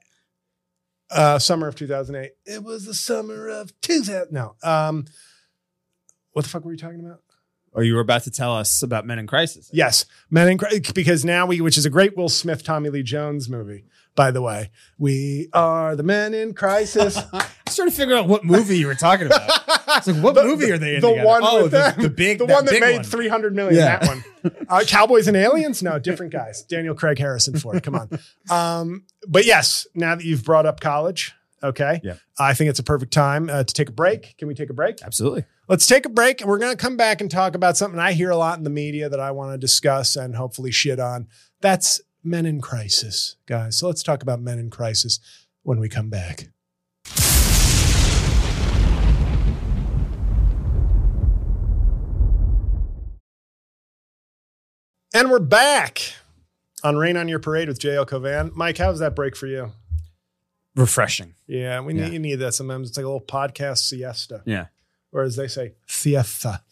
uh, 1.10 1.38
summer 1.38 1.68
of 1.68 1.76
2008. 1.76 2.32
It 2.46 2.62
was 2.62 2.84
the 2.86 2.94
summer 2.94 3.48
of 3.48 3.78
2000. 3.82 4.32
No. 4.32 4.54
Um, 4.62 5.06
what 6.32 6.42
the 6.44 6.48
fuck 6.48 6.64
were 6.64 6.70
we 6.70 6.76
talking 6.76 7.00
about? 7.00 7.20
Or 7.74 7.82
you 7.82 7.94
were 7.94 8.00
about 8.00 8.22
to 8.24 8.30
tell 8.30 8.54
us 8.54 8.82
about 8.82 9.06
Men 9.06 9.18
in 9.18 9.26
Crisis. 9.26 9.70
Yes, 9.72 10.04
Men 10.30 10.48
in 10.50 10.58
Cri- 10.58 10.80
because 10.94 11.24
now 11.24 11.46
we, 11.46 11.60
which 11.62 11.78
is 11.78 11.86
a 11.86 11.90
great 11.90 12.16
Will 12.16 12.28
Smith, 12.28 12.62
Tommy 12.62 12.90
Lee 12.90 13.02
Jones 13.02 13.48
movie, 13.48 13.86
by 14.14 14.30
the 14.30 14.42
way. 14.42 14.70
We 14.98 15.48
are 15.54 15.96
the 15.96 16.02
Men 16.02 16.34
in 16.34 16.52
Crisis. 16.52 17.16
I 17.32 17.46
was 17.66 17.74
trying 17.76 17.88
to 17.88 17.94
figure 17.96 18.14
out 18.14 18.28
what 18.28 18.44
movie 18.44 18.76
you 18.76 18.86
were 18.86 18.94
talking 18.94 19.24
about. 19.26 19.48
It's 19.96 20.06
like, 20.06 20.22
what 20.22 20.34
The- 20.34 20.44
movie 20.44 20.70
are 20.70 20.76
they 20.76 20.96
in 20.96 21.00
the 21.00 21.08
together? 21.08 21.26
one 21.26 21.40
oh, 21.44 21.62
with 21.62 21.70
the, 21.72 21.78
them. 21.78 22.02
the 22.02 22.10
big, 22.10 22.38
the 22.38 22.44
one 22.44 22.66
that 22.66 22.72
big 22.72 22.80
made 22.82 22.96
one. 22.96 23.04
300 23.04 23.54
million 23.56 23.76
Yeah. 23.76 23.98
that 23.98 24.06
one 24.42 24.66
uh, 24.68 24.84
cowboys 24.86 25.26
and 25.26 25.36
aliens 25.36 25.82
no 25.82 25.98
different 25.98 26.32
guys 26.32 26.62
daniel 26.64 26.94
craig 26.94 27.18
harrison 27.18 27.56
ford 27.58 27.82
come 27.82 27.94
on 27.94 28.08
um, 28.50 29.04
but 29.28 29.44
yes 29.46 29.86
now 29.94 30.14
that 30.14 30.24
you've 30.24 30.44
brought 30.44 30.66
up 30.66 30.80
college 30.80 31.34
okay 31.62 32.00
Yeah. 32.02 32.14
i 32.38 32.54
think 32.54 32.70
it's 32.70 32.78
a 32.78 32.82
perfect 32.82 33.12
time 33.12 33.48
uh, 33.50 33.64
to 33.64 33.74
take 33.74 33.88
a 33.88 33.92
break 33.92 34.34
can 34.38 34.48
we 34.48 34.54
take 34.54 34.70
a 34.70 34.74
break 34.74 35.02
Absolutely. 35.02 35.44
Let's 35.72 35.86
take 35.86 36.04
a 36.04 36.10
break 36.10 36.42
and 36.42 36.50
we're 36.50 36.58
going 36.58 36.76
to 36.76 36.76
come 36.76 36.98
back 36.98 37.22
and 37.22 37.30
talk 37.30 37.54
about 37.54 37.78
something 37.78 37.98
i 37.98 38.12
hear 38.12 38.28
a 38.28 38.36
lot 38.36 38.58
in 38.58 38.62
the 38.62 38.68
media 38.68 39.08
that 39.08 39.18
i 39.18 39.30
want 39.30 39.54
to 39.54 39.56
discuss 39.58 40.16
and 40.16 40.36
hopefully 40.36 40.70
shit 40.70 41.00
on 41.00 41.28
that's 41.62 41.98
men 42.22 42.44
in 42.44 42.60
crisis 42.60 43.36
guys 43.46 43.78
so 43.78 43.86
let's 43.86 44.02
talk 44.02 44.20
about 44.22 44.38
men 44.38 44.58
in 44.58 44.68
crisis 44.68 45.18
when 45.62 45.80
we 45.80 45.88
come 45.88 46.10
back 46.10 46.48
And 55.14 55.30
we're 55.30 55.38
back 55.38 56.00
on 56.82 56.96
Rain 56.96 57.16
on 57.16 57.28
Your 57.28 57.38
Parade 57.38 57.68
with 57.68 57.78
JL 57.78 58.06
Cauvin. 58.06 58.50
Mike, 58.54 58.78
how 58.78 58.90
was 58.90 59.00
that 59.00 59.14
break 59.14 59.36
for 59.36 59.46
you? 59.46 59.72
Refreshing. 60.74 61.34
Yeah, 61.46 61.80
we 61.80 61.94
Yeah. 61.94 62.04
need, 62.04 62.12
you 62.14 62.18
need 62.18 62.34
that 62.36 62.52
sometimes. 62.54 62.88
It's 62.88 62.96
like 62.96 63.04
a 63.04 63.08
little 63.08 63.20
podcast 63.20 63.78
siesta, 63.78 64.42
Yeah. 64.46 64.66
Or 65.12 65.22
as 65.22 65.36
they 65.36 65.46
say, 65.48 65.74
fiesta. 65.86 66.62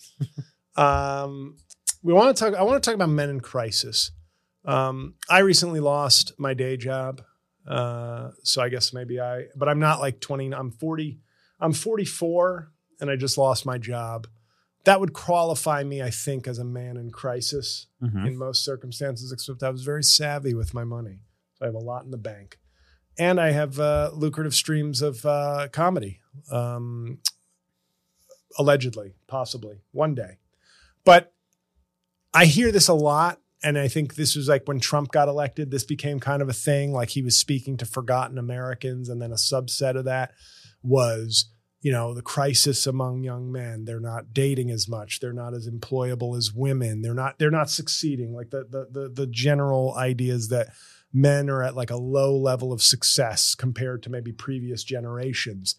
um, 0.76 1.56
we 2.02 2.12
want 2.12 2.36
to 2.36 2.44
talk. 2.44 2.54
I 2.58 2.62
want 2.62 2.82
to 2.82 2.86
talk 2.88 2.94
about 2.94 3.10
men 3.10 3.30
in 3.30 3.40
crisis. 3.40 4.10
Um, 4.64 5.14
I 5.28 5.40
recently 5.40 5.80
lost 5.80 6.32
my 6.38 6.54
day 6.54 6.76
job, 6.76 7.22
uh, 7.66 8.30
so 8.42 8.62
I 8.62 8.68
guess 8.68 8.92
maybe 8.92 9.20
I. 9.20 9.46
But 9.56 9.68
I'm 9.68 9.78
not 9.80 10.00
like 10.00 10.20
20. 10.20 10.52
I'm 10.54 10.70
40. 10.70 11.20
I'm 11.60 11.72
44, 11.74 12.70
and 13.00 13.10
I 13.10 13.16
just 13.16 13.36
lost 13.36 13.66
my 13.66 13.76
job. 13.78 14.26
That 14.84 14.98
would 15.00 15.12
qualify 15.12 15.84
me, 15.84 16.00
I 16.02 16.08
think, 16.08 16.48
as 16.48 16.58
a 16.58 16.64
man 16.64 16.96
in 16.96 17.10
crisis 17.10 17.86
Mhm. 18.02 18.26
in 18.28 18.38
most 18.38 18.64
circumstances, 18.64 19.30
except 19.30 19.62
I 19.62 19.68
was 19.68 19.82
very 19.82 20.02
savvy 20.02 20.54
with 20.54 20.72
my 20.72 20.84
money. 20.84 21.20
So 21.56 21.66
I 21.66 21.68
have 21.68 21.74
a 21.74 21.78
lot 21.78 22.04
in 22.06 22.10
the 22.10 22.16
bank. 22.16 22.58
And 23.18 23.38
I 23.38 23.50
have 23.50 23.78
uh, 23.78 24.10
lucrative 24.14 24.54
streams 24.54 25.02
of 25.02 25.26
uh, 25.26 25.68
comedy, 25.70 26.20
um, 26.50 27.18
allegedly, 28.58 29.14
possibly 29.26 29.82
one 29.92 30.14
day. 30.14 30.38
But 31.04 31.32
I 32.32 32.46
hear 32.46 32.72
this 32.72 32.88
a 32.88 32.94
lot. 32.94 33.40
And 33.62 33.78
I 33.78 33.88
think 33.88 34.14
this 34.14 34.36
was 34.36 34.48
like 34.48 34.66
when 34.66 34.80
Trump 34.80 35.12
got 35.12 35.28
elected, 35.28 35.70
this 35.70 35.84
became 35.84 36.18
kind 36.18 36.40
of 36.40 36.48
a 36.48 36.54
thing. 36.54 36.92
Like 36.92 37.10
he 37.10 37.20
was 37.20 37.36
speaking 37.36 37.76
to 37.76 37.84
forgotten 37.84 38.38
Americans. 38.38 39.10
And 39.10 39.20
then 39.20 39.32
a 39.32 39.36
subset 39.36 39.96
of 39.96 40.06
that 40.06 40.32
was 40.82 41.50
you 41.82 41.92
know 41.92 42.14
the 42.14 42.22
crisis 42.22 42.86
among 42.86 43.22
young 43.22 43.50
men 43.50 43.84
they're 43.84 44.00
not 44.00 44.32
dating 44.32 44.70
as 44.70 44.88
much 44.88 45.20
they're 45.20 45.32
not 45.32 45.54
as 45.54 45.68
employable 45.68 46.36
as 46.36 46.52
women 46.52 47.02
they're 47.02 47.14
not 47.14 47.38
they're 47.38 47.50
not 47.50 47.70
succeeding 47.70 48.34
like 48.34 48.50
the 48.50 48.66
the 48.68 48.86
the, 48.90 49.08
the 49.08 49.26
general 49.26 49.94
ideas 49.96 50.48
that 50.48 50.68
men 51.12 51.48
are 51.48 51.62
at 51.62 51.74
like 51.74 51.90
a 51.90 51.96
low 51.96 52.36
level 52.36 52.72
of 52.72 52.82
success 52.82 53.54
compared 53.54 54.02
to 54.02 54.10
maybe 54.10 54.32
previous 54.32 54.84
generations 54.84 55.76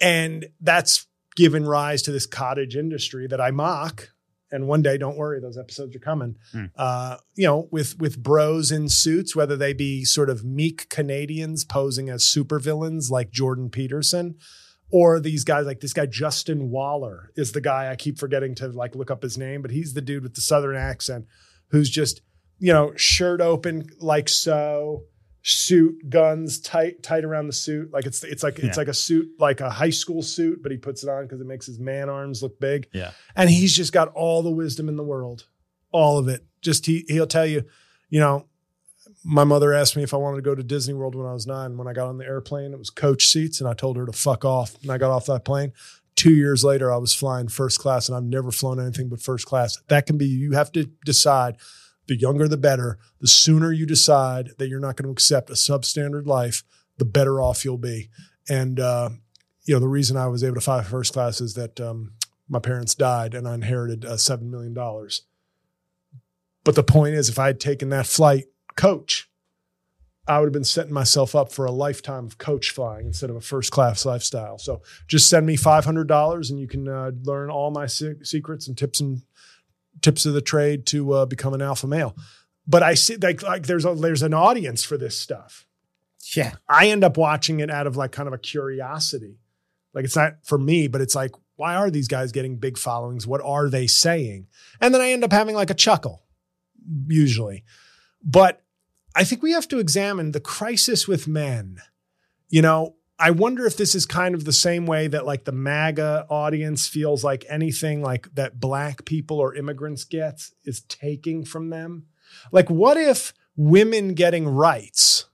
and 0.00 0.46
that's 0.60 1.06
given 1.38 1.64
rise 1.64 2.02
to 2.02 2.12
this 2.12 2.26
cottage 2.26 2.74
industry 2.76 3.26
that 3.26 3.40
i 3.40 3.50
mock 3.50 4.10
and 4.50 4.66
one 4.66 4.82
day 4.82 4.96
don't 4.98 5.16
worry 5.16 5.40
those 5.40 5.58
episodes 5.58 5.94
are 5.96 6.00
coming 6.10 6.34
Hmm. 6.52 6.64
uh, 6.76 7.16
you 7.34 7.46
know 7.46 7.68
with 7.70 7.98
with 7.98 8.22
bros 8.22 8.70
in 8.72 8.88
suits 8.88 9.36
whether 9.36 9.56
they 9.56 9.72
be 9.72 10.04
sort 10.04 10.30
of 10.30 10.44
meek 10.44 10.88
canadians 10.88 11.64
posing 11.64 12.08
as 12.10 12.22
supervillains 12.24 13.10
like 13.10 13.30
jordan 13.30 13.68
peterson 13.70 14.34
or 14.90 15.20
these 15.20 15.44
guys 15.44 15.66
like 15.66 15.80
this 15.80 15.92
guy 15.92 16.06
Justin 16.06 16.70
Waller 16.70 17.30
is 17.36 17.52
the 17.52 17.60
guy 17.60 17.90
I 17.90 17.94
keep 17.96 18.16
forgetting 18.18 18.54
to 18.54 18.68
like 18.68 18.94
look 18.94 19.10
up 19.10 19.22
his 19.22 19.36
name, 19.36 19.60
but 19.60 19.70
he's 19.70 19.92
the 19.92 20.00
dude 20.00 20.22
with 20.22 20.34
the 20.34 20.40
southern 20.40 20.76
accent 20.76 21.26
who's 21.72 21.90
just 21.90 22.22
you 22.58 22.72
know 22.72 22.94
shirt 22.96 23.42
open 23.42 23.90
like 24.00 24.30
so, 24.30 25.02
suit, 25.50 26.10
guns 26.10 26.60
tight 26.60 27.02
tight 27.02 27.24
around 27.24 27.46
the 27.46 27.52
suit, 27.52 27.90
like 27.92 28.04
it's 28.04 28.22
it's 28.22 28.42
like 28.42 28.58
it's 28.58 28.76
like 28.76 28.88
a 28.88 28.94
suit 28.94 29.28
like 29.38 29.60
a 29.60 29.70
high 29.70 29.90
school 29.90 30.22
suit, 30.22 30.62
but 30.62 30.70
he 30.70 30.76
puts 30.76 31.02
it 31.02 31.08
on 31.08 31.24
because 31.24 31.40
it 31.40 31.46
makes 31.46 31.66
his 31.66 31.78
man 31.78 32.10
arms 32.10 32.42
look 32.42 32.60
big. 32.60 32.88
Yeah. 32.92 33.12
and 33.34 33.48
he's 33.48 33.74
just 33.74 33.92
got 33.92 34.08
all 34.08 34.42
the 34.42 34.50
wisdom 34.50 34.88
in 34.88 34.96
the 34.96 35.02
world, 35.02 35.46
all 35.90 36.18
of 36.18 36.28
it. 36.28 36.44
Just 36.60 36.84
he 36.84 37.04
he'll 37.08 37.26
tell 37.26 37.46
you, 37.46 37.64
you 38.10 38.20
know. 38.20 38.46
My 39.24 39.44
mother 39.44 39.72
asked 39.72 39.96
me 39.96 40.02
if 40.02 40.12
I 40.12 40.18
wanted 40.18 40.36
to 40.36 40.42
go 40.42 40.54
to 40.54 40.62
Disney 40.62 40.92
World 40.92 41.14
when 41.14 41.26
I 41.26 41.32
was 41.32 41.46
nine. 41.46 41.78
When 41.78 41.88
I 41.88 41.94
got 41.94 42.08
on 42.08 42.18
the 42.18 42.26
airplane, 42.26 42.72
it 42.72 42.78
was 42.78 42.90
coach 42.90 43.26
seats, 43.26 43.58
and 43.58 43.68
I 43.68 43.72
told 43.72 43.96
her 43.96 44.04
to 44.04 44.12
fuck 44.12 44.44
off. 44.44 44.76
And 44.82 44.92
I 44.92 44.98
got 44.98 45.10
off 45.10 45.26
that 45.26 45.44
plane. 45.44 45.72
Two 46.14 46.34
years 46.34 46.62
later, 46.62 46.92
I 46.92 46.98
was 46.98 47.14
flying 47.14 47.48
first 47.48 47.78
class, 47.78 48.08
and 48.08 48.16
I've 48.16 48.22
never 48.22 48.50
flown 48.50 48.78
anything 48.78 49.08
but 49.08 49.20
first 49.20 49.46
class. 49.46 49.78
That 49.88 50.06
can 50.06 50.18
be, 50.18 50.26
you 50.26 50.52
have 50.52 50.70
to 50.72 50.84
decide 51.04 51.56
the 52.08 52.16
younger, 52.16 52.48
the 52.48 52.56
better. 52.56 52.98
The 53.20 53.28
sooner 53.28 53.70
you 53.70 53.86
decide 53.86 54.50
that 54.58 54.68
you're 54.68 54.80
not 54.80 54.96
going 54.96 55.06
to 55.06 55.12
accept 55.12 55.50
a 55.50 55.54
substandard 55.54 56.26
life, 56.26 56.64
the 56.96 57.04
better 57.04 57.40
off 57.40 57.64
you'll 57.64 57.78
be. 57.78 58.10
And, 58.48 58.80
uh, 58.80 59.10
you 59.64 59.74
know, 59.74 59.80
the 59.80 59.88
reason 59.88 60.16
I 60.16 60.26
was 60.26 60.42
able 60.42 60.56
to 60.56 60.60
fly 60.60 60.82
first 60.82 61.12
class 61.12 61.40
is 61.40 61.54
that 61.54 61.80
um, 61.80 62.14
my 62.48 62.58
parents 62.58 62.94
died 62.94 63.34
and 63.34 63.46
I 63.46 63.54
inherited 63.54 64.04
uh, 64.04 64.14
$7 64.14 64.42
million. 64.42 64.74
But 66.64 66.74
the 66.74 66.82
point 66.82 67.14
is, 67.14 67.28
if 67.28 67.38
I 67.38 67.46
had 67.46 67.60
taken 67.60 67.90
that 67.90 68.06
flight 68.06 68.46
coach, 68.74 69.28
I 70.26 70.38
would 70.38 70.46
have 70.46 70.52
been 70.52 70.64
setting 70.64 70.92
myself 70.92 71.34
up 71.34 71.50
for 71.50 71.64
a 71.64 71.70
lifetime 71.70 72.26
of 72.26 72.36
coach 72.36 72.70
flying 72.70 73.06
instead 73.06 73.30
of 73.30 73.36
a 73.36 73.40
first 73.40 73.72
class 73.72 74.04
lifestyle. 74.04 74.58
So 74.58 74.82
just 75.06 75.28
send 75.30 75.46
me 75.46 75.56
five 75.56 75.86
hundred 75.86 76.06
dollars, 76.06 76.50
and 76.50 76.60
you 76.60 76.68
can 76.68 76.86
uh, 76.86 77.12
learn 77.22 77.48
all 77.48 77.70
my 77.70 77.86
se- 77.86 78.24
secrets 78.24 78.68
and 78.68 78.76
tips 78.76 79.00
and 79.00 79.22
tips 80.02 80.26
of 80.26 80.34
the 80.34 80.40
trade 80.40 80.86
to 80.86 81.12
uh, 81.12 81.26
become 81.26 81.54
an 81.54 81.62
alpha 81.62 81.86
male. 81.86 82.16
But 82.66 82.82
I 82.82 82.94
see 82.94 83.16
like 83.16 83.42
like 83.42 83.66
there's 83.66 83.84
a 83.84 83.94
there's 83.94 84.22
an 84.22 84.34
audience 84.34 84.84
for 84.84 84.98
this 84.98 85.18
stuff. 85.18 85.66
Yeah. 86.36 86.54
I 86.68 86.88
end 86.88 87.04
up 87.04 87.16
watching 87.16 87.60
it 87.60 87.70
out 87.70 87.86
of 87.86 87.96
like 87.96 88.12
kind 88.12 88.26
of 88.26 88.34
a 88.34 88.38
curiosity. 88.38 89.38
Like 89.94 90.04
it's 90.04 90.16
not 90.16 90.36
for 90.44 90.58
me, 90.58 90.88
but 90.88 91.00
it's 91.00 91.14
like, 91.14 91.32
why 91.56 91.74
are 91.74 91.90
these 91.90 92.08
guys 92.08 92.32
getting 92.32 92.56
big 92.56 92.78
followings? 92.78 93.26
What 93.26 93.40
are 93.42 93.68
they 93.68 93.86
saying? 93.86 94.46
And 94.80 94.94
then 94.94 95.00
I 95.00 95.10
end 95.10 95.24
up 95.24 95.32
having 95.32 95.54
like 95.54 95.70
a 95.70 95.74
chuckle, 95.74 96.22
usually. 97.06 97.64
But 98.22 98.62
I 99.14 99.24
think 99.24 99.42
we 99.42 99.52
have 99.52 99.68
to 99.68 99.78
examine 99.78 100.32
the 100.32 100.40
crisis 100.40 101.08
with 101.08 101.26
men. 101.26 101.78
You 102.48 102.62
know, 102.62 102.96
I 103.18 103.32
wonder 103.32 103.66
if 103.66 103.76
this 103.76 103.94
is 103.94 104.06
kind 104.06 104.34
of 104.34 104.44
the 104.44 104.52
same 104.52 104.86
way 104.86 105.08
that 105.08 105.26
like 105.26 105.44
the 105.44 105.52
MAGA 105.52 106.26
audience 106.30 106.86
feels 106.86 107.24
like 107.24 107.44
anything 107.48 108.00
like 108.00 108.32
that 108.34 108.60
black 108.60 109.04
people 109.04 109.40
or 109.40 109.54
immigrants 109.56 110.04
gets 110.04 110.52
is 110.64 110.82
taking 110.82 111.44
from 111.44 111.70
them. 111.70 112.06
Like, 112.52 112.70
what 112.70 112.96
if 112.96 113.32
women 113.56 114.14
getting 114.14 114.46
rights 114.46 115.26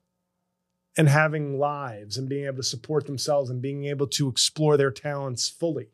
and 0.96 1.08
having 1.08 1.58
lives 1.58 2.16
and 2.16 2.28
being 2.28 2.46
able 2.46 2.58
to 2.58 2.62
support 2.62 3.04
themselves 3.04 3.50
and 3.50 3.60
being 3.60 3.84
able 3.84 4.06
to 4.06 4.28
explore 4.28 4.78
their 4.78 4.92
talents 4.92 5.48
fully? 5.48 5.88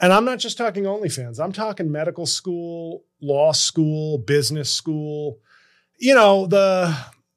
And 0.00 0.12
I'm 0.12 0.24
not 0.24 0.40
just 0.40 0.58
talking 0.58 0.84
OnlyFans, 0.84 1.38
I'm 1.38 1.52
talking 1.52 1.92
medical 1.92 2.26
school, 2.26 3.04
law 3.22 3.52
school, 3.52 4.18
business 4.18 4.68
school, 4.68 5.38
you 5.98 6.14
know, 6.14 6.46
the 6.46 6.96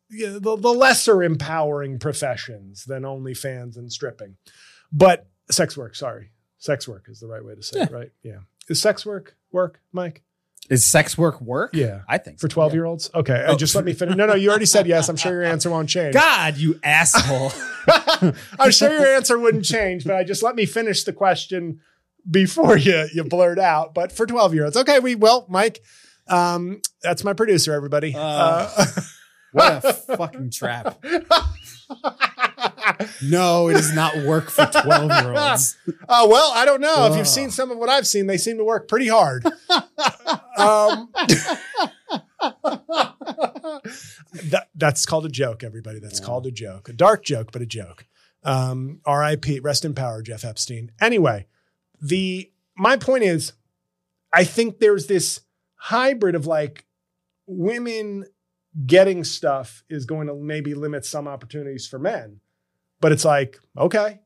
you 0.09 0.27
know, 0.27 0.39
the, 0.39 0.55
the 0.57 0.73
lesser 0.73 1.23
empowering 1.23 1.99
professions 1.99 2.85
than 2.85 3.03
OnlyFans 3.03 3.77
and 3.77 3.91
stripping. 3.91 4.37
But 4.91 5.27
sex 5.51 5.75
work, 5.77 5.95
sorry. 5.95 6.31
Sex 6.59 6.87
work 6.87 7.05
is 7.07 7.19
the 7.19 7.27
right 7.27 7.43
way 7.43 7.55
to 7.55 7.61
say 7.63 7.81
it, 7.81 7.91
right? 7.91 8.11
Yeah. 8.23 8.39
Is 8.69 8.81
sex 8.81 9.05
work 9.05 9.35
work, 9.51 9.79
Mike? 9.91 10.23
Is 10.69 10.85
sex 10.85 11.17
work 11.17 11.39
work? 11.39 11.73
Yeah. 11.73 12.01
I 12.09 12.17
think 12.17 12.39
For 12.39 12.47
12 12.47 12.71
yeah. 12.71 12.75
year 12.75 12.85
olds? 12.85 13.09
Okay. 13.13 13.45
uh, 13.45 13.53
Oh. 13.53 13.55
just 13.55 13.75
let 13.75 13.85
me 13.85 13.93
finish. 13.93 14.15
No, 14.17 14.25
no, 14.25 14.33
you 14.33 14.49
already 14.49 14.65
said 14.65 14.85
yes. 14.87 15.07
I'm 15.07 15.15
sure 15.15 15.31
your 15.33 15.43
answer 15.51 15.69
won't 15.69 15.87
change. 15.87 16.13
God, 16.13 16.57
you 16.57 16.79
asshole. 16.83 17.51
I'm 18.59 18.71
sure 18.71 18.91
your 18.91 19.05
answer 19.15 19.37
wouldn't 19.39 19.63
change, 19.65 20.03
but 20.03 20.15
I 20.15 20.23
just 20.23 20.43
let 20.43 20.55
me 20.55 20.65
finish 20.65 21.03
the 21.03 21.13
question 21.13 21.79
before 22.29 22.75
you 22.77 23.07
you 23.13 23.23
blurt 23.23 23.59
out. 23.59 23.93
But 23.93 24.11
for 24.11 24.25
12 24.25 24.53
year 24.55 24.65
olds, 24.65 24.75
okay, 24.75 24.99
we 24.99 25.15
well, 25.15 25.45
Mike, 25.47 25.81
um, 26.27 26.81
that's 27.01 27.23
my 27.23 27.31
producer, 27.33 27.73
everybody. 27.73 28.13
Uh, 28.15 28.19
Uh, 28.77 28.85
what 29.57 29.85
a 29.85 29.93
fucking 30.17 30.51
trap. 30.51 31.03
No, 33.21 33.67
it 33.69 33.73
does 33.73 33.93
not 33.93 34.17
work 34.25 34.49
for 34.49 34.65
12 34.65 35.11
year 35.23 35.33
olds. 35.35 35.77
uh, 36.09 36.27
well, 36.29 36.51
I 36.53 36.65
don't 36.65 36.81
know. 36.81 37.07
If 37.11 37.17
you've 37.17 37.27
seen 37.27 37.49
some 37.51 37.71
of 37.71 37.77
what 37.77 37.89
I've 37.89 38.07
seen, 38.07 38.27
they 38.27 38.37
seem 38.37 38.57
to 38.57 38.63
work 38.63 38.87
pretty 38.87 39.07
hard. 39.07 39.45
um, 40.57 41.09
that, 44.49 44.67
that's 44.75 45.05
called 45.05 45.25
a 45.25 45.29
joke, 45.29 45.63
everybody. 45.63 45.99
That's 45.99 46.19
Yeah. 46.19 46.25
called 46.25 46.47
a 46.47 46.51
joke. 46.51 46.89
A 46.89 46.93
dark 46.93 47.23
joke, 47.23 47.51
but 47.51 47.61
a 47.61 47.65
joke. 47.65 48.05
Um, 48.43 49.01
RIP, 49.07 49.63
rest 49.63 49.83
in 49.85 49.93
power, 49.93 50.21
Jeff 50.21 50.45
Epstein. 50.45 50.91
Anyway, 51.01 51.47
the 52.01 52.51
my 52.77 52.97
point 52.97 53.23
is, 53.23 53.53
I 54.33 54.43
think 54.43 54.79
there's 54.79 55.07
this 55.07 55.41
hybrid 55.75 56.35
of 56.35 56.45
like 56.45 56.85
women 57.47 58.25
getting 58.85 59.23
stuff 59.23 59.83
is 59.89 60.05
going 60.05 60.27
to 60.27 60.35
maybe 60.35 60.73
limit 60.73 61.05
some 61.05 61.27
opportunities 61.27 61.87
for 61.87 61.99
men. 61.99 62.39
But 62.99 63.11
it's 63.11 63.25
like, 63.25 63.57
okay, 63.77 64.19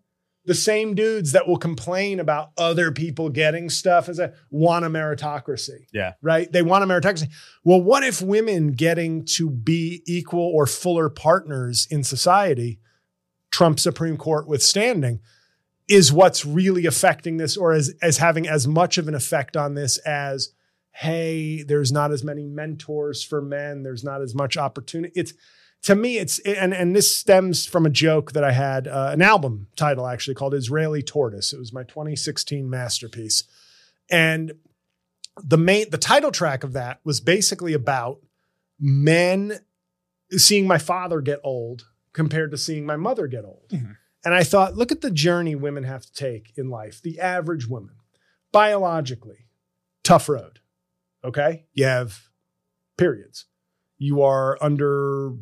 the 0.45 0.55
same 0.55 0.95
dudes 0.95 1.33
that 1.33 1.47
will 1.47 1.57
complain 1.57 2.19
about 2.19 2.51
other 2.57 2.91
people 2.91 3.29
getting 3.29 3.69
stuff 3.69 4.09
as 4.09 4.19
a 4.19 4.33
want 4.49 4.85
a 4.85 4.89
meritocracy. 4.89 5.85
Yeah. 5.93 6.13
Right? 6.21 6.51
They 6.51 6.61
want 6.61 6.83
a 6.83 6.87
meritocracy. 6.87 7.29
Well, 7.63 7.81
what 7.81 8.03
if 8.03 8.21
women 8.21 8.71
getting 8.71 9.25
to 9.35 9.49
be 9.49 10.01
equal 10.07 10.51
or 10.53 10.65
fuller 10.65 11.09
partners 11.09 11.87
in 11.91 12.03
society, 12.03 12.79
Trump 13.51 13.79
Supreme 13.79 14.17
Court 14.17 14.47
withstanding, 14.47 15.19
is 15.87 16.11
what's 16.11 16.45
really 16.45 16.85
affecting 16.85 17.37
this 17.37 17.57
or 17.57 17.73
as, 17.73 17.93
as 18.01 18.17
having 18.17 18.47
as 18.47 18.67
much 18.67 18.97
of 18.97 19.07
an 19.07 19.15
effect 19.15 19.55
on 19.55 19.75
this 19.75 19.97
as 19.99 20.53
hey, 20.91 21.63
there's 21.63 21.91
not 21.91 22.11
as 22.11 22.23
many 22.23 22.45
mentors 22.45 23.23
for 23.23 23.41
men, 23.41 23.83
there's 23.83 24.03
not 24.03 24.21
as 24.21 24.35
much 24.35 24.57
opportunity. 24.57 25.13
It's 25.15 25.33
to 25.83 25.95
me, 25.95 26.17
it's 26.17 26.37
and 26.39 26.73
and 26.73 26.95
this 26.95 27.15
stems 27.15 27.65
from 27.65 27.85
a 27.85 27.89
joke 27.89 28.33
that 28.33 28.43
I 28.43 28.51
had, 28.51 28.87
uh, 28.87 29.09
an 29.11 29.21
album 29.21 29.67
title 29.75 30.05
actually 30.05 30.35
called 30.35 30.53
Israeli 30.53 31.01
Tortoise. 31.01 31.53
It 31.53 31.59
was 31.59 31.73
my 31.73 31.83
2016 31.83 32.69
masterpiece, 32.69 33.45
and 34.09 34.53
the 35.43 35.57
main 35.57 35.89
the 35.89 35.97
title 35.97 36.31
track 36.31 36.63
of 36.63 36.73
that 36.73 36.99
was 37.03 37.19
basically 37.19 37.73
about 37.73 38.19
men 38.79 39.59
seeing 40.31 40.67
my 40.67 40.77
father 40.77 41.19
get 41.19 41.39
old 41.43 41.87
compared 42.13 42.51
to 42.51 42.57
seeing 42.57 42.85
my 42.85 42.95
mother 42.95 43.27
get 43.27 43.45
old. 43.45 43.69
Mhm. 43.69 43.97
And 44.23 44.33
I 44.35 44.43
thought, 44.43 44.75
look 44.75 44.91
at 44.91 45.01
the 45.01 45.11
journey 45.11 45.55
women 45.55 45.83
have 45.83 46.05
to 46.05 46.13
take 46.13 46.53
in 46.55 46.69
life. 46.69 47.01
The 47.01 47.19
average 47.19 47.67
woman, 47.67 47.95
biologically, 48.51 49.47
tough 50.03 50.29
road. 50.29 50.59
Okay. 51.23 51.65
You 51.73 51.85
have 51.85 52.19
periods. 52.97 53.45
You 53.97 54.23
are 54.23 54.57
under, 54.61 55.33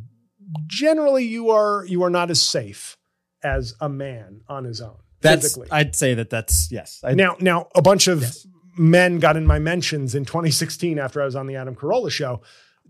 generally, 0.67 1.25
you 1.25 1.49
are, 1.49 1.85
you 1.85 2.03
are 2.03 2.09
not 2.09 2.29
as 2.29 2.41
safe 2.41 2.97
as 3.43 3.73
a 3.79 3.87
man 3.89 4.41
on 4.47 4.65
his 4.65 4.81
own. 4.81 4.97
That's 5.21 5.43
physically. 5.43 5.67
I'd 5.71 5.95
say 5.95 6.13
that 6.13 6.29
that's 6.29 6.69
yes. 6.71 6.99
I, 7.03 7.13
Now, 7.13 7.35
now 7.39 7.67
a 7.75 7.81
bunch 7.81 8.07
of 8.07 8.21
Yes. 8.21 8.47
men 8.77 9.19
got 9.19 9.37
in 9.37 9.45
my 9.45 9.59
mentions 9.59 10.15
in 10.15 10.25
2016 10.25 10.97
after 10.99 11.21
I 11.21 11.25
was 11.25 11.35
on 11.35 11.47
the 11.47 11.55
Adam 11.55 11.75
Carolla 11.75 12.11
show 12.11 12.41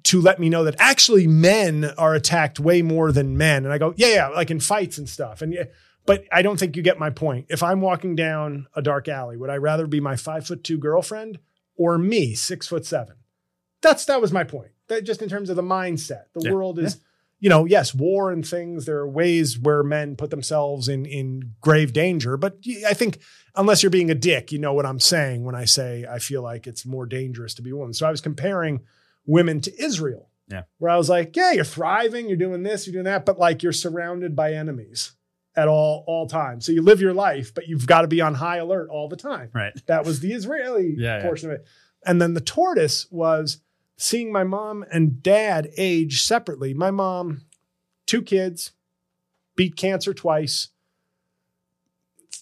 to 0.04 0.22
let 0.22 0.40
me 0.40 0.50
know 0.50 0.64
that 0.64 0.76
actually 0.80 1.28
men 1.28 1.86
are 1.98 2.16
attacked 2.16 2.60
way 2.60 2.82
more 2.82 3.12
than 3.12 3.38
men. 3.38 3.66
And 3.66 3.74
I 3.74 3.78
go, 3.78 3.94
yeah, 3.98 4.08
yeah, 4.08 4.28
like 4.30 4.50
in 4.52 4.60
fights 4.60 4.98
and 4.98 5.10
stuff. 5.10 5.42
And 5.42 5.54
yeah, 5.54 5.66
but 6.06 6.24
I 6.32 6.42
don't 6.42 6.58
think 6.60 6.76
you 6.78 6.82
get 6.84 6.98
my 6.98 7.10
point. 7.10 7.48
If 7.50 7.62
I'm 7.62 7.82
walking 7.82 8.16
down 8.16 8.68
a 8.76 8.82
dark 8.82 9.08
alley, 9.08 9.36
would 9.38 9.50
I 9.50 9.58
rather 9.58 9.88
be 9.88 10.00
my 10.00 10.16
five 10.16 10.48
foot 10.48 10.64
two 10.64 10.78
girlfriend 10.78 11.40
or 11.80 11.98
me, 11.98 12.36
six 12.36 12.68
foot 12.68 12.86
seven? 12.86 13.16
That's 13.82 14.06
that 14.06 14.22
was 14.22 14.32
my 14.32 14.44
point. 14.44 14.72
That 14.90 15.04
just 15.06 15.22
in 15.24 15.30
terms 15.30 15.50
of 15.50 15.56
the 15.56 15.64
mindset, 15.64 16.26
the 16.36 16.42
Yeah. 16.46 16.52
world 16.52 16.78
is, 16.78 16.98
you 17.40 17.50
know, 17.50 17.64
yes, 17.66 17.96
war 17.96 18.32
and 18.32 18.46
things. 18.46 18.86
There 18.86 18.98
are 18.98 19.10
ways 19.10 19.58
where 19.58 19.82
men 19.82 20.16
put 20.18 20.30
themselves 20.30 20.88
in 20.90 21.06
in 21.06 21.54
grave 21.62 21.94
danger. 21.94 22.36
But 22.38 22.58
I 22.86 22.94
think 22.94 23.20
unless 23.56 23.82
you're 23.82 23.90
being 23.90 24.12
a 24.12 24.16
dick, 24.16 24.52
you 24.52 24.60
know 24.60 24.74
what 24.74 24.86
I'm 24.86 25.00
saying 25.00 25.46
when 25.46 25.56
I 25.56 25.66
say 25.66 26.06
I 26.08 26.20
feel 26.20 26.42
like 26.44 26.68
it's 26.68 26.86
more 26.86 27.06
dangerous 27.06 27.54
to 27.56 27.62
be 27.62 27.70
a 27.72 27.76
woman. 27.76 27.94
So 27.94 28.06
I 28.06 28.12
was 28.12 28.22
comparing 28.22 28.82
women 29.26 29.62
to 29.62 29.84
Israel. 29.84 30.28
Yeah. 30.50 30.64
Where 30.80 30.90
I 30.92 30.98
was 30.98 31.10
like, 31.10 31.36
yeah, 31.36 31.52
you're 31.52 31.64
thriving, 31.64 32.28
you're 32.28 32.36
doing 32.38 32.64
this, 32.64 32.86
you're 32.88 32.94
doing 32.94 33.06
that, 33.06 33.24
but 33.26 33.38
like 33.40 33.62
you're 33.64 33.72
surrounded 33.72 34.36
by 34.36 34.54
enemies 34.54 35.12
at 35.56 35.68
all 35.68 36.04
all 36.08 36.28
times. 36.28 36.66
So 36.66 36.72
you 36.72 36.82
live 36.82 37.02
your 37.02 37.14
life, 37.14 37.54
but 37.54 37.68
you've 37.68 37.88
got 37.88 38.02
to 38.02 38.08
be 38.08 38.22
on 38.22 38.36
high 38.36 38.58
alert 38.58 38.90
all 38.90 39.10
the 39.10 39.16
time. 39.18 39.50
right. 39.54 39.74
That 39.88 40.06
was 40.06 40.20
the 40.20 40.32
Israeli 40.34 40.94
Yeah, 40.98 41.18
yeah. 41.18 41.24
portion 41.24 41.50
of 41.52 41.56
it. 41.56 41.66
And 42.06 42.22
then 42.22 42.34
the 42.34 42.42
tortoise 42.42 43.08
was 43.12 43.60
seeing 43.98 44.32
my 44.32 44.44
mom 44.44 44.86
and 44.92 45.22
dad 45.22 45.70
age 45.78 46.22
separately. 46.24 46.74
My 46.74 46.92
mom, 46.92 47.42
two 48.06 48.22
kids, 48.22 48.72
beat 49.56 49.76
cancer 49.76 50.14
twice. 50.14 50.70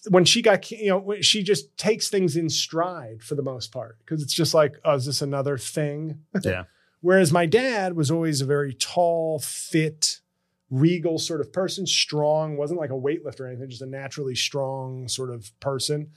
When 0.08 0.24
she 0.24 0.42
got, 0.42 0.70
you 0.70 0.88
know, 0.90 1.16
she 1.20 1.42
just 1.42 1.76
takes 1.76 2.08
things 2.08 2.36
in 2.36 2.48
stride 2.48 3.22
for 3.22 3.34
the 3.34 3.42
most 3.42 3.72
part 3.72 3.98
because 3.98 4.22
it's 4.22 4.32
just 4.32 4.54
like, 4.54 4.76
oh, 4.84 4.94
is 4.94 5.06
this 5.06 5.22
another 5.22 5.58
thing? 5.58 6.20
Yeah. 6.44 6.64
Whereas 7.00 7.32
my 7.32 7.46
dad 7.46 7.94
was 7.96 8.10
always 8.10 8.40
a 8.40 8.44
very 8.46 8.74
tall, 8.74 9.38
fit, 9.40 10.20
regal 10.70 11.18
sort 11.18 11.40
of 11.40 11.52
person, 11.52 11.86
strong, 11.86 12.56
wasn't 12.56 12.80
like 12.80 12.90
a 12.90 12.94
weightlifter 12.94 13.40
or 13.40 13.48
anything, 13.48 13.70
just 13.70 13.82
a 13.82 13.86
naturally 13.86 14.34
strong 14.34 15.08
sort 15.08 15.30
of 15.30 15.50
person. 15.60 16.10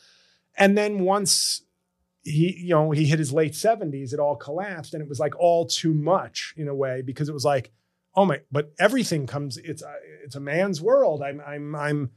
And 0.58 0.78
then 0.78 1.00
once 1.00 1.64
he, 2.24 2.56
you 2.58 2.70
know, 2.70 2.92
he 2.92 3.06
hit 3.06 3.20
his 3.20 3.32
late 3.32 3.54
70s, 3.54 4.14
it 4.14 4.20
all 4.20 4.36
collapsed 4.36 4.94
and 4.94 5.02
it 5.02 5.10
was 5.10 5.20
like 5.20 5.40
all 5.40 5.66
too 5.66 5.94
much 5.94 6.54
in 6.58 6.68
a 6.68 6.76
way 6.76 7.02
because 7.02 7.30
it 7.30 7.34
was 7.34 7.46
like, 7.46 7.72
oh 8.16 8.26
my, 8.26 8.42
but 8.52 8.74
everything 8.78 9.26
comes, 9.26 9.58
it's 9.58 9.82
a, 9.82 9.96
it's 10.24 10.36
a 10.36 10.40
man's 10.40 10.82
world. 10.82 11.24
I'm, 11.24 11.42
I'm, 11.46 11.74
I'm, 11.76 12.12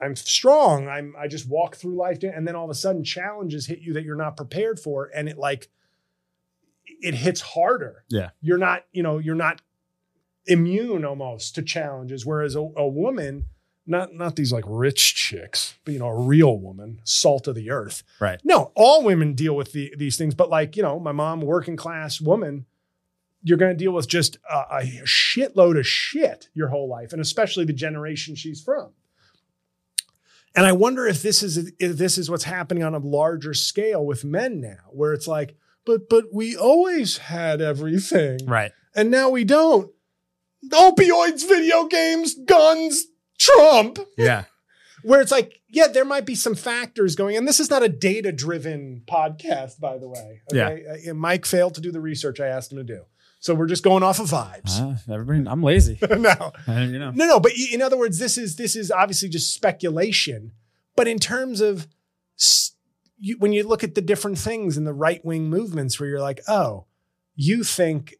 I'm 0.00 0.16
strong. 0.16 0.88
I'm, 0.88 1.14
I 1.18 1.28
just 1.28 1.48
walk 1.48 1.76
through 1.76 1.94
life. 1.94 2.18
And 2.22 2.48
then 2.48 2.56
all 2.56 2.64
of 2.64 2.70
a 2.70 2.74
sudden 2.74 3.04
challenges 3.04 3.66
hit 3.66 3.80
you 3.80 3.92
that 3.92 4.02
you're 4.02 4.16
not 4.16 4.36
prepared 4.36 4.80
for. 4.80 5.10
And 5.14 5.28
it 5.28 5.38
like, 5.38 5.68
it 7.00 7.14
hits 7.14 7.40
harder. 7.40 8.04
Yeah. 8.08 8.30
You're 8.40 8.58
not, 8.58 8.84
you 8.92 9.02
know, 9.02 9.18
you're 9.18 9.34
not 9.34 9.62
immune 10.46 11.04
almost 11.04 11.54
to 11.56 11.62
challenges. 11.62 12.24
Whereas 12.26 12.54
a, 12.56 12.60
a 12.60 12.88
woman, 12.88 13.46
not 13.86 14.14
not 14.14 14.36
these 14.36 14.52
like 14.52 14.64
rich 14.66 15.14
chicks, 15.14 15.74
but 15.84 15.92
you 15.94 16.00
know, 16.00 16.08
a 16.08 16.18
real 16.20 16.58
woman, 16.58 17.00
salt 17.04 17.46
of 17.48 17.54
the 17.54 17.70
earth. 17.70 18.02
Right. 18.20 18.40
No, 18.44 18.72
all 18.76 19.02
women 19.04 19.34
deal 19.34 19.54
with 19.56 19.72
the, 19.72 19.92
these 19.96 20.16
things, 20.16 20.34
but 20.34 20.50
like, 20.50 20.76
you 20.76 20.82
know, 20.82 20.98
my 21.00 21.12
mom, 21.12 21.40
working 21.40 21.76
class 21.76 22.20
woman, 22.20 22.66
you're 23.42 23.58
going 23.58 23.72
to 23.76 23.84
deal 23.84 23.92
with 23.92 24.06
just 24.06 24.36
a, 24.50 24.58
a 24.78 24.82
shitload 25.04 25.78
of 25.78 25.86
shit 25.86 26.48
your 26.54 26.68
whole 26.68 26.88
life, 26.88 27.12
and 27.12 27.20
especially 27.22 27.64
the 27.64 27.72
generation 27.72 28.34
she's 28.34 28.62
from. 28.62 28.92
And 30.54 30.66
I 30.66 30.72
wonder 30.72 31.06
if 31.06 31.22
this 31.22 31.42
is 31.42 31.72
if 31.78 31.96
this 31.96 32.18
is 32.18 32.28
what's 32.30 32.44
happening 32.44 32.82
on 32.82 32.94
a 32.94 32.98
larger 32.98 33.54
scale 33.54 34.04
with 34.04 34.24
men 34.24 34.60
now, 34.60 34.78
where 34.90 35.12
it's 35.12 35.28
like, 35.28 35.54
but 35.86 36.08
but 36.10 36.24
we 36.32 36.56
always 36.56 37.18
had 37.18 37.60
everything, 37.60 38.40
Right. 38.46 38.72
and 38.94 39.10
now 39.10 39.30
we 39.30 39.44
don't. 39.44 39.90
Opioids, 40.68 41.46
video 41.48 41.86
games, 41.86 42.34
guns, 42.34 43.04
Trump. 43.38 43.98
Yeah. 44.16 44.44
Where 45.02 45.22
it's 45.22 45.32
like, 45.32 45.60
yeah, 45.70 45.86
there 45.86 46.04
might 46.04 46.26
be 46.26 46.34
some 46.34 46.54
factors 46.54 47.16
going, 47.16 47.34
and 47.36 47.48
this 47.48 47.58
is 47.58 47.70
not 47.70 47.82
a 47.82 47.88
data-driven 47.88 49.04
podcast, 49.06 49.80
by 49.80 49.96
the 49.96 50.06
way. 50.06 50.42
Okay? 50.52 51.08
Uh, 51.08 51.14
Mike 51.14 51.46
failed 51.46 51.74
to 51.76 51.80
do 51.80 51.90
the 51.90 52.02
research 52.02 52.38
I 52.38 52.48
asked 52.48 52.70
him 52.70 52.76
to 52.78 52.84
do, 52.84 53.04
so 53.38 53.54
we're 53.54 53.66
just 53.66 53.82
going 53.82 54.02
off 54.02 54.20
of 54.20 54.26
vibes. 54.26 54.78
Uh, 54.78 55.12
everybody, 55.14 55.48
I'm 55.48 55.62
lazy. 55.62 55.98
no, 56.10 56.52
Uh, 56.68 56.72
you 56.80 56.98
know. 56.98 57.12
no, 57.12 57.24
no. 57.26 57.40
But 57.40 57.52
in 57.72 57.80
other 57.80 57.96
words, 57.96 58.18
this 58.18 58.36
is 58.36 58.56
this 58.56 58.76
is 58.76 58.90
obviously 58.90 59.30
just 59.30 59.54
speculation. 59.54 60.52
But 60.96 61.08
in 61.08 61.18
terms 61.18 61.62
of 61.62 61.86
s- 62.38 62.72
you, 63.18 63.36
when 63.38 63.52
you 63.52 63.66
look 63.66 63.82
at 63.82 63.94
the 63.94 64.02
different 64.02 64.36
things 64.36 64.76
in 64.76 64.84
the 64.84 64.92
right 64.92 65.24
wing 65.24 65.48
movements, 65.48 65.98
where 65.98 66.10
you're 66.10 66.20
like, 66.20 66.40
oh, 66.46 66.84
you 67.36 67.64
think 67.64 68.16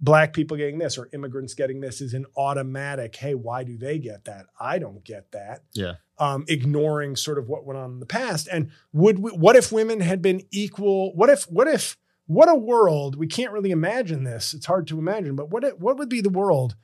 black 0.00 0.32
people 0.32 0.56
getting 0.56 0.78
this 0.78 0.98
or 0.98 1.08
immigrants 1.12 1.54
getting 1.54 1.80
this 1.80 2.00
is 2.00 2.14
an 2.14 2.26
automatic. 2.36 3.14
Hey, 3.16 3.34
why 3.34 3.64
do 3.64 3.76
they 3.76 3.98
get 3.98 4.24
that? 4.24 4.46
I 4.58 4.78
don't 4.78 5.04
get 5.04 5.32
that. 5.32 5.62
Yeah. 5.72 5.94
Um, 6.18 6.44
ignoring 6.46 7.16
sort 7.16 7.38
of 7.38 7.48
what 7.48 7.64
went 7.64 7.78
on 7.78 7.92
in 7.92 8.00
the 8.00 8.06
past. 8.06 8.48
And 8.50 8.70
would 8.92 9.18
we, 9.18 9.30
what 9.32 9.56
if 9.56 9.72
women 9.72 10.00
had 10.00 10.22
been 10.22 10.42
equal? 10.50 11.14
What 11.14 11.30
if 11.30 11.44
what 11.44 11.66
if 11.66 11.96
what 12.26 12.48
a 12.48 12.54
world 12.54 13.16
we 13.16 13.26
can't 13.26 13.52
really 13.52 13.70
imagine 13.70 14.24
this. 14.24 14.54
It's 14.54 14.66
hard 14.66 14.86
to 14.88 14.98
imagine, 14.98 15.36
but 15.36 15.50
what 15.50 15.64
it, 15.64 15.80
what 15.80 15.98
would 15.98 16.08
be 16.08 16.20
the 16.20 16.30
world 16.30 16.76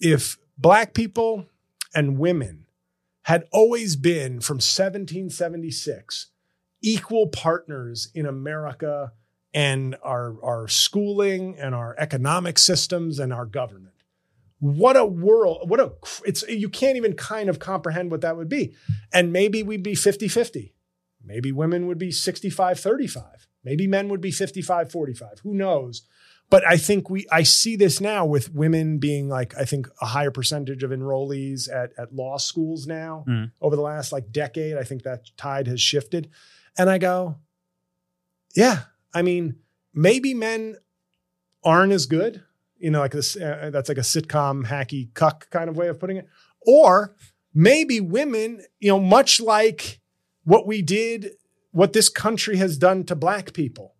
if 0.00 0.38
black 0.56 0.94
people 0.94 1.46
and 1.94 2.18
women 2.18 2.66
had 3.22 3.44
always 3.52 3.94
been 3.96 4.40
from 4.40 4.56
1776 4.56 6.28
equal 6.80 7.26
partners 7.26 8.08
in 8.14 8.26
America 8.26 9.12
and 9.54 9.96
our, 10.02 10.36
our 10.44 10.68
schooling 10.68 11.56
and 11.58 11.74
our 11.74 11.94
economic 11.98 12.58
systems 12.58 13.18
and 13.18 13.32
our 13.32 13.46
government. 13.46 13.94
What 14.60 14.96
a 14.96 15.04
world, 15.06 15.70
what 15.70 15.78
a, 15.80 15.92
it's, 16.26 16.42
you 16.48 16.68
can't 16.68 16.96
even 16.96 17.14
kind 17.14 17.48
of 17.48 17.58
comprehend 17.58 18.10
what 18.10 18.22
that 18.22 18.36
would 18.36 18.48
be. 18.48 18.74
And 19.12 19.32
maybe 19.32 19.62
we'd 19.62 19.82
be 19.84 19.94
50 19.94 20.28
50. 20.28 20.74
Maybe 21.24 21.52
women 21.52 21.86
would 21.86 21.98
be 21.98 22.10
65 22.10 22.78
35. 22.80 23.48
Maybe 23.64 23.86
men 23.86 24.08
would 24.08 24.20
be 24.20 24.30
55 24.30 24.90
45. 24.90 25.40
Who 25.42 25.54
knows? 25.54 26.02
But 26.50 26.64
I 26.66 26.76
think 26.78 27.10
we, 27.10 27.26
I 27.30 27.42
see 27.42 27.76
this 27.76 28.00
now 28.00 28.24
with 28.24 28.54
women 28.54 28.98
being 28.98 29.28
like, 29.28 29.54
I 29.58 29.64
think 29.64 29.86
a 30.00 30.06
higher 30.06 30.30
percentage 30.30 30.82
of 30.82 30.90
enrollees 30.90 31.68
at, 31.72 31.90
at 31.98 32.14
law 32.14 32.38
schools 32.38 32.86
now 32.86 33.24
Mm. 33.28 33.50
over 33.60 33.76
the 33.76 33.82
last 33.82 34.12
like 34.12 34.32
decade. 34.32 34.76
I 34.76 34.82
think 34.82 35.02
that 35.02 35.26
tide 35.36 35.66
has 35.66 35.80
shifted. 35.80 36.30
And 36.78 36.88
I 36.88 36.96
go, 36.98 37.36
yeah, 38.56 38.84
I 39.14 39.22
mean, 39.22 39.56
maybe 39.94 40.34
men 40.34 40.76
aren't 41.64 41.92
as 41.92 42.06
good, 42.06 42.42
you 42.78 42.90
know, 42.90 43.00
like 43.00 43.12
this, 43.12 43.36
uh, 43.36 43.70
that's 43.72 43.88
like 43.88 43.98
a 43.98 44.02
sitcom 44.02 44.66
hacky 44.66 45.12
cuck 45.14 45.50
kind 45.50 45.68
of 45.68 45.76
way 45.76 45.88
of 45.88 45.98
putting 45.98 46.16
it. 46.16 46.28
Or 46.66 47.14
maybe 47.54 48.00
women, 48.00 48.62
you 48.78 48.88
know, 48.88 49.00
much 49.00 49.40
like 49.40 50.00
what 50.44 50.66
we 50.66 50.82
did, 50.82 51.32
what 51.72 51.92
this 51.92 52.08
country 52.08 52.56
has 52.56 52.78
done 52.78 53.04
to 53.04 53.14
black 53.16 53.52
people, 53.52 53.94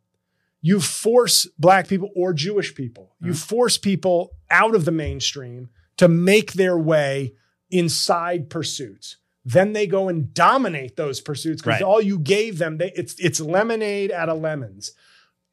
you 0.60 0.80
force 0.80 1.46
black 1.58 1.88
people 1.88 2.10
or 2.16 2.32
Jewish 2.32 2.74
people, 2.74 3.14
you 3.20 3.32
Mhm. 3.32 3.36
force 3.46 3.78
people 3.78 4.30
out 4.50 4.74
of 4.74 4.84
the 4.84 4.90
mainstream 4.92 5.68
to 5.96 6.08
make 6.08 6.54
their 6.54 6.78
way 6.78 7.34
inside 7.70 8.48
pursuits. 8.50 9.17
Then 9.50 9.72
they 9.72 9.86
go 9.86 10.08
and 10.08 10.34
dominate 10.34 10.96
those 10.96 11.20
pursuits 11.22 11.62
because 11.62 11.80
Right. 11.80 11.82
all 11.82 12.02
you 12.02 12.18
gave 12.18 12.58
them, 12.58 12.76
they, 12.76 12.92
it's 12.94 13.14
it's 13.18 13.40
lemonade 13.40 14.12
out 14.12 14.28
of 14.28 14.40
lemons. 14.40 14.92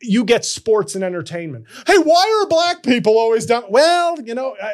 You 0.01 0.25
get 0.25 0.43
sports 0.43 0.95
and 0.95 1.03
entertainment. 1.03 1.65
Hey, 1.87 1.97
why 1.97 2.41
are 2.41 2.47
black 2.49 2.83
people 2.83 3.17
always 3.17 3.45
done? 3.45 3.63
Well, 3.69 4.19
you 4.21 4.35
know, 4.35 4.55
uh, 4.61 4.69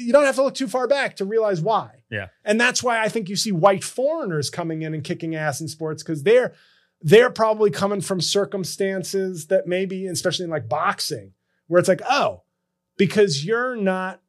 you 0.00 0.10
don't 0.12 0.24
have 0.24 0.36
to 0.36 0.42
look 0.42 0.54
too 0.54 0.68
far 0.68 0.88
back 0.88 1.16
to 1.16 1.26
realize 1.26 1.60
why. 1.60 2.02
Yeah. 2.10 2.28
And 2.46 2.58
that's 2.58 2.82
why 2.82 3.02
I 3.02 3.08
think 3.10 3.28
you 3.28 3.36
see 3.36 3.52
white 3.52 3.84
foreigners 3.84 4.48
coming 4.48 4.80
in 4.80 4.94
and 4.94 5.04
kicking 5.04 5.34
ass 5.34 5.60
in 5.60 5.68
sports 5.68 6.02
because 6.02 6.22
they're 6.22 6.54
they're 7.02 7.30
probably 7.30 7.70
coming 7.70 8.00
from 8.00 8.20
circumstances 8.22 9.48
that 9.48 9.66
maybe, 9.66 10.06
especially 10.06 10.44
in 10.44 10.50
like 10.50 10.68
boxing, 10.68 11.32
where 11.66 11.78
it's 11.78 11.88
like, 11.88 12.02
oh, 12.08 12.42
because 12.96 13.44
you're 13.44 13.76
not, 13.76 14.20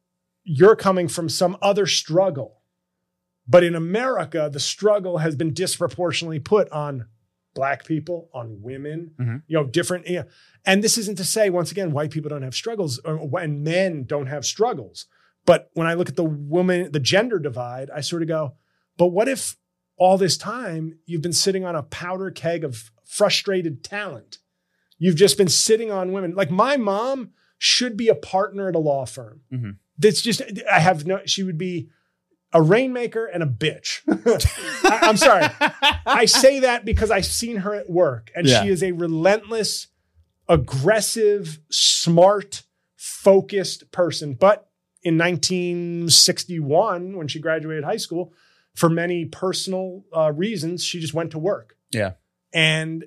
you're 0.42 0.76
coming 0.76 1.08
from 1.08 1.28
some 1.28 1.56
other 1.62 1.86
struggle. 1.86 2.60
But 3.46 3.62
in 3.64 3.74
America, 3.74 4.48
the 4.52 4.60
struggle 4.60 5.18
has 5.18 5.36
been 5.36 5.52
disproportionately 5.52 6.38
put 6.40 6.68
on 6.70 7.06
black 7.54 7.84
people, 7.84 8.28
on 8.34 8.60
women, 8.62 9.12
Mhm. 9.20 9.42
you 9.46 9.56
know, 9.56 9.64
different. 9.64 10.06
You 10.08 10.20
know, 10.20 10.24
and 10.64 10.82
this 10.82 10.98
isn't 10.98 11.16
to 11.18 11.24
say, 11.24 11.50
once 11.50 11.70
again, 11.70 11.92
white 11.92 12.10
people 12.10 12.28
don't 12.30 12.42
have 12.42 12.54
struggles 12.54 12.98
or, 13.04 13.38
and 13.40 13.62
men 13.62 14.04
don't 14.04 14.26
have 14.26 14.44
struggles. 14.44 15.06
But 15.46 15.70
when 15.74 15.86
I 15.86 15.94
look 15.94 16.08
at 16.08 16.16
the 16.16 16.24
woman, 16.24 16.90
the 16.90 16.98
gender 17.00 17.38
divide, 17.38 17.90
I 17.90 18.00
sort 18.00 18.22
of 18.22 18.28
go, 18.28 18.56
but 18.96 19.08
what 19.08 19.28
if 19.28 19.56
all 19.96 20.18
this 20.18 20.36
time 20.36 20.98
you've 21.06 21.22
been 21.22 21.32
sitting 21.32 21.64
on 21.64 21.76
a 21.76 21.82
powder 21.84 22.30
keg 22.30 22.64
of 22.64 22.90
frustrated 23.04 23.84
talent? 23.84 24.38
You've 24.98 25.16
just 25.16 25.36
been 25.38 25.48
sitting 25.48 25.90
on 25.92 26.12
women. 26.12 26.34
Like 26.34 26.50
my 26.50 26.76
mom 26.76 27.30
should 27.58 27.96
be 27.96 28.08
a 28.08 28.14
partner 28.14 28.68
at 28.68 28.74
a 28.74 28.78
law 28.80 29.04
firm. 29.06 29.42
Mhm. 29.52 29.76
That's 29.98 30.22
just, 30.22 30.42
I 30.70 30.80
have 30.80 31.06
no, 31.06 31.20
she 31.26 31.42
would 31.44 31.58
be 31.58 31.88
a 32.54 32.62
rainmaker 32.62 33.26
and 33.26 33.42
a 33.42 33.46
bitch. 33.46 34.00
I, 34.84 35.08
am 35.08 35.16
sorry. 35.16 35.44
I 36.06 36.24
say 36.24 36.60
that 36.60 36.84
because 36.84 37.10
I've 37.10 37.26
seen 37.26 37.56
her 37.58 37.74
at 37.74 37.90
work 37.90 38.30
and 38.34 38.46
Yeah. 38.46 38.62
she 38.62 38.68
is 38.70 38.82
a 38.82 38.92
relentless, 38.92 39.88
aggressive, 40.48 41.58
smart, 41.68 42.62
focused 42.96 43.90
person. 43.90 44.34
But 44.34 44.68
in 45.02 45.18
1961, 45.18 47.16
when 47.16 47.28
she 47.28 47.40
graduated 47.40 47.84
high 47.84 47.96
school, 47.98 48.32
for 48.74 48.88
many 48.88 49.24
personal 49.24 50.04
uh, 50.16 50.32
reasons, 50.32 50.84
she 50.84 51.00
just 51.00 51.14
went 51.14 51.32
to 51.32 51.38
work. 51.38 51.76
Yeah. 51.90 52.12
And 52.52 53.04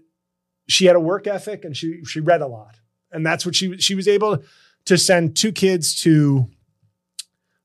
she 0.67 0.85
had 0.85 0.95
a 0.95 0.99
work 0.99 1.27
ethic 1.27 1.63
and 1.65 1.75
she 1.75 2.03
she 2.05 2.19
read 2.19 2.41
a 2.41 2.47
lot. 2.47 2.75
And 3.11 3.25
that's 3.25 3.45
what 3.45 3.55
she 3.55 3.77
she 3.77 3.95
was 3.95 4.07
able 4.07 4.43
to 4.85 4.97
send 4.97 5.35
two 5.35 5.51
kids 5.51 5.99
to 6.01 6.47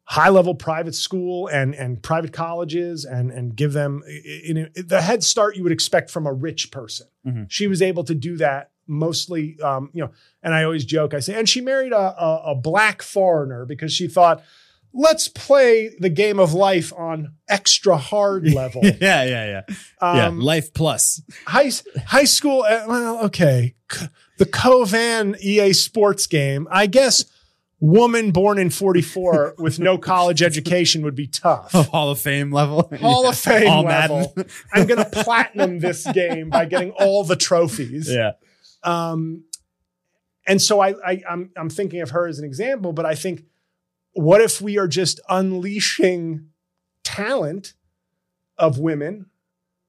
high 0.04 0.28
level 0.28 0.54
private 0.54 0.94
school 0.94 1.46
and 1.48 1.74
and 1.74 2.02
private 2.02 2.32
colleges 2.32 3.04
and 3.04 3.30
and 3.30 3.54
give 3.56 3.72
them 3.72 4.02
in 4.44 4.68
the 4.74 5.00
head 5.00 5.22
start 5.22 5.56
you 5.56 5.62
would 5.62 5.72
expect 5.72 6.10
from 6.10 6.26
a 6.26 6.32
rich 6.32 6.70
person. 6.70 7.06
Mhm. 7.26 7.46
She 7.48 7.66
was 7.68 7.80
able 7.80 8.04
to 8.04 8.14
do 8.14 8.36
that 8.38 8.70
mostly, 8.86 9.58
um, 9.60 9.90
you 9.92 10.02
know. 10.02 10.10
And 10.42 10.52
I 10.54 10.64
always 10.64 10.84
joke, 10.84 11.14
I 11.14 11.20
say, 11.20 11.34
and 11.38 11.48
she 11.48 11.60
married 11.60 11.92
a, 11.92 11.96
a, 12.22 12.42
a 12.50 12.54
black 12.54 13.00
foreigner 13.00 13.64
because 13.64 13.92
she 13.92 14.08
thought, 14.08 14.42
let's 14.92 15.28
play 15.28 15.94
the 16.00 16.10
game 16.10 16.40
of 16.40 16.52
life 16.52 16.92
on 16.98 17.32
extra 17.48 17.96
hard 17.96 18.52
level. 18.52 18.82
yeah, 18.84 19.22
yeah, 19.24 19.24
yeah. 19.24 19.60
yeah. 20.02 20.26
Um, 20.26 20.40
Life 20.40 20.74
plus. 20.74 21.22
high 21.46 21.70
high 22.06 22.24
school. 22.24 22.62
uh, 22.62 22.84
well, 22.88 23.24
okay, 23.26 23.76
C- 23.90 24.06
the 24.38 24.46
Cauvin 24.46 25.36
EA 25.40 25.72
Sports 25.72 26.26
game. 26.26 26.66
I 26.70 26.86
guess 26.86 27.24
woman 27.82 28.30
born 28.30 28.58
in 28.58 28.70
'44 28.70 29.56
with 29.58 29.78
no 29.78 29.98
college 29.98 30.40
education 30.40 31.02
would 31.02 31.16
be 31.16 31.26
tough. 31.26 31.72
Hall 31.90 32.10
of 32.10 32.20
Fame 32.20 32.52
level. 32.52 32.88
Hall 33.00 33.28
of 33.28 33.36
Fame 33.36 33.68
All 33.68 33.82
level. 33.82 34.34
I'm 34.72 34.86
gonna 34.86 35.04
platinum 35.12 35.80
this 35.80 36.06
game 36.12 36.48
by 36.48 36.64
getting 36.64 36.92
all 36.92 37.24
the 37.24 37.36
trophies. 37.36 38.10
yeah. 38.10 38.32
Um, 38.84 39.44
and 40.46 40.62
so 40.62 40.80
I, 40.80 40.94
I 41.04 41.22
I'm 41.28 41.50
I'm 41.56 41.68
thinking 41.68 42.00
of 42.00 42.10
her 42.10 42.26
as 42.26 42.38
an 42.38 42.44
example, 42.44 42.92
but 42.92 43.04
I 43.04 43.14
think 43.14 43.44
what 44.12 44.40
if 44.40 44.60
we 44.60 44.78
are 44.78 44.88
just 44.88 45.20
unleashing 45.28 46.48
talent 47.04 47.74
of 48.58 48.78
women? 48.78 49.26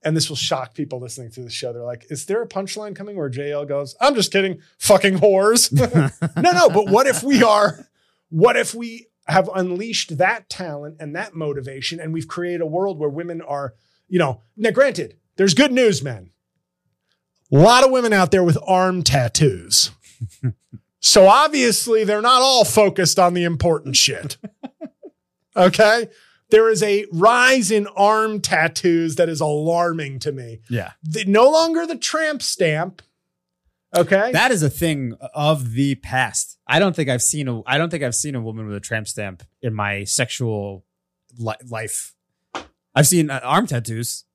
And 0.05 0.15
this 0.15 0.29
will 0.29 0.35
shock 0.35 0.73
people 0.73 0.99
listening 0.99 1.31
to 1.31 1.41
the 1.41 1.49
show. 1.49 1.71
They're 1.71 1.83
like, 1.83 2.05
is 2.09 2.25
there 2.25 2.41
a 2.41 2.47
punchline 2.47 2.95
coming 2.95 3.15
where 3.15 3.29
JL 3.29 3.67
goes, 3.67 3.95
I'm 4.01 4.15
just 4.15 4.31
kidding, 4.31 4.61
fucking 4.77 5.19
whores? 5.19 5.71
no, 6.41 6.51
no, 6.51 6.69
but 6.69 6.89
what 6.89 7.07
if 7.07 7.23
we 7.23 7.41
are, 7.41 7.87
what 8.29 8.57
if 8.57 8.75
we 8.75 9.07
have 9.27 9.49
unleashed 9.55 10.17
that 10.17 10.49
talent 10.49 10.97
and 10.99 11.15
that 11.15 11.33
motivation 11.33 11.99
and 11.99 12.13
we've 12.13 12.27
created 12.27 12.61
a 12.61 12.65
world 12.65 12.99
where 12.99 13.09
women 13.09 13.41
are, 13.41 13.73
you 14.07 14.19
know, 14.19 14.41
now 14.57 14.71
granted, 14.71 15.17
there's 15.37 15.53
good 15.53 15.71
news, 15.71 16.03
men. 16.03 16.31
A 17.51 17.57
lot 17.57 17.83
of 17.83 17.91
women 17.91 18.13
out 18.13 18.31
there 18.31 18.43
with 18.43 18.57
arm 18.65 19.03
tattoos. 19.03 19.91
so 20.99 21.27
obviously 21.27 22.03
they're 22.03 22.21
not 22.21 22.41
all 22.41 22.65
focused 22.65 23.19
on 23.19 23.33
the 23.33 23.43
important 23.43 23.95
shit. 23.95 24.37
Okay. 25.55 26.09
There 26.53 26.69
is 26.69 26.83
a 26.83 27.07
rise 27.11 27.71
in 27.71 27.87
arm 27.87 28.39
tattoos 28.39 29.15
that 29.15 29.27
is 29.27 29.41
alarming 29.41 30.19
to 30.19 30.31
me. 30.31 30.59
Yeah. 30.69 30.91
The- 31.01 31.25
no 31.25 31.49
longer 31.49 31.87
the 31.87 31.97
tramp 31.97 32.43
stamp. 32.43 33.01
Okay. 33.95 34.31
That 34.31 34.51
is 34.51 34.61
a 34.61 34.69
thing 34.69 35.15
of 35.33 35.71
the 35.71 35.95
past. 35.95 36.59
I 36.67 36.77
don't 36.77 36.95
think 36.95 37.09
I've 37.09 37.23
seen 37.23 37.47
a 37.47 37.63
I 37.65 37.79
don't 37.79 37.89
think 37.89 38.03
I've 38.03 38.13
seen 38.13 38.35
a 38.35 38.39
woman 38.41 38.67
with 38.67 38.75
a 38.77 38.79
tramp 38.79 39.07
stamp 39.07 39.41
in 39.63 39.73
my 39.73 40.03
sexual 40.03 40.85
li- 41.39 41.55
life. 41.67 42.13
I've 42.93 43.07
seen 43.07 43.31
uh, 43.31 43.39
arm 43.43 43.65
tattoos. 43.65 44.25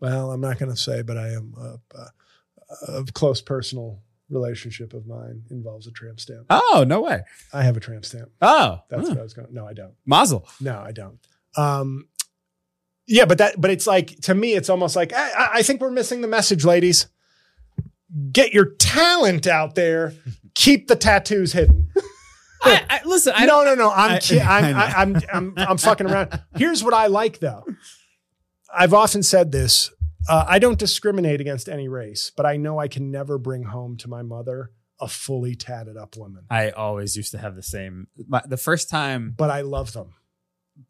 Well, 0.00 0.32
I'm 0.32 0.40
not 0.40 0.58
going 0.58 0.72
to 0.72 0.76
say, 0.76 1.02
but 1.02 1.16
I 1.16 1.28
am 1.34 1.54
a 2.88 3.04
close 3.14 3.40
personal 3.40 4.00
relationship 4.30 4.94
of 4.94 5.06
mine 5.06 5.42
involves 5.50 5.86
a 5.86 5.90
tramp 5.90 6.20
stamp. 6.20 6.46
Oh, 6.50 6.84
no 6.86 7.00
way. 7.02 7.22
I 7.52 7.62
have 7.62 7.76
a 7.76 7.80
tramp 7.80 8.04
stamp. 8.04 8.30
Oh, 8.40 8.80
That's 8.88 9.02
huh. 9.02 9.08
what 9.14 9.18
I 9.18 9.22
was 9.22 9.34
going. 9.34 9.48
No, 9.52 9.66
I 9.66 9.72
don't. 9.74 9.94
Mazel. 10.06 10.48
No, 10.60 10.78
I 10.80 10.92
don't. 10.92 11.18
Um, 11.56 12.08
yeah, 13.06 13.24
but 13.24 13.38
that, 13.38 13.60
but 13.60 13.70
it's 13.70 13.86
like 13.86 14.20
to 14.22 14.34
me, 14.34 14.54
it's 14.54 14.70
almost 14.70 14.94
like 14.96 15.12
I, 15.12 15.50
I- 15.54 15.62
think 15.62 15.80
we're 15.80 15.90
missing 15.90 16.20
the 16.20 16.28
message, 16.28 16.64
ladies. 16.64 17.08
Get 18.32 18.52
your 18.52 18.66
talent 18.76 19.46
out 19.46 19.74
there. 19.74 20.14
Keep 20.54 20.88
the 20.88 20.96
tattoos 20.96 21.52
hidden. 21.52 21.88
I, 22.62 22.84
I, 22.90 23.00
listen, 23.04 23.32
I 23.36 23.46
no, 23.46 23.64
no, 23.64 23.74
no. 23.74 23.90
I'm, 23.90 24.12
I- 24.12 24.18
ki- 24.18 24.40
I 24.40 24.58
I'm. 24.70 24.76
I, 24.76 24.92
I'm, 24.96 25.16
I'm, 25.32 25.54
I'm 25.70 25.78
fucking 25.78 26.08
around. 26.10 26.40
Here's 26.56 26.84
what 26.84 26.94
I 26.94 27.06
like, 27.08 27.38
though. 27.40 27.64
I've 28.72 28.94
often 28.94 29.22
said 29.22 29.50
this. 29.50 29.90
Uh, 30.28 30.44
I 30.46 30.58
don't 30.58 30.78
discriminate 30.78 31.40
against 31.40 31.68
any 31.68 31.88
race, 31.88 32.30
but 32.36 32.46
I 32.46 32.56
know 32.56 32.78
I 32.78 32.88
can 32.88 33.10
never 33.10 33.38
bring 33.38 33.64
home 33.64 33.96
to 33.98 34.08
my 34.08 34.22
mother 34.22 34.70
a 35.00 35.08
fully 35.08 35.54
tatted 35.54 35.96
up 35.96 36.16
woman. 36.16 36.44
I 36.50 36.70
always 36.70 37.16
used 37.16 37.32
to 37.32 37.38
have 37.38 37.56
the 37.56 37.62
same. 37.62 38.08
My, 38.28 38.42
the 38.46 38.58
first 38.58 38.90
time 38.90 39.34
But 39.36 39.50
I 39.50 39.62
love 39.62 39.92
them. 39.94 40.14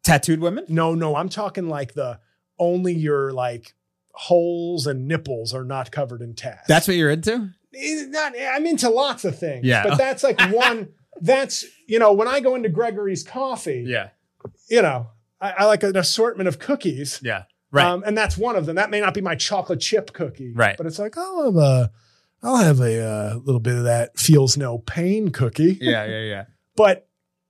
tattooed 0.03 0.39
women. 0.41 0.65
No, 0.67 0.93
no, 0.95 1.15
I'm 1.15 1.29
talking 1.29 1.67
like 1.69 1.93
the 1.93 2.19
only 2.59 2.93
your 2.93 3.31
like 3.31 3.73
holes 4.13 4.85
and 4.87 5.07
nipples 5.07 5.53
are 5.53 5.63
not 5.63 5.91
covered 5.91 6.21
in 6.21 6.35
tats. 6.35 6.67
That's 6.67 6.87
what 6.87 6.97
you're 6.97 7.09
into. 7.09 7.49
Eh, 7.73 8.05
not. 8.09 8.33
I'm 8.37 8.65
into 8.65 8.89
lots 8.89 9.23
of 9.23 9.39
things. 9.39 9.65
Yeah. 9.65 9.83
but 9.87 9.97
that's 9.97 10.23
like 10.23 10.39
one. 10.51 10.89
That's 11.21 11.63
you 11.87 11.99
know 11.99 12.11
when 12.13 12.27
I 12.27 12.41
go 12.41 12.55
into 12.55 12.67
Gregory's 12.69 13.23
Coffee, 13.23 13.85
Yeah, 13.87 14.09
you 14.69 14.81
know 14.81 15.07
I, 15.39 15.51
I 15.51 15.65
like 15.65 15.83
an 15.83 15.95
assortment 15.95 16.47
of 16.49 16.59
cookies. 16.59 17.21
yeah, 17.23 17.43
right. 17.71 17.85
Um, 17.85 18.03
and 18.05 18.17
that's 18.17 18.37
one 18.37 18.55
of 18.55 18.65
them. 18.65 18.75
That 18.75 18.89
may 18.89 18.99
not 19.01 19.13
be 19.13 19.21
my 19.21 19.35
chocolate 19.35 19.79
chip 19.79 20.13
cookie, 20.13 20.53
Right. 20.53 20.77
But 20.77 20.85
it's 20.87 20.99
like 20.99 21.17
I'll 21.17 21.45
have 21.45 21.55
a, 21.55 21.91
I'll 22.43 22.57
have 22.57 22.79
a 22.79 23.01
uh, 23.03 23.35
little 23.43 23.59
bit 23.61 23.75
of 23.75 23.83
that 23.85 24.17
feels 24.19 24.57
no 24.57 24.79
pain 24.79 25.29
cookie. 25.29 25.77
yeah, 25.81 26.05
yeah, 26.05 26.21
yeah. 26.21 26.45
But 26.75 27.07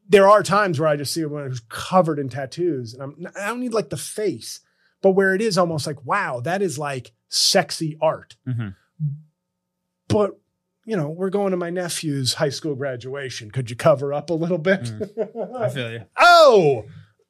there 0.09 0.28
are 0.28 0.43
times 0.43 0.80
where 0.80 0.89
I 0.89 0.95
just 0.97 1.13
see 1.13 1.24
woman 1.24 1.47
who's 1.49 1.61
covered 1.69 2.19
in 2.19 2.28
tattoos, 2.28 2.93
and 2.93 3.03
I'm 3.03 3.28
I 3.39 3.47
don't 3.47 3.59
need 3.61 3.74
like 3.74 3.89
the 3.89 3.97
face, 3.97 4.59
but 5.01 5.11
where 5.11 5.34
it 5.36 5.41
is 5.41 5.57
almost 5.57 5.86
like 5.88 6.03
wow, 6.05 6.41
that 6.41 6.61
is 6.61 6.78
like 6.80 7.13
sexy 7.30 7.97
art. 8.01 8.36
Mhm. 8.47 8.76
But 10.07 10.38
you 10.86 10.97
know, 10.97 11.09
we're 11.09 11.30
going 11.30 11.51
to 11.51 11.57
my 11.57 11.69
nephew's 11.69 12.34
high 12.34 12.49
school 12.49 12.76
graduation. 12.76 13.51
Could 13.51 13.69
you 13.69 13.76
cover 13.76 14.11
up 14.13 14.30
a 14.30 14.34
little 14.34 14.57
bit? 14.57 14.82
Mm. 14.86 15.61
I 15.61 15.69
feel 15.69 15.91
you. 15.91 16.05
oh, 16.17 16.86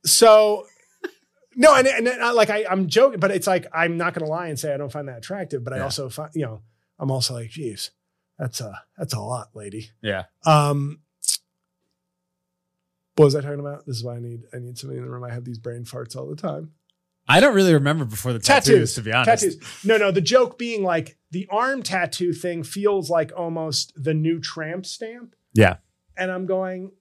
so 0.06 0.66
no, 1.56 1.76
and, 1.76 1.88
and, 1.88 2.08
and, 2.08 2.22
uh, 2.22 2.34
like 2.34 2.50
I, 2.50 2.66
I'm 2.70 2.88
joking, 2.88 3.20
but 3.20 3.32
it's 3.32 3.48
like 3.48 3.68
I'm 3.74 3.98
not 3.98 4.14
going 4.14 4.26
to 4.26 4.32
lie 4.32 4.48
and 4.48 4.60
say 4.60 4.74
I 4.74 4.78
don't 4.78 4.92
find 4.92 5.08
that 5.08 5.18
attractive, 5.18 5.64
but 5.64 5.74
I 5.74 5.78
Yeah. 5.78 5.84
also 5.84 6.10
find, 6.10 6.32
you 6.34 6.46
know, 6.46 6.62
I'm 7.00 7.12
also 7.12 7.34
like, 7.34 7.50
geez, 7.50 7.92
that's 8.40 8.62
a 8.62 8.82
that's 8.98 9.14
a 9.14 9.20
lot, 9.20 9.50
lady. 9.56 9.90
Yeah. 10.02 10.24
Um, 10.46 11.00
what 13.16 13.26
was 13.26 13.36
I 13.36 13.42
talking 13.42 13.60
about? 13.60 13.86
This 13.86 13.98
is 13.98 14.04
why 14.04 14.16
I 14.16 14.20
need 14.20 14.44
I 14.54 14.60
need 14.60 14.78
somebody 14.78 15.00
in 15.00 15.06
the 15.06 15.12
room. 15.12 15.24
I 15.24 15.32
have 15.34 15.44
these 15.46 15.60
brain 15.60 15.84
farts 15.84 16.16
all 16.16 16.28
the 16.30 16.36
time. 16.36 16.72
I 17.28 17.40
don't 17.40 17.54
really 17.54 17.74
remember 17.74 18.04
before 18.06 18.34
the 18.34 18.40
tattoos, 18.40 18.66
tattoos 18.66 18.96
to 18.96 19.02
be 19.04 19.14
honest. 19.14 19.44
Tattoos. 19.44 19.86
No, 19.86 19.98
no. 19.98 20.12
The 20.12 20.22
joke 20.22 20.58
being 20.58 20.84
like 20.84 21.18
the 21.30 21.48
arm 21.52 21.84
tattoo 21.84 22.34
thing 22.34 22.64
feels 22.64 23.10
like 23.10 23.32
almost 23.36 23.94
the 23.96 24.14
new 24.14 24.40
tramp 24.40 24.86
stamp. 24.86 25.36
Yeah. 25.54 25.78
And 26.18 26.32
I'm 26.32 26.46
going, 26.46 26.92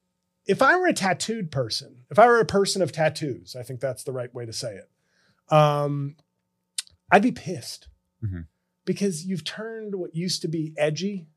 if 0.50 0.60
I 0.62 0.76
were 0.76 0.88
a 0.88 0.92
tattooed 0.92 1.50
person, 1.52 2.04
if 2.10 2.18
I 2.18 2.26
were 2.26 2.40
a 2.40 2.44
person 2.44 2.82
of 2.82 2.90
tattoos, 2.92 3.54
I 3.54 3.62
think 3.62 3.78
that's 3.80 4.02
the 4.04 4.12
right 4.12 4.32
way 4.34 4.44
to 4.46 4.52
say 4.52 4.74
it. 4.74 4.90
Um, 5.54 6.16
I'd 7.10 7.22
be 7.22 7.32
pissed 7.32 7.88
Mhm. 8.24 8.46
because 8.84 9.24
you've 9.26 9.44
turned 9.44 9.94
what 9.94 10.14
used 10.14 10.42
to 10.42 10.48
be 10.48 10.74
edgy 10.76 11.28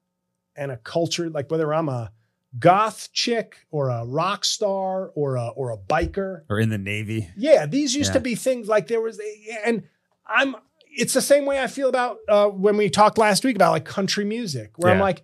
and 0.55 0.71
a 0.71 0.77
culture, 0.77 1.29
like 1.29 1.51
whether 1.51 1.73
I'm 1.73 1.89
a 1.89 2.11
goth 2.59 3.11
chick 3.13 3.65
or 3.71 3.89
a 3.89 4.05
rock 4.05 4.45
star 4.45 5.09
or 5.15 5.35
a 5.35 5.47
or 5.49 5.71
a 5.71 5.77
biker, 5.77 6.43
Or 6.49 6.59
in 6.59 6.69
the 6.69 6.77
Navy. 6.77 7.29
yeah, 7.35 7.65
these 7.65 7.95
used 7.95 8.13
to 8.13 8.19
be 8.19 8.35
things 8.35 8.67
like 8.67 8.87
there 8.87 9.01
was, 9.01 9.19
and 9.65 9.83
I'm. 10.25 10.55
It's 10.95 11.13
the 11.15 11.21
same 11.21 11.45
way 11.47 11.59
I 11.59 11.65
feel 11.65 11.89
about 11.89 12.17
uh, 12.29 12.47
when 12.49 12.77
we 12.77 12.87
talked 12.89 13.17
last 13.17 13.43
week 13.43 13.55
about 13.55 13.71
like 13.71 13.85
country 13.85 14.25
music, 14.25 14.77
where 14.77 14.91
I'm 14.91 14.99
like, 14.99 15.23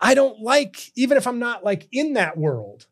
I 0.00 0.14
don't 0.14 0.40
like 0.40 0.90
even 0.96 1.16
if 1.16 1.26
I'm 1.28 1.38
not 1.38 1.62
like 1.64 1.86
in 1.92 2.14
that 2.14 2.36
world. 2.36 2.86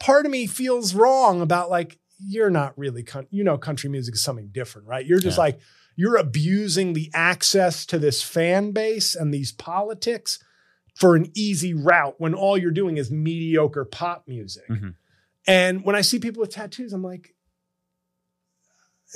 Part 0.00 0.24
of 0.26 0.32
me 0.32 0.46
feels 0.46 0.94
wrong 0.94 1.40
about 1.40 1.70
like 1.70 1.98
you're 2.18 2.50
not 2.50 2.76
really, 2.78 3.02
coun- 3.02 3.26
you 3.30 3.44
know, 3.44 3.56
country 3.58 3.88
music 3.90 4.14
is 4.14 4.22
something 4.22 4.48
different, 4.52 4.88
right? 4.88 5.06
You're 5.06 5.18
just 5.20 5.36
Yeah. 5.36 5.42
like 5.44 5.60
you're 5.96 6.16
abusing 6.16 6.92
the 6.94 7.10
access 7.14 7.84
to 7.86 7.98
this 7.98 8.22
fan 8.22 8.72
base 8.72 9.14
and 9.14 9.32
these 9.34 9.52
politics 9.52 10.38
for 10.94 11.16
an 11.16 11.30
easy 11.34 11.74
route 11.74 12.14
when 12.18 12.34
all 12.34 12.56
you're 12.58 12.70
doing 12.70 12.96
is 12.96 13.10
mediocre 13.10 13.84
pop 13.84 14.24
music. 14.26 14.66
Mhm. 14.68 14.94
And 15.46 15.84
when 15.84 15.96
I 15.96 16.00
see 16.02 16.18
people 16.18 16.40
with 16.40 16.50
tattoos, 16.50 16.92
I'm 16.92 17.02
like, 17.02 17.34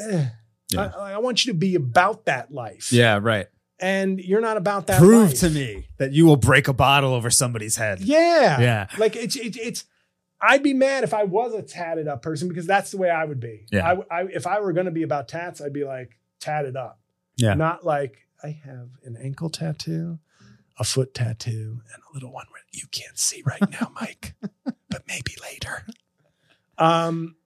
eh. 0.01 0.27
Yeah. 0.71 0.93
I, 0.97 1.13
I 1.13 1.19
want 1.19 1.45
you 1.45 1.53
to 1.53 1.59
be 1.59 1.75
about 1.75 2.25
that 2.25 2.51
life. 2.53 2.91
Yeah, 2.93 3.19
right. 3.23 3.47
And 3.79 4.19
you're 4.19 4.41
not 4.41 4.57
about 4.57 4.87
that 4.87 4.99
Prove 4.99 5.31
life. 5.31 5.41
to 5.41 5.51
me 5.51 5.89
that 5.99 6.13
you 6.13 6.25
will 6.27 6.37
break 6.37 6.69
a 6.69 6.73
bottle 6.73 7.13
over 7.13 7.29
somebody's 7.31 7.77
head. 7.77 8.01
Yeah. 8.01 8.61
Yeah. 8.61 8.87
Like 8.99 9.15
it's, 9.17 9.37
it's, 9.37 9.57
it's, 9.59 9.85
I'd 10.47 10.63
be 10.63 10.75
mad 10.75 11.05
if 11.05 11.15
I 11.15 11.25
was 11.25 11.55
a 11.55 11.63
tatted 11.63 12.07
up 12.07 12.23
person 12.23 12.49
because 12.49 12.67
that's 12.67 12.91
the 12.91 12.99
way 12.99 13.09
I 13.09 13.25
would 13.25 13.41
be. 13.41 13.67
Yeah. 13.73 13.97
I, 14.11 14.21
I, 14.21 14.23
if 14.25 14.47
I 14.47 14.61
were 14.61 14.73
going 14.73 14.87
to 14.87 14.93
be 14.93 15.03
about 15.03 15.29
tats, 15.29 15.61
I'd 15.61 15.73
be 15.73 15.85
like 15.85 16.19
tatted 16.41 16.77
up. 16.77 17.01
Yeah. 17.37 17.55
Not 17.55 17.85
like 17.85 18.19
I 18.43 18.49
have 18.65 18.89
an 19.05 19.17
ankle 19.17 19.49
tattoo, 19.49 20.19
a 20.79 20.85
foot 20.85 21.15
tattoo, 21.15 21.81
and 21.93 22.03
a 22.11 22.15
little 22.15 22.31
one 22.33 22.47
where 22.51 22.63
you 22.73 22.87
can't 22.91 23.19
see 23.19 23.43
right 23.47 23.71
now, 23.71 23.91
Mike, 24.01 24.35
but 24.91 25.05
maybe 25.09 25.35
later. 25.43 25.87
Um, 26.77 27.37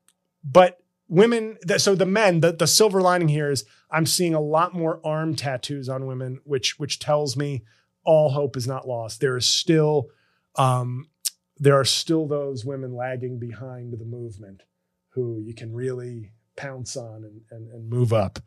but 0.43 0.81
women, 1.09 1.59
th- 1.67 1.81
so 1.81 1.95
the 1.95 2.07
men, 2.07 2.41
the, 2.41 2.53
the 2.53 2.67
silver 2.67 3.01
lining 3.01 3.29
here 3.29 3.51
is 3.51 3.65
I'm 3.91 4.07
seeing 4.07 4.35
a 4.35 4.41
lot 4.41 4.75
more 4.75 5.01
arm 5.05 5.37
tattoos 5.37 5.89
on 5.89 6.07
women, 6.07 6.41
which 6.45 6.79
which 6.79 6.99
tells 6.99 7.37
me 7.37 7.63
all 8.05 8.31
hope 8.31 8.57
is 8.57 8.67
not 8.67 8.89
lost. 8.89 9.21
There 9.21 9.37
is 9.37 9.47
still, 9.47 10.09
um, 10.57 11.09
there 11.59 11.79
are 11.79 11.85
still 11.85 12.27
those 12.27 12.65
women 12.65 12.95
lagging 12.95 13.39
behind 13.39 13.93
the 13.93 14.05
movement 14.05 14.63
who 15.11 15.41
you 15.45 15.55
can 15.55 15.73
really 15.73 16.33
pounce 16.57 16.97
on 16.97 17.25
and 17.25 17.41
and, 17.51 17.69
and 17.73 17.89
move 17.89 18.13
up 18.13 18.39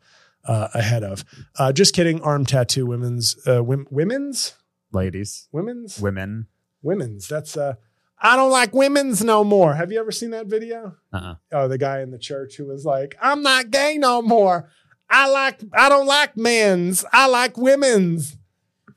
uh, 0.44 0.68
ahead 0.74 1.02
of. 1.04 1.24
Uh, 1.58 1.72
just 1.72 1.94
kidding. 1.94 2.20
Arm 2.22 2.44
tattoo, 2.44 2.86
women's, 2.86 3.36
uh, 3.46 3.62
wom- 3.62 3.86
women's, 3.90 4.54
Ladies, 4.92 5.48
women's, 5.52 5.98
women. 6.00 6.46
women's. 6.82 7.26
That's 7.28 7.56
uh, 7.56 7.74
I 8.20 8.36
don't 8.36 8.50
like 8.50 8.74
women's 8.74 9.24
no 9.24 9.42
more. 9.44 9.74
Have 9.74 9.90
you 9.90 9.98
ever 9.98 10.12
seen 10.12 10.30
that 10.30 10.46
video? 10.46 10.96
Uh-uh. 11.12 11.34
Oh, 11.52 11.66
the 11.68 11.78
guy 11.78 12.00
in 12.02 12.10
the 12.10 12.18
church 12.18 12.56
who 12.56 12.66
was 12.66 12.84
like, 12.84 13.16
"I'm 13.20 13.42
not 13.42 13.70
gay 13.70 13.96
no 13.98 14.20
more. 14.22 14.68
I 15.10 15.28
like, 15.28 15.60
I 15.74 15.88
don't 15.88 16.06
like 16.06 16.36
men's. 16.36 17.04
I 17.12 17.26
like 17.26 17.56
women's." 17.58 18.36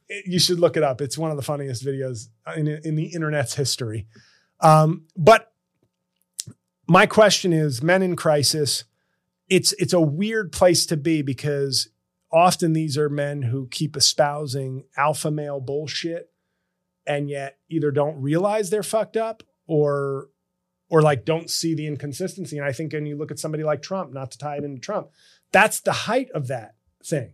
You 0.09 0.39
should 0.39 0.59
look 0.59 0.77
it 0.77 0.83
up. 0.83 1.01
It's 1.01 1.17
one 1.17 1.31
of 1.31 1.37
the 1.37 1.43
funniest 1.43 1.85
videos 1.85 2.27
in 2.55 2.67
in 2.67 2.95
the 2.95 3.07
internet's 3.07 3.55
history. 3.55 4.07
Um, 4.59 5.05
but 5.17 5.51
my 6.87 7.05
question 7.05 7.53
is, 7.53 7.81
men 7.81 8.01
in 8.01 8.15
crisis. 8.15 8.83
It's 9.47 9.73
it's 9.73 9.93
a 9.93 10.01
weird 10.01 10.51
place 10.51 10.85
to 10.87 10.97
be 10.97 11.21
because 11.21 11.89
often 12.31 12.73
these 12.73 12.97
are 12.97 13.09
men 13.09 13.43
who 13.43 13.67
keep 13.67 13.95
espousing 13.95 14.83
alpha 14.97 15.31
male 15.31 15.59
bullshit 15.59 16.31
and 17.07 17.29
yet 17.29 17.59
either 17.69 17.91
don't 17.91 18.21
realize 18.21 18.69
they're 18.69 18.83
fucked 18.83 19.17
up 19.17 19.43
or 19.67 20.29
or 20.89 21.01
like 21.01 21.25
don't 21.25 21.49
see 21.49 21.73
the 21.73 21.87
inconsistency. 21.87 22.57
And 22.57 22.65
I 22.65 22.71
think 22.71 22.93
when 22.93 23.05
you 23.05 23.17
look 23.17 23.31
at 23.31 23.39
somebody 23.39 23.63
like 23.63 23.81
Trump, 23.81 24.13
not 24.13 24.31
to 24.31 24.37
tie 24.37 24.57
it 24.57 24.63
into 24.63 24.81
Trump, 24.81 25.09
that's 25.51 25.79
the 25.79 25.91
height 25.91 26.29
of 26.31 26.47
that 26.47 26.75
thing. 27.03 27.33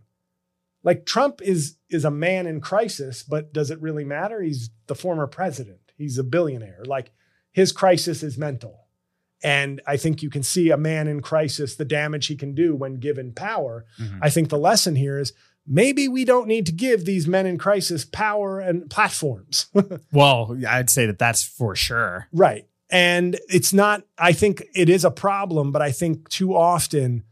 Like 0.82 1.06
Trump 1.06 1.40
is 1.42 1.76
is 1.90 2.04
a 2.04 2.10
man 2.10 2.46
in 2.46 2.60
crisis, 2.60 3.22
but 3.22 3.52
does 3.52 3.70
it 3.70 3.80
really 3.80 4.04
matter? 4.04 4.42
He's 4.42 4.70
the 4.86 4.94
former 4.94 5.26
president. 5.26 5.92
He's 5.96 6.18
a 6.18 6.24
billionaire. 6.24 6.82
Like 6.86 7.12
his 7.52 7.72
crisis 7.72 8.22
is 8.22 8.36
mental. 8.38 8.78
And 9.44 9.80
I 9.86 9.96
think 9.96 10.22
you 10.22 10.30
can 10.30 10.42
see 10.42 10.70
a 10.70 10.76
man 10.76 11.08
in 11.08 11.20
crisis, 11.20 11.74
the 11.74 11.84
damage 11.84 12.26
he 12.28 12.36
can 12.36 12.54
do 12.54 12.74
when 12.76 12.94
given 12.94 13.32
power. 13.32 13.84
Mhm. 14.00 14.18
I 14.22 14.30
think 14.30 14.48
the 14.48 14.58
lesson 14.58 14.94
here 14.96 15.18
is 15.18 15.32
maybe 15.66 16.08
we 16.08 16.24
don't 16.24 16.46
need 16.48 16.66
to 16.66 16.72
give 16.72 17.04
these 17.04 17.26
men 17.26 17.46
in 17.46 17.58
crisis 17.58 18.04
power 18.04 18.60
and 18.60 18.88
platforms. 18.90 19.66
Well, 20.12 20.56
I'd 20.68 20.90
say 20.90 21.06
that 21.06 21.18
that's 21.18 21.42
for 21.42 21.74
sure. 21.74 22.28
Right. 22.32 22.66
And 22.90 23.38
it's 23.48 23.72
not, 23.72 24.04
I 24.18 24.32
think 24.32 24.62
it 24.74 24.88
is 24.88 25.04
a 25.04 25.10
problem, 25.10 25.72
but 25.72 25.80
I 25.82 25.90
think 25.92 26.28
too 26.28 26.54
often, 26.54 27.24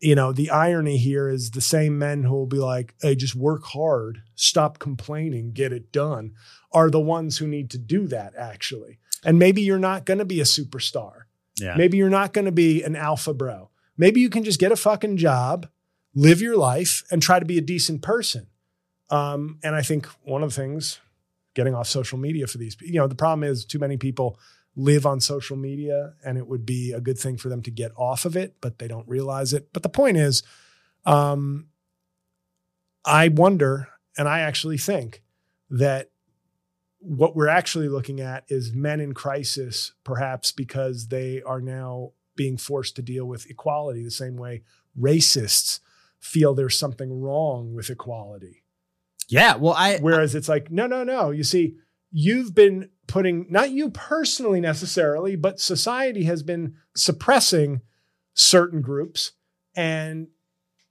you 0.00 0.14
know, 0.14 0.32
the 0.32 0.50
irony 0.50 0.96
here 0.96 1.28
is 1.28 1.50
the 1.50 1.60
same 1.60 1.98
men 1.98 2.24
who 2.24 2.32
will 2.32 2.46
be 2.46 2.58
like, 2.58 2.94
hey, 3.00 3.14
just 3.14 3.34
work 3.34 3.64
hard, 3.66 4.22
stop 4.34 4.78
complaining, 4.78 5.52
get 5.52 5.72
it 5.72 5.92
done, 5.92 6.32
are 6.72 6.90
the 6.90 7.00
ones 7.00 7.38
who 7.38 7.46
need 7.46 7.70
to 7.70 7.78
do 7.78 8.06
that 8.06 8.34
actually. 8.36 8.98
And 9.24 9.38
maybe 9.38 9.60
you're 9.60 9.78
not 9.78 10.06
going 10.06 10.18
to 10.18 10.24
be 10.24 10.40
a 10.40 10.44
superstar. 10.44 11.24
Yeah. 11.60 11.76
Maybe 11.76 11.98
you're 11.98 12.08
not 12.08 12.32
going 12.32 12.46
to 12.46 12.52
be 12.52 12.82
an 12.82 12.96
alpha 12.96 13.34
bro. 13.34 13.70
Maybe 13.98 14.20
you 14.20 14.30
can 14.30 14.44
just 14.44 14.58
get 14.58 14.72
a 14.72 14.76
fucking 14.76 15.18
job, 15.18 15.68
live 16.14 16.40
your 16.40 16.56
life, 16.56 17.04
and 17.10 17.20
try 17.20 17.38
to 17.38 17.44
be 17.44 17.58
a 17.58 17.62
decent 17.62 18.00
person. 18.00 18.46
Um, 19.10 19.58
and 19.62 19.74
I 19.74 19.82
think 19.82 20.06
one 20.22 20.42
of 20.42 20.50
the 20.50 20.56
things, 20.56 21.00
getting 21.52 21.74
off 21.74 21.88
social 21.88 22.16
media 22.16 22.46
for 22.46 22.56
these, 22.56 22.76
you 22.80 22.98
know, 22.98 23.08
the 23.08 23.14
problem 23.14 23.44
is 23.44 23.66
too 23.66 23.78
many 23.78 23.98
people 23.98 24.38
live 24.76 25.04
on 25.04 25.20
social 25.20 25.56
media, 25.56 26.14
and 26.24 26.38
it 26.38 26.46
would 26.46 26.64
be 26.64 26.92
a 26.92 27.00
good 27.00 27.18
thing 27.18 27.36
for 27.36 27.48
them 27.48 27.62
to 27.62 27.70
get 27.70 27.92
off 27.96 28.24
of 28.24 28.36
it, 28.36 28.56
but 28.60 28.78
they 28.78 28.88
don't 28.88 29.08
realize 29.08 29.52
it. 29.52 29.72
But 29.72 29.82
the 29.82 29.88
point 29.88 30.16
is, 30.16 30.42
um, 31.04 31.66
I 33.04 33.28
wonder, 33.28 33.88
and 34.16 34.28
I 34.28 34.40
actually 34.40 34.78
think 34.78 35.22
that 35.70 36.10
what 36.98 37.34
we're 37.34 37.48
actually 37.48 37.88
looking 37.88 38.20
at 38.20 38.44
is 38.48 38.72
men 38.72 39.00
in 39.00 39.14
crisis, 39.14 39.92
perhaps 40.04 40.52
because 40.52 41.08
they 41.08 41.42
are 41.42 41.60
now 41.60 42.12
being 42.36 42.56
forced 42.56 42.96
to 42.96 43.02
deal 43.02 43.26
with 43.26 43.50
equality 43.50 44.04
the 44.04 44.10
same 44.10 44.36
way 44.36 44.62
racists 44.98 45.80
feel 46.18 46.54
there's 46.54 46.78
something 46.78 47.20
wrong 47.20 47.74
with 47.74 47.90
equality. 47.90 48.62
Yeah. 49.28 49.56
Well, 49.56 49.74
I 49.74 49.98
Whereas 49.98 50.34
it's 50.34 50.48
like, 50.48 50.70
no, 50.70 50.86
no, 50.86 51.04
no. 51.04 51.30
You 51.30 51.44
see, 51.44 51.76
you've 52.10 52.54
been 52.54 52.90
putting, 53.06 53.46
not 53.50 53.70
you 53.70 53.90
personally 53.90 54.60
necessarily, 54.60 55.36
but 55.36 55.60
society 55.60 56.24
has 56.24 56.42
been 56.42 56.74
suppressing 56.94 57.80
certain 58.34 58.80
groups. 58.80 59.32
And 59.74 60.28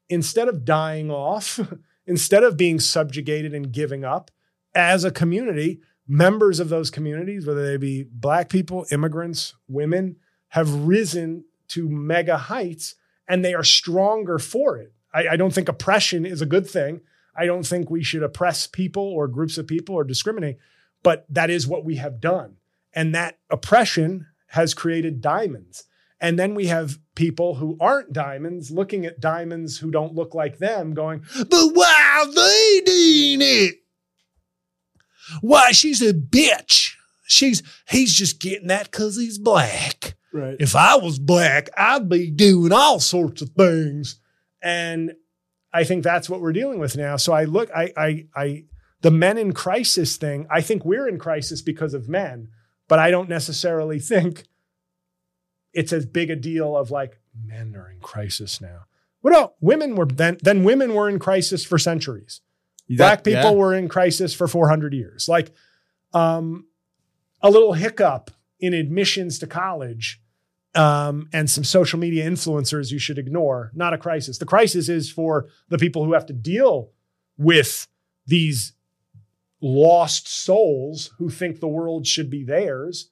instead 0.10 0.48
of 0.48 0.66
dying 0.66 1.12
off, 1.12 1.60
instead 2.06 2.44
of 2.44 2.58
being 2.58 2.80
subjugated 2.80 3.54
and 3.54 3.72
giving 3.72 4.04
up 4.04 4.32
as 4.74 5.04
a 5.04 5.12
community, 5.12 5.82
members 6.08 6.60
of 6.60 6.70
those 6.70 6.90
communities, 6.90 7.46
whether 7.46 7.66
they 7.66 7.78
be 7.78 8.04
black 8.12 8.50
people, 8.50 8.86
immigrants, 8.92 9.54
women, 9.68 10.16
have 10.50 10.74
risen 10.86 11.46
to 11.68 11.88
mega 11.88 12.36
heights 12.38 12.96
and 13.28 13.46
they 13.46 13.54
are 13.54 13.64
stronger 13.64 14.40
for 14.40 14.78
it. 14.78 14.92
I, 15.14 15.30
I 15.30 15.36
don't 15.36 15.54
think 15.54 15.70
oppression 15.70 16.26
is 16.26 16.42
a 16.42 16.48
good 16.48 16.68
thing. 16.68 17.02
I 17.36 17.46
don't 17.46 17.66
think 17.66 17.90
we 17.90 18.04
should 18.04 18.24
oppress 18.24 18.68
people 18.68 19.04
or 19.04 19.28
groups 19.28 19.58
of 19.58 19.68
people 19.68 19.96
or 19.96 20.04
discriminate, 20.04 20.58
but 21.04 21.26
that 21.30 21.50
is 21.50 21.68
what 21.68 21.86
we 21.86 21.96
have 21.96 22.20
done. 22.20 22.58
And 22.94 23.14
that 23.16 23.38
oppression 23.50 24.28
has 24.48 24.74
created 24.74 25.22
diamonds. 25.22 25.86
And 26.22 26.38
then 26.38 26.54
we 26.54 26.68
have 26.68 27.00
people 27.16 27.56
who 27.56 27.78
aren't 27.80 28.12
diamonds 28.12 28.72
looking 28.72 29.06
at 29.06 29.22
diamonds 29.22 29.78
who 29.78 29.92
don't 29.92 30.16
look 30.16 30.34
like 30.34 30.58
them 30.58 30.94
going, 30.94 31.24
but 31.50 31.70
why 31.74 32.20
are 32.22 32.34
they 32.34 32.82
doing 32.86 33.40
it? 33.42 33.76
Why, 35.42 35.72
she's 35.72 36.02
a 36.02 36.14
bitch. 36.14 36.96
She's 37.26 37.62
he's 37.88 38.14
just 38.14 38.42
getting 38.42 38.68
that 38.68 38.90
because 38.92 39.16
he's 39.16 39.38
black. 39.38 40.16
right. 40.34 40.58
If 40.60 40.76
I 40.76 40.96
was 40.96 41.20
black, 41.20 41.70
I'd 41.78 42.10
be 42.10 42.32
doing 42.32 42.72
all 42.72 43.00
sorts 43.00 43.44
of 43.44 43.50
things. 43.50 44.20
And 44.62 45.14
I 45.72 45.84
think 45.84 46.04
that's 46.04 46.30
what 46.30 46.42
we're 46.42 46.54
dealing 46.54 46.80
with 46.80 46.98
now. 46.98 47.18
So 47.18 47.32
I 47.32 47.44
look, 47.44 47.70
I, 47.72 47.94
I, 47.96 48.26
I, 48.36 48.64
the 49.02 49.12
men 49.12 49.38
in 49.38 49.54
crisis 49.54 50.18
thing, 50.18 50.48
I 50.50 50.62
think 50.62 50.84
we're 50.84 51.08
in 51.08 51.20
crisis 51.20 51.62
because 51.62 51.94
of 51.94 52.10
men, 52.10 52.50
but 52.88 53.00
I 53.00 53.12
don't 53.12 53.30
necessarily 53.30 54.00
think 54.00 54.44
it's 55.74 55.94
as 55.94 56.06
big 56.06 56.30
a 56.30 56.36
deal 56.36 56.76
of 56.76 56.92
like, 56.92 57.20
men 57.46 57.76
are 57.76 57.90
in 57.90 58.00
crisis 58.00 58.60
now. 58.60 58.86
What 59.22 59.34
else? 59.34 59.52
Women 59.60 59.96
were 59.96 60.06
then 60.06 60.38
then 60.42 60.64
women 60.64 60.94
were 60.94 61.10
in 61.10 61.20
crisis 61.20 61.66
for 61.66 61.78
centuries. 61.78 62.42
Black 62.90 63.24
people 63.24 63.52
yeah. 63.52 63.56
were 63.56 63.76
in 63.76 63.88
crisis 63.88 64.34
for 64.34 64.48
400 64.48 64.94
years. 64.94 65.28
Like 65.28 65.52
um, 66.14 66.66
a 67.42 67.50
little 67.50 67.74
hiccup 67.74 68.32
in 68.60 68.74
admissions 68.74 69.38
to 69.40 69.48
college 69.48 70.22
um, 70.74 71.30
and 71.34 71.50
some 71.50 71.64
social 71.64 72.00
media 72.00 72.30
influencers 72.30 72.92
you 72.92 73.00
should 73.00 73.18
ignore, 73.18 73.72
not 73.76 73.94
a 73.94 73.98
crisis. 73.98 74.38
The 74.38 74.46
crisis 74.46 74.90
is 74.90 75.12
for 75.12 75.48
the 75.70 75.78
people 75.78 76.04
who 76.04 76.14
have 76.14 76.26
to 76.28 76.34
deal 76.34 76.92
with 77.38 77.88
these 78.26 78.74
lost 79.62 80.28
souls 80.28 81.12
who 81.18 81.30
think 81.30 81.60
the 81.60 81.68
world 81.68 82.08
should 82.08 82.30
be 82.30 82.44
theirs 82.44 83.10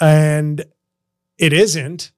and 0.00 0.64
it 1.38 1.52
isn't. 1.52 2.12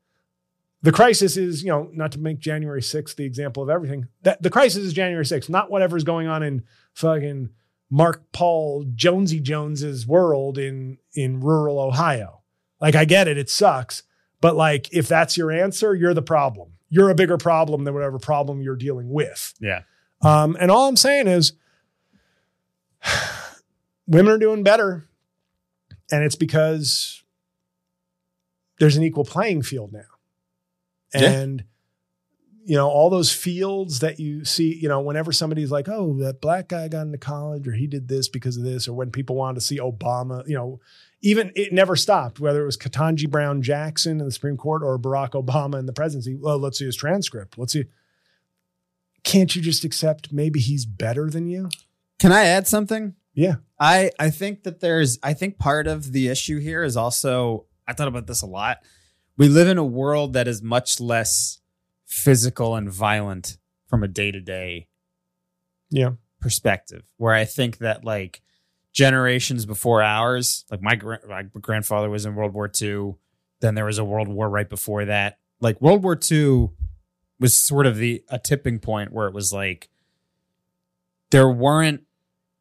The 0.83 0.93
crisis 0.93 1.37
is, 1.37 1.65
you 1.65 1.71
know, 1.71 1.91
not 1.93 2.13
to 2.13 2.19
make 2.19 2.39
January 2.39 2.81
6th 2.81 3.17
the 3.17 3.25
example 3.25 3.63
of 3.63 3.69
everything. 3.69 4.07
That 4.23 4.43
the 4.43 4.51
crisis 4.51 4.85
is 4.85 4.93
January 4.93 5.25
6th, 5.25 5.49
not 5.49 5.71
whatever's 5.71 6.05
going 6.05 6.29
on 6.29 6.43
in 6.43 6.63
fucking 6.95 7.51
Mark 7.91 8.31
Paul 8.33 8.85
Jonesy 8.95 9.41
Jones's 9.41 10.07
world 10.07 10.59
in 10.59 10.99
in 11.15 11.41
rural 11.41 11.81
Ohio. 11.81 12.43
Like 12.81 12.95
I 12.95 13.05
get 13.05 13.27
it, 13.27 13.39
it 13.39 13.51
sucks, 13.51 14.03
but 14.41 14.55
like 14.55 14.93
if 14.93 15.09
that's 15.09 15.37
your 15.37 15.51
answer, 15.51 15.95
you're 15.95 16.15
the 16.15 16.23
problem. 16.23 16.73
You're 16.89 17.11
a 17.11 17.15
bigger 17.15 17.39
problem 17.39 17.85
than 17.85 17.95
whatever 17.95 18.19
problem 18.19 18.63
you're 18.63 18.77
dealing 18.77 19.11
with. 19.11 19.55
Yeah. 19.61 19.83
Um, 20.23 20.57
and 20.61 20.71
all 20.71 20.89
I'm 20.89 20.97
saying 20.97 21.27
is 21.27 21.53
women 24.07 24.33
are 24.33 24.39
doing 24.39 24.63
better. 24.63 25.09
And 26.11 26.25
it's 26.25 26.37
because 26.37 27.23
there's 28.79 28.97
an 28.97 29.03
equal 29.03 29.25
playing 29.25 29.63
field 29.63 29.93
now. 29.93 30.01
Yeah. 31.15 31.31
And 31.31 31.65
you 32.67 32.75
know, 32.77 32.89
all 32.89 33.11
those 33.11 33.33
fields 33.33 34.01
that 34.01 34.19
you 34.19 34.45
see, 34.45 34.75
you 34.75 34.89
know, 34.89 35.01
whenever 35.01 35.31
somebody's 35.31 35.71
like, 35.71 35.89
oh, 35.89 36.19
that 36.19 36.41
black 36.41 36.67
guy 36.67 36.89
got 36.89 37.03
into 37.03 37.17
college 37.17 37.69
or 37.69 37.73
he 37.73 37.87
did 37.87 38.09
this 38.09 38.29
because 38.29 38.57
of 38.57 38.65
this, 38.65 38.89
or 38.89 38.93
when 38.93 39.13
people 39.13 39.37
wanted 39.37 39.55
to 39.55 39.61
see 39.61 39.79
Obama, 39.79 40.47
you 40.49 40.57
know, 40.57 40.81
even 41.23 41.53
it 41.55 41.73
never 41.73 41.95
stopped, 41.95 42.41
whether 42.41 42.61
it 42.63 42.67
was 42.67 42.77
Ketanji 42.77 43.31
Brown 43.31 43.63
Jackson 43.63 44.19
in 44.19 44.27
the 44.27 44.33
Supreme 44.33 44.57
Court 44.57 44.83
or 44.83 44.99
Barack 44.99 45.41
Obama 45.41 45.79
in 45.79 45.87
the 45.87 45.93
presidency. 45.93 46.35
Well, 46.35 46.59
let's 46.59 46.81
see 46.81 46.87
his 46.87 46.97
transcript. 46.97 47.57
Let's 47.57 47.73
see. 47.73 47.85
Can't 49.23 49.55
you 49.55 49.63
just 49.63 49.85
accept 49.85 50.33
maybe 50.33 50.59
he's 50.59 50.87
better 50.87 51.31
than 51.31 51.47
you? 51.47 51.69
Can 52.19 52.33
I 52.33 52.47
add 52.47 52.67
something? 52.67 53.15
Yeah. 53.33 53.57
I 53.79 54.11
I 54.19 54.31
think 54.31 54.63
that 54.65 54.81
there's 54.81 55.19
I 55.23 55.33
think 55.35 55.59
part 55.59 55.87
of 55.87 56.13
the 56.13 56.29
issue 56.29 56.59
here 56.59 56.83
is 56.83 56.97
also 56.97 57.67
I 57.87 57.93
thought 57.93 58.09
about 58.09 58.27
this 58.27 58.43
a 58.43 58.47
lot. 58.47 58.79
We 59.37 59.49
live 59.49 59.69
in 59.69 59.79
a 59.79 59.85
world 59.85 60.33
that 60.33 60.49
is 60.49 60.63
much 60.63 60.99
less 61.01 61.61
physical 62.07 62.75
and 62.75 62.91
violent 62.91 63.59
from 63.87 64.03
a 64.03 64.09
day-to-day 64.09 64.89
Yeah. 65.91 66.13
perspective 66.41 67.03
where 67.19 67.35
I 67.35 67.45
think 67.45 67.79
that 67.79 68.05
like 68.05 68.41
generations 68.93 69.67
before 69.67 70.03
ours, 70.03 70.65
like 70.71 70.81
my, 70.81 70.95
gra- 70.97 71.21
my 71.29 71.43
grandfather 71.43 72.09
was 72.09 72.25
in 72.25 72.35
World 72.35 72.55
War 72.55 72.71
II, 72.81 73.17
then 73.61 73.75
there 73.75 73.85
was 73.85 73.99
a 73.99 74.05
World 74.05 74.29
War 74.29 74.49
right 74.49 74.69
before 74.71 75.05
that. 75.05 75.39
Like 75.61 75.81
World 75.83 76.03
War 76.03 76.19
II 76.31 76.71
was 77.39 77.55
sort 77.57 77.85
of 77.87 77.97
the 77.99 78.25
a 78.31 78.39
tipping 78.39 78.79
point 78.79 79.13
where 79.13 79.27
it 79.29 79.35
was 79.35 79.53
like 79.53 79.91
there 81.31 81.49
weren't 81.51 82.06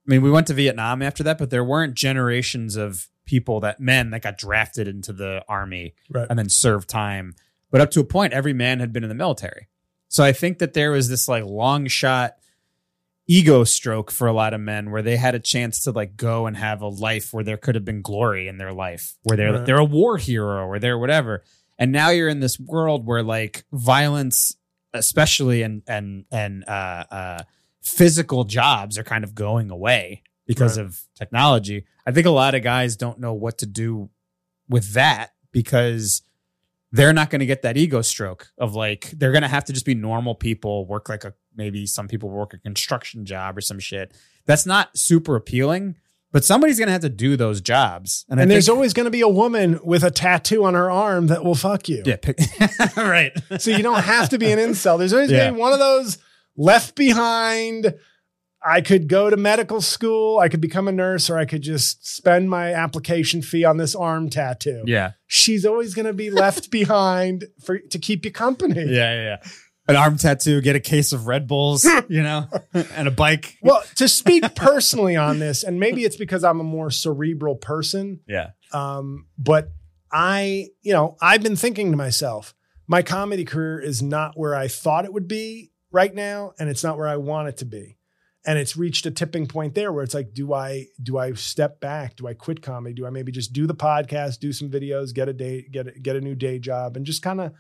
I 0.08 0.12
mean, 0.12 0.22
we 0.22 0.30
went 0.32 0.48
to 0.48 0.54
Vietnam 0.54 1.02
after 1.02 1.24
that, 1.24 1.38
but 1.38 1.50
there 1.50 1.64
weren't 1.64 1.96
generations 1.96 2.76
of 2.76 3.08
people 3.26 3.60
that 3.62 3.80
men 3.80 4.12
that 4.12 4.22
got 4.22 4.38
drafted 4.38 4.88
into 4.88 5.12
the 5.12 5.44
army 5.50 5.96
Right. 6.12 6.28
and 6.30 6.38
then 6.38 6.48
served 6.50 6.88
time. 6.90 7.34
But 7.72 7.82
up 7.82 7.90
to 7.92 8.00
a 8.00 8.04
point, 8.04 8.32
every 8.34 8.54
man 8.54 8.80
had 8.80 8.94
been 8.94 9.04
in 9.04 9.10
the 9.10 9.16
military. 9.16 9.68
So 10.08 10.24
I 10.24 10.32
think 10.32 10.60
that 10.60 10.74
there 10.74 10.92
was 10.92 11.10
this 11.10 11.28
like 11.28 11.44
long 11.44 11.88
shot 11.88 12.36
ego 13.28 13.64
stroke 13.64 14.12
for 14.12 14.28
a 14.28 14.34
lot 14.34 14.54
of 14.54 14.62
men 14.62 14.92
where 14.92 15.02
they 15.02 15.18
had 15.18 15.34
a 15.34 15.40
chance 15.40 15.82
to 15.84 15.92
like 15.92 16.16
go 16.16 16.46
and 16.46 16.56
have 16.56 16.82
a 16.82 16.88
life 16.88 17.34
where 17.34 17.44
there 17.44 17.58
could 17.58 17.74
have 17.74 17.84
been 17.84 18.04
glory 18.04 18.48
in 18.48 18.58
their 18.60 18.72
life, 18.74 19.16
where 19.24 19.36
they're 19.36 19.54
Right. 19.54 19.66
they're 19.66 19.78
a 19.80 19.84
war 19.84 20.18
hero 20.18 20.66
or 20.68 20.78
they're 20.78 21.00
whatever. 21.00 21.44
And 21.80 21.92
now 21.92 22.10
you're 22.10 22.30
in 22.30 22.40
this 22.40 22.60
world 22.60 23.08
where 23.08 23.24
like 23.24 23.64
violence, 23.74 24.56
especially 24.94 25.64
and 25.64 25.82
and 25.88 26.26
and 26.32 26.64
uh 26.68 27.04
uh 27.10 27.44
physical 27.86 28.44
jobs 28.44 28.98
are 28.98 29.04
kind 29.04 29.24
of 29.24 29.36
going 29.36 29.70
away 29.70 30.24
because 30.48 30.78
Right. 30.78 30.86
of 30.88 31.02
technology. 31.16 31.86
I 32.06 32.12
think 32.12 32.26
a 32.26 32.32
lot 32.32 32.56
of 32.56 32.64
guys 32.64 32.96
don't 32.98 33.20
know 33.20 33.34
what 33.34 33.60
to 33.60 33.66
do 33.66 34.10
with 34.68 34.94
that 34.94 35.32
because 35.52 36.22
they're 36.92 37.14
not 37.14 37.30
going 37.30 37.40
to 37.40 37.46
get 37.46 37.62
that 37.62 37.78
ego 37.78 38.02
stroke 38.02 38.50
of 38.58 38.74
like 38.76 39.12
they're 39.12 39.32
going 39.32 39.42
to 39.44 39.48
have 39.48 39.66
to 39.66 39.74
just 39.74 39.86
be 39.86 39.96
normal 39.96 40.34
people 40.36 40.86
work 40.88 41.10
like 41.10 41.24
a 41.24 41.34
maybe 41.56 41.86
some 41.86 42.08
people 42.08 42.30
work 42.30 42.54
a 42.54 42.58
construction 42.58 43.26
job 43.26 43.58
or 43.58 43.62
some 43.62 43.80
shit 43.80 44.14
that's 44.46 44.66
not 44.66 44.98
super 44.98 45.36
appealing 45.36 45.96
but 46.32 46.44
somebody's 46.44 46.78
going 46.78 46.88
to 46.88 46.92
have 46.92 47.02
to 47.02 47.10
do 47.10 47.38
those 47.38 47.62
jobs 47.62 48.26
And, 48.30 48.40
I 48.42 48.46
there's 48.46 48.66
think- 48.66 48.76
always 48.76 48.94
going 48.94 49.06
to 49.06 49.12
be 49.12 49.22
a 49.22 49.28
woman 49.30 49.80
with 49.84 50.04
a 50.04 50.12
tattoo 50.12 50.64
on 50.66 50.74
her 50.74 50.90
arm 50.92 51.28
that 51.28 51.44
will 51.46 51.56
fuck 51.56 51.88
you. 51.90 52.04
yeah 52.06 52.18
pick, 52.22 52.38
right 52.98 53.32
So 53.60 53.72
you 53.72 53.84
don't 53.84 54.04
have 54.04 54.30
to 54.30 54.38
be 54.38 54.52
an 54.52 54.60
incel. 54.60 54.98
There's 54.98 55.14
always 55.14 55.32
Yeah. 55.32 55.38
going 55.38 55.50
to 55.52 55.56
be 55.56 55.60
one 55.62 55.74
of 55.74 55.80
those 55.80 56.18
left 56.58 56.96
behind. 56.96 57.96
I 58.68 58.82
could 58.82 59.08
go 59.08 59.30
to 59.30 59.38
medical 59.38 59.80
school, 59.80 60.40
I 60.40 60.50
could 60.50 60.62
become 60.62 60.88
a 60.88 60.92
nurse, 60.92 61.30
or 61.30 61.38
I 61.38 61.46
could 61.46 61.62
just 61.62 62.08
spend 62.08 62.50
my 62.50 62.74
application 62.74 63.44
fee 63.44 63.64
on 63.64 63.78
this 63.78 63.94
arm 63.94 64.28
tattoo. 64.30 64.84
yeah 64.88 65.12
She's 65.28 65.66
always 65.66 65.94
going 65.94 66.08
to 66.08 66.14
be 66.14 66.32
left 66.32 66.72
behind 66.80 67.46
for 67.64 67.78
to 67.78 68.00
keep 68.00 68.26
you 68.26 68.32
company. 68.32 68.82
yeah 68.86 69.14
yeah 69.14 69.22
yeah 69.24 69.38
an 69.88 69.96
arm 69.96 70.18
tattoo 70.18 70.62
get 70.62 70.76
a 70.76 70.80
case 70.80 71.14
of 71.14 71.28
red 71.28 71.48
bulls 71.48 71.86
you 72.10 72.24
know 72.24 72.50
and 72.74 73.08
a 73.08 73.12
bike 73.12 73.56
Well, 73.62 73.84
to 73.98 74.08
speak 74.08 74.56
personally 74.56 75.16
on 75.16 75.38
this, 75.38 75.64
and 75.64 75.80
maybe 75.80 76.04
it's 76.04 76.18
because 76.18 76.44
I'm 76.44 76.60
a 76.60 76.64
more 76.64 76.90
cerebral 76.90 77.56
person, 77.58 78.22
yeah 78.28 78.52
Um, 78.74 79.28
but 79.38 79.70
I, 80.12 80.70
you 80.82 80.94
know, 80.94 81.18
I've 81.22 81.44
been 81.44 81.56
thinking 81.56 81.92
to 81.92 81.98
myself, 81.98 82.56
my 82.88 83.04
comedy 83.04 83.46
career 83.46 83.80
is 83.80 84.02
not 84.02 84.32
where 84.36 84.56
I 84.56 84.68
thought 84.68 85.06
it 85.06 85.14
would 85.14 85.28
be 85.28 85.72
right 85.96 86.14
now, 86.14 86.52
and 86.60 86.70
it's 86.70 86.84
not 86.84 86.98
where 86.98 87.08
I 87.08 87.16
want 87.16 87.48
it 87.48 87.58
to 87.58 87.66
be. 87.66 87.98
And 88.46 88.60
it's 88.60 88.78
reached 88.78 89.08
a 89.08 89.12
tipping 89.12 89.48
point 89.48 89.74
there 89.74 89.92
where 89.92 90.04
it's 90.04 90.14
like, 90.14 90.34
do 90.34 90.54
I 90.54 90.88
do 91.02 91.18
I 91.18 91.34
step 91.34 91.80
back? 91.80 92.18
Do 92.18 92.28
I 92.28 92.36
quit 92.36 92.62
comedy? 92.62 92.94
Do 92.94 93.08
I 93.08 93.10
maybe 93.10 93.32
just 93.32 93.54
do 93.54 93.66
the 93.66 93.74
podcast, 93.74 94.40
do 94.40 94.52
some 94.52 94.70
videos, 94.70 95.16
get 95.16 95.30
a 95.30 95.34
day, 95.34 95.66
get 95.72 95.88
a, 95.88 95.92
get 95.92 96.16
a 96.16 96.22
new 96.22 96.36
day 96.36 96.60
job, 96.60 96.96
and 96.96 97.06
just 97.06 97.24
kind 97.24 97.42
of 97.42 97.54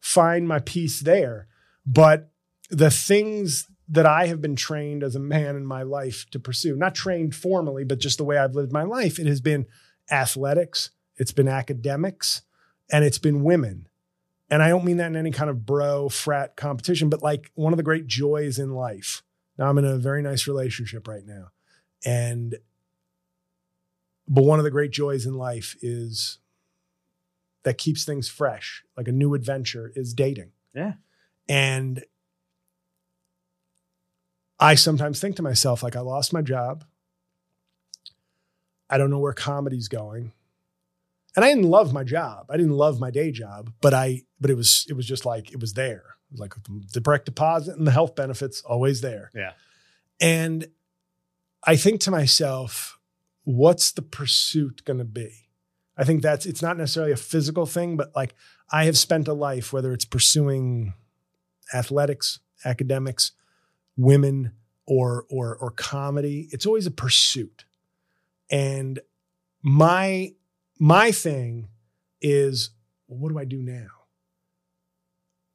find 0.00 0.48
my 0.48 0.58
peace 0.58 1.00
there? 1.00 1.46
But 1.86 2.32
the 2.70 2.90
things 2.90 3.68
that 3.88 4.06
I 4.06 4.26
have 4.26 4.40
been 4.40 4.56
trained 4.56 5.04
as 5.04 5.14
a 5.14 5.20
man 5.20 5.54
in 5.54 5.66
my 5.66 5.82
life 5.82 6.26
to 6.30 6.40
pursue, 6.40 6.74
not 6.74 6.94
trained 6.94 7.34
formally, 7.34 7.84
but 7.84 8.00
just 8.00 8.16
the 8.16 8.24
way 8.24 8.38
I've 8.38 8.54
lived 8.54 8.72
my 8.72 8.84
life, 8.84 9.18
it 9.18 9.26
has 9.26 9.42
been 9.42 9.66
athletics, 10.10 10.90
it's 11.18 11.32
been 11.32 11.48
academics, 11.48 12.42
and 12.90 13.04
it's 13.04 13.18
been 13.18 13.44
women. 13.44 13.86
And 14.52 14.62
I 14.62 14.68
don't 14.68 14.84
mean 14.84 14.98
that 14.98 15.06
in 15.06 15.16
any 15.16 15.30
kind 15.30 15.48
of 15.48 15.64
bro 15.64 16.10
frat 16.10 16.56
competition, 16.56 17.08
but 17.08 17.22
like 17.22 17.50
one 17.54 17.72
of 17.72 17.78
the 17.78 17.82
great 17.82 18.06
joys 18.06 18.58
in 18.58 18.74
life. 18.74 19.22
Now 19.56 19.70
I'm 19.70 19.78
in 19.78 19.86
a 19.86 19.96
very 19.96 20.20
nice 20.20 20.46
relationship 20.46 21.08
right 21.08 21.24
now. 21.24 21.52
And 22.04 22.56
but 24.28 24.44
one 24.44 24.58
of 24.58 24.64
the 24.64 24.70
great 24.70 24.90
joys 24.90 25.24
in 25.24 25.38
life 25.38 25.74
is 25.80 26.38
that 27.62 27.78
keeps 27.78 28.04
things 28.04 28.28
fresh, 28.28 28.84
like 28.94 29.08
a 29.08 29.12
new 29.12 29.32
adventure 29.32 29.90
is 29.96 30.12
dating. 30.12 30.50
Yeah. 30.74 30.94
And 31.48 32.04
I 34.60 34.74
sometimes 34.74 35.18
think 35.18 35.36
to 35.36 35.42
myself, 35.42 35.82
like, 35.82 35.96
I 35.96 36.00
lost 36.00 36.30
my 36.34 36.42
job. 36.42 36.84
I 38.90 38.98
don't 38.98 39.10
know 39.10 39.18
where 39.18 39.32
comedy's 39.32 39.88
going. 39.88 40.32
And 41.34 41.44
I 41.44 41.48
didn't 41.48 41.70
love 41.70 41.92
my 41.92 42.04
job. 42.04 42.46
I 42.50 42.56
didn't 42.56 42.76
love 42.76 43.00
my 43.00 43.10
day 43.10 43.30
job, 43.30 43.72
but 43.80 43.94
I, 43.94 44.22
but 44.40 44.50
it 44.50 44.56
was, 44.56 44.86
it 44.88 44.94
was 44.94 45.06
just 45.06 45.24
like, 45.24 45.52
it 45.52 45.60
was 45.60 45.74
there. 45.74 46.04
It 46.30 46.32
was 46.32 46.40
like 46.40 46.54
the 46.92 47.00
direct 47.00 47.24
deposit 47.24 47.76
and 47.76 47.86
the 47.86 47.90
health 47.90 48.14
benefits 48.14 48.60
always 48.62 49.00
there. 49.00 49.30
Yeah. 49.34 49.52
And 50.20 50.66
I 51.64 51.76
think 51.76 52.00
to 52.02 52.10
myself, 52.10 52.98
what's 53.44 53.92
the 53.92 54.02
pursuit 54.02 54.82
going 54.84 54.98
to 54.98 55.04
be? 55.04 55.48
I 55.96 56.04
think 56.04 56.22
that's, 56.22 56.46
it's 56.46 56.62
not 56.62 56.76
necessarily 56.76 57.12
a 57.12 57.16
physical 57.16 57.66
thing, 57.66 57.96
but 57.96 58.12
like 58.14 58.34
I 58.70 58.84
have 58.84 58.98
spent 58.98 59.28
a 59.28 59.34
life, 59.34 59.72
whether 59.72 59.92
it's 59.92 60.04
pursuing 60.04 60.94
athletics, 61.72 62.40
academics, 62.64 63.32
women, 63.96 64.52
or, 64.86 65.26
or, 65.30 65.56
or 65.56 65.70
comedy, 65.70 66.48
it's 66.50 66.66
always 66.66 66.86
a 66.86 66.90
pursuit. 66.90 67.64
And 68.50 69.00
my, 69.62 70.32
my 70.82 71.12
thing 71.12 71.68
is, 72.20 72.70
well, 73.06 73.20
what 73.20 73.30
do 73.30 73.38
I 73.38 73.44
do 73.44 73.62
now? 73.62 73.86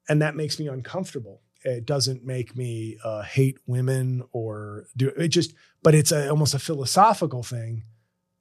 And 0.08 0.22
that 0.22 0.38
makes 0.38 0.58
me 0.58 0.70
uncomfortable. 0.70 1.42
It 1.66 1.86
doesn't 1.86 2.24
make 2.24 2.56
me 2.56 2.98
uh, 3.04 3.24
hate 3.24 3.58
women 3.68 4.24
or 4.32 4.86
do 4.96 5.10
it 5.10 5.28
just, 5.28 5.54
but 5.84 5.94
it's 5.94 6.14
a, 6.14 6.30
almost 6.30 6.54
a 6.54 6.60
philosophical 6.60 7.44
thing 7.44 7.84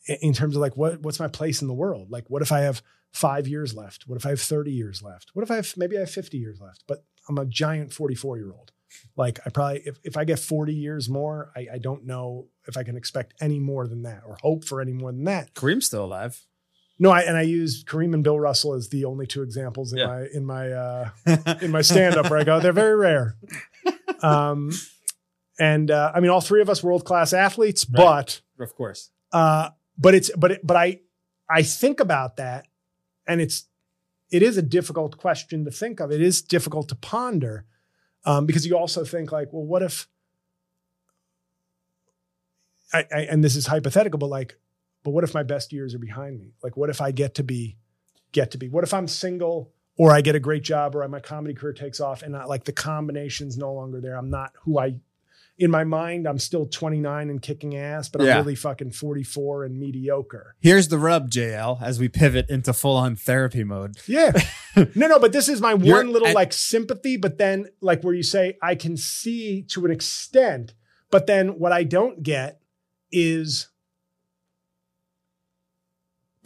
in, 0.07 0.33
terms 0.33 0.55
of 0.55 0.63
like, 0.63 0.77
what, 0.77 1.01
what's 1.01 1.19
my 1.19 1.27
place 1.27 1.61
in 1.61 1.67
the 1.67 1.75
world? 1.75 2.13
Like, 2.13 2.31
what 2.31 2.41
if 2.41 2.53
I 2.53 2.61
have 2.61 2.83
five 3.13 3.49
years 3.49 3.75
left? 3.75 4.05
What 4.07 4.15
if 4.15 4.25
I 4.25 4.29
have 4.29 4.41
30 4.41 4.71
years 4.71 5.03
left? 5.03 5.31
What 5.33 5.43
if 5.43 5.51
I 5.51 5.57
have, 5.57 5.75
maybe 5.77 5.97
I 5.97 6.01
have 6.01 6.11
50 6.11 6.39
years 6.39 6.61
left, 6.61 6.85
but 6.87 7.05
I'm 7.29 7.39
a 7.39 7.47
giant 7.47 7.93
44 7.93 8.37
year 8.37 8.53
old. 8.53 8.71
Like 9.17 9.41
I 9.45 9.51
probably 9.51 9.83
if, 9.85 9.99
if 10.05 10.17
I 10.17 10.23
get 10.23 10.39
40 10.39 10.73
years 10.73 11.09
more, 11.09 11.51
I, 11.57 11.67
I 11.73 11.79
don't 11.79 12.07
know 12.07 12.47
if 12.69 12.77
I 12.77 12.85
can 12.85 12.97
expect 12.97 13.35
any 13.41 13.59
more 13.59 13.89
than 13.89 14.05
that 14.05 14.23
or 14.25 14.37
hope 14.41 14.65
for 14.65 14.81
any 14.81 14.93
more 14.93 15.11
than 15.11 15.25
that. 15.25 15.53
Kareem's 15.55 15.87
still 15.87 16.05
alive. 16.05 16.47
No, 16.99 17.11
I 17.11 17.23
and 17.23 17.37
I 17.37 17.43
use 17.43 17.85
Kareem 17.85 18.15
and 18.15 18.25
Bill 18.25 18.41
Russell 18.41 18.73
as 18.75 18.89
the 18.89 19.05
only 19.05 19.27
two 19.27 19.43
examples 19.43 19.93
in 19.93 19.99
Yeah. 19.99 20.07
my 20.07 20.27
in 20.33 20.45
my 20.47 20.73
uh 20.73 21.11
in 21.61 21.71
my 21.71 21.83
stand 21.83 22.17
up 22.17 22.31
where 22.31 22.39
I 22.39 22.45
go, 22.45 22.59
they're 22.61 22.73
very 22.73 22.97
rare. 22.97 23.37
Um 24.23 24.71
and 25.59 25.91
uh, 25.91 26.13
I 26.15 26.21
mean 26.21 26.31
all 26.31 26.41
three 26.41 26.61
of 26.63 26.69
us 26.71 26.83
world 26.83 27.05
class 27.05 27.33
athletes, 27.33 27.87
Right. 27.89 27.97
but 27.97 28.41
of 28.65 28.75
course. 28.75 29.11
uh 29.33 29.71
but 29.99 30.15
it's 30.15 30.31
but 30.37 30.53
it, 30.53 30.61
but 30.67 30.77
I 30.77 31.01
I 31.51 31.63
think 31.63 32.01
about 32.01 32.37
that 32.37 32.67
and 33.27 33.41
it's 33.41 33.67
it 34.31 34.43
is 34.43 34.57
a 34.57 34.63
difficult 34.63 35.19
question 35.19 35.65
to 35.67 35.71
think 35.71 36.01
of. 36.01 36.11
It 36.11 36.21
is 36.21 36.43
difficult 36.43 36.89
to 36.89 36.95
ponder. 36.97 37.65
Um, 38.25 38.45
because 38.45 38.67
you 38.67 38.77
also 38.77 39.05
think 39.05 39.31
like, 39.31 39.53
well, 39.53 39.65
what 39.65 39.83
if 39.85 40.09
I, 42.93 43.05
I 43.15 43.21
and 43.31 43.43
this 43.45 43.55
is 43.57 43.67
hypothetical, 43.67 44.19
but 44.19 44.27
like, 44.31 44.59
but 45.07 45.13
what 45.13 45.23
if 45.23 45.33
my 45.35 45.45
best 45.45 45.73
years 45.73 45.95
are 45.95 46.01
behind 46.01 46.41
me? 46.41 46.51
Like, 46.65 46.77
what 46.77 46.91
if 46.91 47.01
I 47.01 47.13
get 47.13 47.37
to 47.37 47.45
be 47.45 47.77
get 48.33 48.51
to 48.51 48.59
be? 48.59 48.69
What 48.69 48.83
if 48.83 48.93
I'm 48.93 49.07
single 49.07 49.73
or 49.97 50.11
I 50.11 50.21
get 50.21 50.35
a 50.35 50.41
great 50.41 50.65
job 50.65 50.97
or 50.97 51.07
my 51.07 51.21
comedy 51.21 51.55
career 51.55 51.73
takes 51.73 52.01
off 52.01 52.23
and 52.23 52.33
not 52.33 52.49
like 52.49 52.65
the 52.65 52.73
combination's 52.73 53.57
no 53.57 53.73
longer 53.73 54.01
there. 54.01 54.17
I'm 54.17 54.31
not 54.31 54.51
who 54.65 54.81
I 54.81 54.97
in 55.59 55.71
my 55.71 55.85
mind, 55.85 56.27
I'm 56.27 56.41
still 56.41 56.67
29 56.67 57.31
and 57.31 57.41
kicking 57.41 57.77
ass, 57.77 58.09
but 58.09 58.21
I'm 58.21 58.27
really 58.27 58.57
fucking 58.57 58.91
44 58.91 59.65
and 59.65 59.79
mediocre. 59.79 60.57
Here's 60.59 60.89
the 60.89 60.99
rub, 60.99 61.31
JL, 61.31 61.81
as 61.81 62.01
we 62.01 62.09
pivot 62.09 62.51
into 62.51 62.73
full 62.73 62.97
on 62.97 63.15
therapy 63.15 63.63
mode. 63.63 63.97
Yeah. 64.09 64.33
no, 64.77 65.07
no, 65.07 65.19
but 65.21 65.33
this 65.33 65.49
is 65.49 65.61
my 65.61 65.75
You're 65.75 65.99
one 65.99 66.13
little 66.13 66.29
at- 66.29 66.35
like 66.35 66.53
sympathy, 66.53 67.17
but 67.17 67.39
then 67.39 67.69
like 67.81 68.03
where 68.03 68.13
you 68.13 68.25
say 68.25 68.59
I 68.61 68.75
can 68.75 68.97
see 68.97 69.63
to 69.69 69.85
an 69.87 69.93
extent, 69.93 70.75
but 71.13 71.29
then 71.29 71.61
what 71.61 71.71
I 71.71 71.85
don't 71.85 72.25
get 72.25 72.61
is 73.13 73.69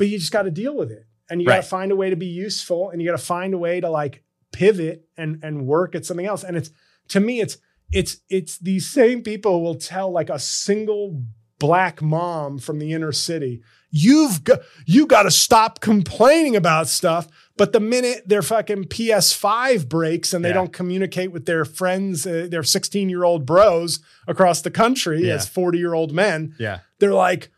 but 0.01 0.09
you 0.09 0.18
just 0.18 0.32
got 0.32 0.42
to 0.44 0.51
deal 0.51 0.74
with 0.74 0.90
it. 0.90 1.05
And 1.28 1.40
you 1.40 1.46
got 1.46 1.57
to 1.57 1.62
find 1.62 1.92
a 1.92 1.96
way 1.96 2.09
to 2.11 2.16
be 2.16 2.26
useful 2.26 2.90
and 2.90 3.01
you 3.01 3.07
got 3.11 3.16
to 3.18 3.24
find 3.24 3.55
a 3.55 3.59
way 3.59 3.80
to 3.80 3.88
like 3.88 4.24
pivot 4.51 5.05
and 5.16 5.38
and 5.44 5.66
work 5.66 5.94
at 5.94 6.05
something 6.07 6.26
else. 6.26 6.42
And 6.42 6.57
it's 6.57 6.70
to 7.09 7.20
me 7.20 7.40
it's 7.40 7.59
it's 7.92 8.12
it's 8.28 8.59
these 8.59 8.88
same 8.90 9.22
people 9.22 9.53
who 9.59 9.62
will 9.66 9.74
tell 9.92 10.11
like 10.11 10.30
a 10.30 10.38
single 10.40 11.22
black 11.61 12.01
mom 12.03 12.59
from 12.59 12.78
the 12.78 12.92
inner 12.94 13.12
city 13.12 13.61
you've 13.90 14.44
got 14.44 14.61
you 14.86 15.07
got 15.07 15.24
to 15.24 15.30
stop 15.30 15.80
complaining 15.80 16.57
about 16.57 16.88
stuff 16.88 17.28
but 17.59 17.72
the 17.74 17.80
minute 17.80 18.26
their 18.26 18.40
fucking 18.40 18.84
ps5 18.84 19.86
breaks 19.88 20.32
and 20.32 20.42
they 20.44 20.48
Yeah. 20.51 20.55
don't 20.55 20.72
communicate 20.72 21.32
with 21.32 21.44
their 21.44 21.64
friends 21.66 22.26
uh, 22.26 22.46
their 22.51 22.62
16 22.62 23.11
year 23.11 23.24
old 23.24 23.44
bros 23.44 24.01
across 24.26 24.62
the 24.62 24.70
country 24.70 25.26
Yeah. 25.26 25.34
as 25.34 25.46
40 25.48 25.76
year 25.78 25.92
old 25.92 26.12
men 26.12 26.55
Yeah. 26.59 26.78
they're 26.98 27.12
like 27.12 27.51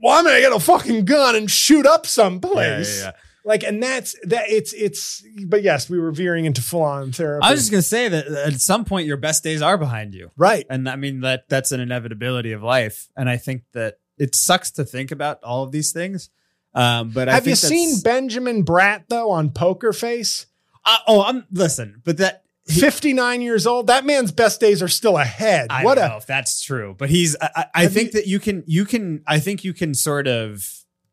well 0.00 0.18
i'm 0.18 0.24
gonna 0.24 0.40
get 0.40 0.52
a 0.52 0.60
fucking 0.60 1.04
gun 1.04 1.36
and 1.36 1.50
shoot 1.50 1.86
up 1.86 2.06
someplace 2.06 2.98
Yeah, 2.98 3.04
yeah, 3.04 3.10
yeah. 3.10 3.12
like 3.44 3.62
and 3.62 3.82
that's 3.82 4.14
that 4.24 4.44
it's 4.48 4.72
it's 4.72 5.24
but 5.46 5.62
yes 5.62 5.88
we 5.90 5.98
were 5.98 6.12
veering 6.12 6.44
into 6.44 6.60
full-on 6.62 7.12
therapy 7.12 7.46
I 7.46 7.50
was 7.50 7.60
just 7.60 7.70
gonna 7.70 7.82
say 7.82 8.08
that 8.08 8.26
at 8.26 8.60
some 8.60 8.84
point 8.84 9.06
your 9.06 9.16
best 9.16 9.42
days 9.44 9.62
are 9.62 9.78
behind 9.78 10.14
you. 10.14 10.30
right 10.36 10.66
And 10.68 10.88
I 10.88 10.96
mean 10.96 11.20
that 11.20 11.48
that's 11.48 11.72
an 11.72 11.80
inevitability 11.80 12.52
of 12.52 12.62
life. 12.62 13.08
And 13.16 13.28
I 13.28 13.36
think 13.36 13.62
that 13.72 13.98
it 14.18 14.34
sucks 14.34 14.70
to 14.72 14.84
think 14.84 15.10
about 15.12 15.42
all 15.44 15.62
of 15.62 15.70
these 15.72 15.92
things. 15.92 16.28
Um, 16.74 17.10
but 17.10 17.28
I 17.28 17.34
have 17.34 17.46
you 17.46 17.54
seen 17.56 18.00
benjamin 18.00 18.64
bratt 18.64 19.04
though 19.08 19.30
on 19.30 19.50
poker 19.50 19.92
face 19.92 20.46
Uh, 20.84 20.96
oh, 21.06 21.22
I'm 21.22 21.46
listen, 21.50 22.02
but 22.04 22.18
that 22.18 22.44
59 22.68 23.40
years 23.40 23.66
old 23.66 23.86
that 23.88 24.04
man's 24.04 24.30
best 24.32 24.60
days 24.60 24.82
are 24.82 24.88
still 24.88 25.16
ahead 25.18 25.66
I 25.70 25.84
what 25.84 25.94
don't 25.96 26.04
a 26.04 26.08
know 26.08 26.16
if 26.18 26.26
that's 26.26 26.60
true, 26.62 26.94
but 26.98 27.08
he's. 27.10 27.36
I, 27.40 27.66
I- 27.74 27.86
think 27.88 28.08
you- 28.08 28.20
that 28.20 28.26
you 28.26 28.38
can. 28.40 28.64
You 28.66 28.84
can. 28.84 29.22
I 29.26 29.38
think 29.40 29.64
you 29.64 29.72
can 29.74 29.94
sort 29.94 30.26
of 30.28 30.64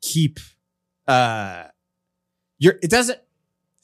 keep. 0.02 0.40
Uh, 1.08 1.66
your. 2.60 2.76
It 2.82 2.90
doesn't. 2.90 3.20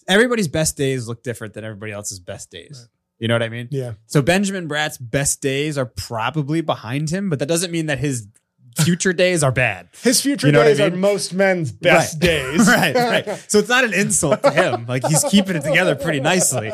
Everybody's 0.08 0.48
best 0.48 0.76
days 0.78 1.08
look 1.08 1.24
different 1.24 1.54
than 1.54 1.64
everybody 1.64 1.92
else's 1.92 2.20
best 2.20 2.50
days. 2.52 2.80
Right. 2.82 2.90
You 3.20 3.28
know 3.28 3.36
what 3.36 3.44
I 3.44 3.50
mean? 3.50 3.68
yeah 3.70 3.94
So 4.08 4.24
Benjamin 4.24 4.68
Bratt's 4.68 4.98
best 4.98 5.42
days 5.42 5.78
are 5.78 5.86
probably 5.86 6.62
behind 6.62 7.12
him, 7.12 7.30
but 7.30 7.38
that 7.38 7.46
doesn't 7.46 7.70
mean 7.72 7.86
that 7.86 8.00
his 8.00 8.28
future 8.80 9.14
days 9.14 9.44
are 9.44 9.52
bad. 9.52 9.90
His 10.02 10.22
future 10.22 10.48
You 10.48 10.54
know 10.54 10.60
what 10.60 10.68
I 10.68 10.74
days 10.74 10.80
are 10.80 10.96
most 10.96 11.34
men's 11.34 11.72
best 11.72 12.14
Right. 12.16 12.22
days. 12.28 12.68
right, 12.68 12.96
right. 12.96 13.46
So 13.52 13.60
it's 13.60 13.70
not 13.70 13.84
an 13.84 13.94
insult 13.94 14.42
to 14.44 14.52
him. 14.52 14.86
Like 14.88 15.06
he's 15.08 15.24
keeping 15.26 15.56
it 15.56 15.64
together 15.64 15.96
pretty 15.96 16.20
nicely. 16.20 16.72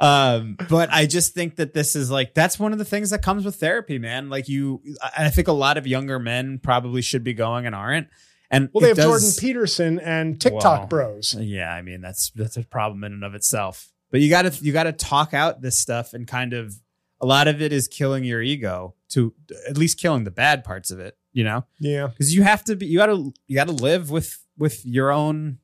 Um, 0.00 0.56
but 0.68 0.90
I 0.92 1.06
just 1.06 1.34
think 1.34 1.56
that 1.56 1.74
this 1.74 1.96
is 1.96 2.10
like 2.10 2.34
that's 2.34 2.58
one 2.58 2.72
of 2.72 2.78
the 2.78 2.84
things 2.84 3.10
that 3.10 3.22
comes 3.22 3.44
with 3.44 3.56
therapy, 3.56 3.98
man. 3.98 4.30
Like 4.30 4.48
you, 4.48 4.80
I 5.16 5.30
think 5.30 5.48
a 5.48 5.52
lot 5.52 5.76
of 5.76 5.86
younger 5.86 6.18
men 6.18 6.58
probably 6.62 7.02
should 7.02 7.24
be 7.24 7.34
going 7.34 7.66
and 7.66 7.74
aren't. 7.74 8.08
And 8.50 8.70
Well, 8.72 8.80
they 8.80 8.88
have 8.88 8.96
does- 8.96 9.04
Jordan 9.06 9.30
Peterson 9.38 9.98
and 10.00 10.40
TikTok 10.40 10.78
Well, 10.80 10.86
bros. 10.86 11.34
Yeah, 11.38 11.70
I 11.72 11.82
mean 11.82 12.00
that's 12.00 12.30
that's 12.30 12.56
a 12.56 12.62
problem 12.62 13.04
in 13.04 13.12
and 13.12 13.24
of 13.24 13.34
itself. 13.34 13.92
But 14.10 14.20
you 14.20 14.30
got 14.30 14.42
to 14.50 14.64
you 14.64 14.72
got 14.72 14.84
to 14.84 14.92
talk 14.92 15.34
out 15.34 15.60
this 15.60 15.76
stuff 15.76 16.14
and 16.14 16.26
kind 16.26 16.54
of 16.54 16.74
a 17.20 17.26
lot 17.26 17.46
of 17.48 17.60
it 17.60 17.72
is 17.74 17.88
killing 17.88 18.24
your 18.24 18.40
ego 18.40 18.94
to 19.10 19.34
at 19.68 19.76
least 19.76 19.98
killing 20.00 20.24
the 20.24 20.30
bad 20.30 20.64
parts 20.64 20.90
of 20.90 20.98
it. 21.00 21.17
You 21.38 21.44
know, 21.44 21.64
Yeah. 21.78 22.08
because 22.08 22.34
you 22.34 22.42
have 22.42 22.64
to 22.64 22.74
be 22.74 22.86
you 22.86 22.98
got 22.98 23.06
to 23.06 23.32
you 23.46 23.54
got 23.54 23.68
to 23.68 23.72
live 23.72 24.10
with 24.10 24.44
with 24.56 24.84
your 24.84 25.12
own. 25.12 25.58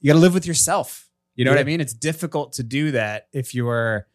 You 0.00 0.08
got 0.10 0.14
to 0.14 0.20
live 0.22 0.32
with 0.32 0.46
yourself. 0.46 1.10
You 1.34 1.44
know 1.44 1.50
what 1.50 1.60
I 1.60 1.64
mean? 1.64 1.82
It's 1.82 1.92
difficult 1.92 2.54
to 2.54 2.62
do 2.62 2.92
that 2.92 3.28
if 3.34 3.54
you're. 3.54 4.06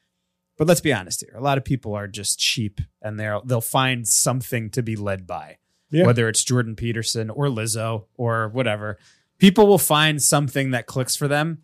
But 0.58 0.68
let's 0.68 0.82
be 0.82 0.92
honest 0.94 1.22
here. 1.22 1.36
A 1.38 1.42
lot 1.42 1.60
of 1.60 1.64
people 1.64 1.94
are 1.94 2.08
just 2.08 2.40
cheap, 2.40 2.82
and 3.04 3.20
they'll 3.20 3.44
they'll 3.46 3.62
find 3.62 4.08
something 4.08 4.72
to 4.72 4.82
be 4.82 4.96
led 4.96 5.28
by 5.28 5.58
Yeah. 5.92 6.08
whether 6.08 6.28
it's 6.28 6.44
Jordan 6.44 6.76
Peterson 6.76 7.30
or 7.30 7.46
Lizzo 7.46 8.06
or 8.16 8.48
whatever. 8.50 8.98
People 9.38 9.68
will 9.68 9.78
find 9.78 10.24
something 10.24 10.72
that 10.72 10.88
clicks 10.88 11.16
for 11.16 11.28
them. 11.28 11.60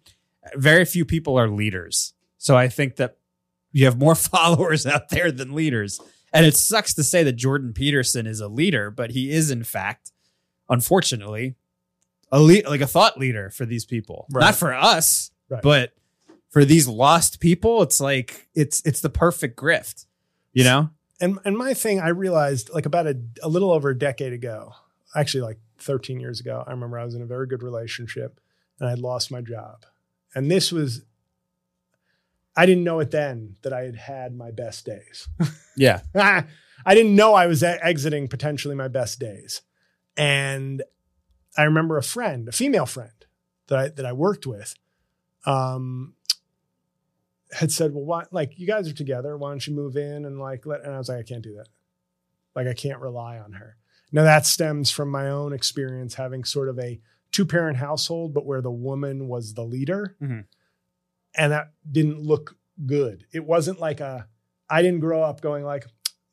Very 0.55 0.86
few 0.86 1.03
people 1.03 1.36
are 1.39 1.49
leaders. 1.49 2.13
So 2.38 2.55
I 2.55 2.67
think 2.67 2.97
that 2.97 3.17
you 3.71 3.86
have 3.86 3.97
more 3.97 4.13
followers 4.34 4.86
out 4.86 5.09
there 5.09 5.32
than 5.32 5.53
leaders. 5.55 5.99
And 6.34 6.45
it 6.45 6.55
sucks 6.57 6.93
to 6.95 7.03
say 7.03 7.23
that 7.23 7.34
Jordan 7.34 7.73
Peterson 7.73 8.28
is 8.28 8.39
a 8.41 8.47
leader, 8.47 8.91
but 8.91 9.11
he 9.11 9.32
is 9.32 9.49
in 9.49 9.63
fact, 9.63 10.11
unfortunately, 10.69 11.55
a 12.32 12.39
like 12.39 12.82
a 12.82 12.88
thought 12.88 13.17
leader 13.17 13.49
for 13.49 13.65
these 13.65 13.86
people. 13.86 14.28
Right. 14.32 14.41
Not 14.45 14.55
for 14.55 14.73
us, 14.73 15.32
Right. 15.49 15.61
but 15.61 15.93
for 16.49 16.65
these 16.65 16.88
lost 16.88 17.39
people, 17.39 17.82
it's 17.82 17.99
like 18.01 18.47
it's 18.53 18.82
it's 18.86 18.99
the 19.01 19.09
perfect 19.09 19.57
grift. 19.57 20.05
You 20.53 20.63
know? 20.63 20.89
And 21.21 21.39
and 21.45 21.57
my 21.57 21.73
thing, 21.73 21.99
I 21.99 22.09
realized 22.09 22.69
like 22.73 22.86
about 22.86 23.07
a, 23.07 23.17
a 23.41 23.47
little 23.49 23.71
over 23.71 23.89
a 23.89 23.97
decade 23.97 24.34
ago, 24.34 24.73
actually 25.15 25.41
like 25.41 25.57
13 25.80 26.19
years 26.19 26.39
ago, 26.39 26.63
I 26.67 26.71
remember 26.71 26.99
I 26.99 27.05
was 27.05 27.15
in 27.15 27.21
a 27.21 27.25
very 27.25 27.47
good 27.47 27.63
relationship 27.63 28.39
and 28.80 28.88
I 28.88 28.91
had 28.91 28.99
lost 28.99 29.32
my 29.32 29.41
job. 29.41 29.86
And 30.36 30.51
this 30.51 30.71
was 30.71 31.01
I 32.58 32.66
didn't 32.66 32.84
know 32.84 32.99
it 32.99 33.12
then 33.12 33.55
that 33.62 33.72
I 33.72 33.84
had 33.84 33.95
had 33.95 34.36
my 34.36 34.51
best 34.51 34.86
days. 34.86 35.28
Yeah. 35.80 36.01
I 36.16 36.95
didn't 36.95 37.16
know 37.16 37.36
I 37.36 37.45
was 37.45 37.62
exiting 37.62 38.28
potentially 38.28 38.74
my 38.74 38.88
best 38.88 39.20
days. 39.20 39.62
And 40.18 40.82
I 41.55 41.64
remember 41.64 41.97
a 41.97 42.03
friend, 42.03 42.47
a 42.49 42.51
female 42.51 42.88
friend 42.88 43.12
that 43.68 43.78
I, 43.78 43.88
that 43.89 44.05
I 44.05 44.12
worked 44.14 44.47
with, 44.47 44.74
um, 45.45 46.16
had 47.51 47.72
said, 47.72 47.93
well, 47.93 48.05
why, 48.05 48.24
like 48.32 48.58
you 48.58 48.66
guys 48.66 48.89
are 48.89 48.93
together. 48.93 49.38
Why 49.38 49.49
don't 49.51 49.68
you 49.68 49.76
move 49.76 49.95
in 49.97 50.26
and 50.26 50.39
like, 50.39 50.66
let, 50.66 50.82
and 50.84 50.93
I 50.95 50.97
was 50.97 51.10
like, 51.10 51.20
I 51.20 51.24
can't 51.24 51.43
do 51.43 51.53
that. 51.58 51.68
Like 52.55 52.66
I 52.68 52.74
can't 52.74 52.99
rely 52.99 53.38
on 53.38 53.53
her. 53.53 53.78
Now 54.12 54.24
that 54.24 54.47
stems 54.47 54.89
from 54.89 55.10
my 55.12 55.30
own 55.30 55.53
experience 55.53 56.16
having 56.16 56.43
sort 56.43 56.70
of 56.70 56.80
a 56.80 56.99
two 57.32 57.45
parent 57.45 57.78
household, 57.78 58.34
but 58.34 58.45
where 58.47 58.62
the 58.62 58.72
woman 58.72 59.28
was 59.28 59.53
the 59.53 59.64
leader. 59.64 60.16
Mhm. 60.22 60.45
And 61.36 61.51
that 61.51 61.71
didn't 61.89 62.19
look 62.21 62.55
good. 62.86 63.25
It 63.34 63.45
wasn't 63.45 63.80
like 63.80 63.99
a, 63.99 64.28
I 64.69 64.82
didn't 64.82 64.99
grow 64.99 65.23
up 65.23 65.41
going 65.41 65.63
like, 65.63 65.86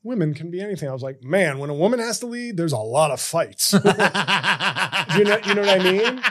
women 0.03 0.35
can 0.35 0.51
be 0.51 0.61
anything. 0.61 0.87
I 0.87 0.93
was 0.93 1.01
like, 1.01 1.23
man, 1.23 1.57
when 1.57 1.71
a 1.71 1.73
woman 1.73 1.99
has 1.99 2.19
to 2.19 2.27
lead, 2.27 2.57
there's 2.57 2.73
a 2.73 2.77
lot 2.77 3.09
of 3.11 3.19
fights. 3.19 3.73
you 3.73 3.79
know, 3.81 5.39
you 5.45 5.55
know 5.55 5.61
what 5.61 5.81
I 5.81 5.91
mean? 5.91 6.21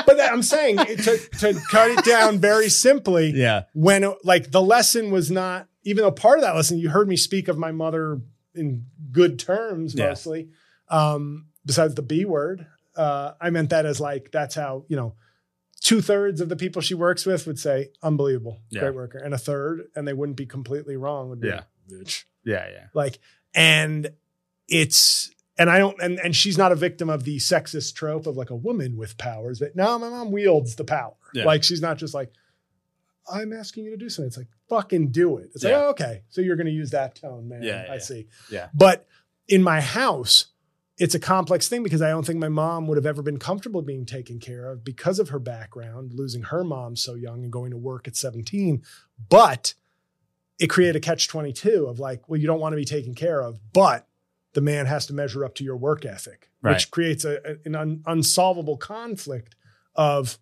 but 0.06 0.18
that, 0.18 0.30
I'm 0.32 0.42
saying 0.42 0.78
it, 0.80 1.00
to, 1.04 1.18
to 1.40 1.62
cut 1.70 1.92
it 1.92 2.06
down 2.06 2.40
very 2.40 2.70
simply, 2.70 3.32
yeah. 3.32 3.64
when 3.74 4.14
like 4.24 4.52
the 4.52 4.62
lesson 4.62 5.12
was 5.12 5.30
not, 5.30 5.68
even 5.84 6.04
though 6.04 6.12
part 6.12 6.40
of 6.40 6.44
that 6.46 6.56
lesson, 6.56 6.80
you 6.80 6.90
heard 6.90 7.10
me 7.10 7.18
speak 7.18 7.50
of 7.50 7.58
my 7.58 7.74
mother 7.74 8.22
in 8.56 8.86
good 9.12 9.40
terms 9.40 9.94
Yeah. 9.94 10.10
mostly, 10.10 10.50
um, 10.90 11.48
besides 11.66 11.96
the 11.96 12.02
B 12.02 12.24
word. 12.24 12.68
Uh, 12.96 13.34
I 13.42 13.50
meant 13.50 13.72
that 13.72 13.86
as 13.86 14.00
like, 14.00 14.30
that's 14.32 14.56
how, 14.56 14.86
you 14.88 14.96
know, 14.96 15.16
two 15.84 16.02
thirds 16.02 16.42
of 16.42 16.50
the 16.50 16.56
people 16.56 16.82
she 16.82 16.94
works 16.96 17.26
with 17.26 17.46
would 17.46 17.60
say, 17.60 17.90
unbelievable, 18.02 18.62
Yeah. 18.72 18.82
great 18.82 18.96
worker. 18.96 19.18
And 19.20 19.34
a 19.34 19.38
third, 19.38 19.84
and 19.96 20.08
they 20.08 20.14
wouldn't 20.14 20.38
be 20.38 20.46
completely 20.46 20.96
wrong, 20.96 21.30
would 21.30 21.42
be, 21.42 21.50
Yeah. 21.50 21.64
bitch. 21.92 22.24
Yeah. 22.44 22.68
Yeah. 22.72 22.88
Like, 22.94 23.20
and 23.54 24.10
it's, 24.68 25.30
and 25.58 25.70
I 25.70 25.78
don't, 25.78 26.02
and, 26.02 26.20
and 26.20 26.36
she's 26.36 26.58
not 26.58 26.72
a 26.72 26.76
victim 26.76 27.10
of 27.10 27.26
the 27.26 27.38
sexist 27.38 27.94
trope 27.96 28.26
of 28.26 28.36
like 28.38 28.50
a 28.50 28.56
woman 28.56 28.98
with 28.98 29.18
powers. 29.18 29.60
But 29.60 29.76
no, 29.76 30.00
my 30.00 30.10
mom 30.10 30.32
wields 30.32 30.76
the 30.78 30.84
power. 30.86 31.14
Yeah. 31.34 31.44
Like 31.46 31.64
she's 31.64 31.82
not 31.82 31.98
just 31.98 32.14
like, 32.14 32.32
I'm 33.32 33.54
asking 33.54 33.84
you 33.86 33.92
to 33.92 33.98
do 33.98 34.10
something. 34.10 34.28
It's 34.28 34.38
like 34.38 34.48
fucking 34.70 35.12
do 35.12 35.38
it. 35.38 35.50
It's 35.54 35.64
like, 35.64 35.74
oh, 35.74 35.90
okay, 35.90 36.24
so 36.30 36.42
you're 36.42 36.56
going 36.58 36.68
to 36.68 36.74
use 36.74 36.90
that 36.92 37.16
tone, 37.16 37.48
man. 37.50 37.62
Yeah, 37.64 37.86
yeah, 37.86 37.94
I 37.94 37.98
see. 38.00 38.28
Yeah. 38.50 38.70
But 38.74 39.06
in 39.48 39.62
my 39.64 39.80
house, 39.80 40.48
it's 40.98 41.16
a 41.16 41.20
complex 41.20 41.68
thing 41.68 41.82
because 41.84 42.02
I 42.02 42.10
don't 42.10 42.26
think 42.26 42.40
my 42.40 42.50
mom 42.50 42.88
would 42.88 42.98
have 42.98 43.06
ever 43.06 43.22
been 43.22 43.40
comfortable 43.40 43.82
being 43.82 44.06
taken 44.06 44.40
care 44.40 44.70
of 44.72 44.84
because 44.84 45.18
of 45.20 45.30
her 45.30 45.40
background, 45.40 46.14
losing 46.14 46.44
her 46.44 46.64
mom 46.64 46.96
so 46.96 47.16
young 47.16 47.44
and 47.44 47.52
going 47.52 47.72
to 47.72 47.78
work 47.78 48.08
at 48.08 48.16
17. 48.16 48.84
But 49.30 49.74
it 50.60 50.68
created 50.70 50.96
a 50.96 51.00
catch 51.00 51.28
22 51.28 51.88
of 51.88 52.00
like, 52.00 52.30
well, 52.30 52.40
you 52.40 52.46
don't 52.48 52.60
want 52.60 52.74
to 52.74 52.78
be 52.78 52.86
taken 52.86 53.16
care 53.16 53.42
of, 53.42 53.60
but 53.74 54.08
the 54.54 54.62
man 54.62 54.86
has 54.86 55.08
to 55.08 55.14
measure 55.14 55.44
up 55.44 55.56
to 55.56 55.64
your 55.64 55.78
work 55.78 56.06
ethic, 56.06 56.50
Right. 56.62 56.74
which 56.76 56.92
creates 56.92 57.26
a, 57.26 57.58
an 57.66 57.76
un, 57.76 58.04
unsolvable 58.06 58.78
conflict 58.78 59.56
of, 59.96 60.38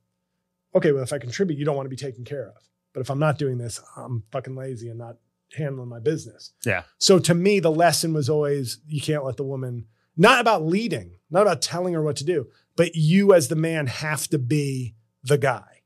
okay, 0.75 0.91
well, 0.91 1.01
if 1.03 1.13
I 1.13 1.17
contribute, 1.17 1.57
you 1.57 1.63
don't 1.65 1.77
want 1.77 1.85
to 1.85 1.89
be 1.89 1.95
taken 1.95 2.25
care 2.25 2.47
of. 2.49 2.55
But 2.93 2.99
if 2.99 3.09
I'm 3.09 3.19
not 3.19 3.37
doing 3.37 3.57
this, 3.57 3.79
I'm 3.95 4.23
fucking 4.33 4.53
lazy 4.55 4.89
and 4.89 4.99
not 4.99 5.15
handling 5.55 5.87
my 5.87 5.99
business. 5.99 6.51
Yeah. 6.65 6.83
So 6.97 7.19
to 7.19 7.33
me, 7.33 7.61
the 7.61 7.71
lesson 7.71 8.13
was 8.13 8.29
always 8.29 8.79
you 8.85 8.99
can't 9.01 9.23
let 9.23 9.37
the 9.37 9.43
woman, 9.45 9.85
not 10.17 10.39
about 10.41 10.65
leading, 10.65 11.11
not 11.29 11.43
about 11.43 11.61
telling 11.61 11.93
her 11.93 12.01
what 12.01 12.17
to 12.17 12.25
do, 12.25 12.47
but 12.75 12.95
you 12.95 13.33
as 13.33 13.47
the 13.47 13.55
man 13.55 13.87
have 13.87 14.27
to 14.29 14.37
be 14.37 14.95
the 15.23 15.37
guy. 15.37 15.81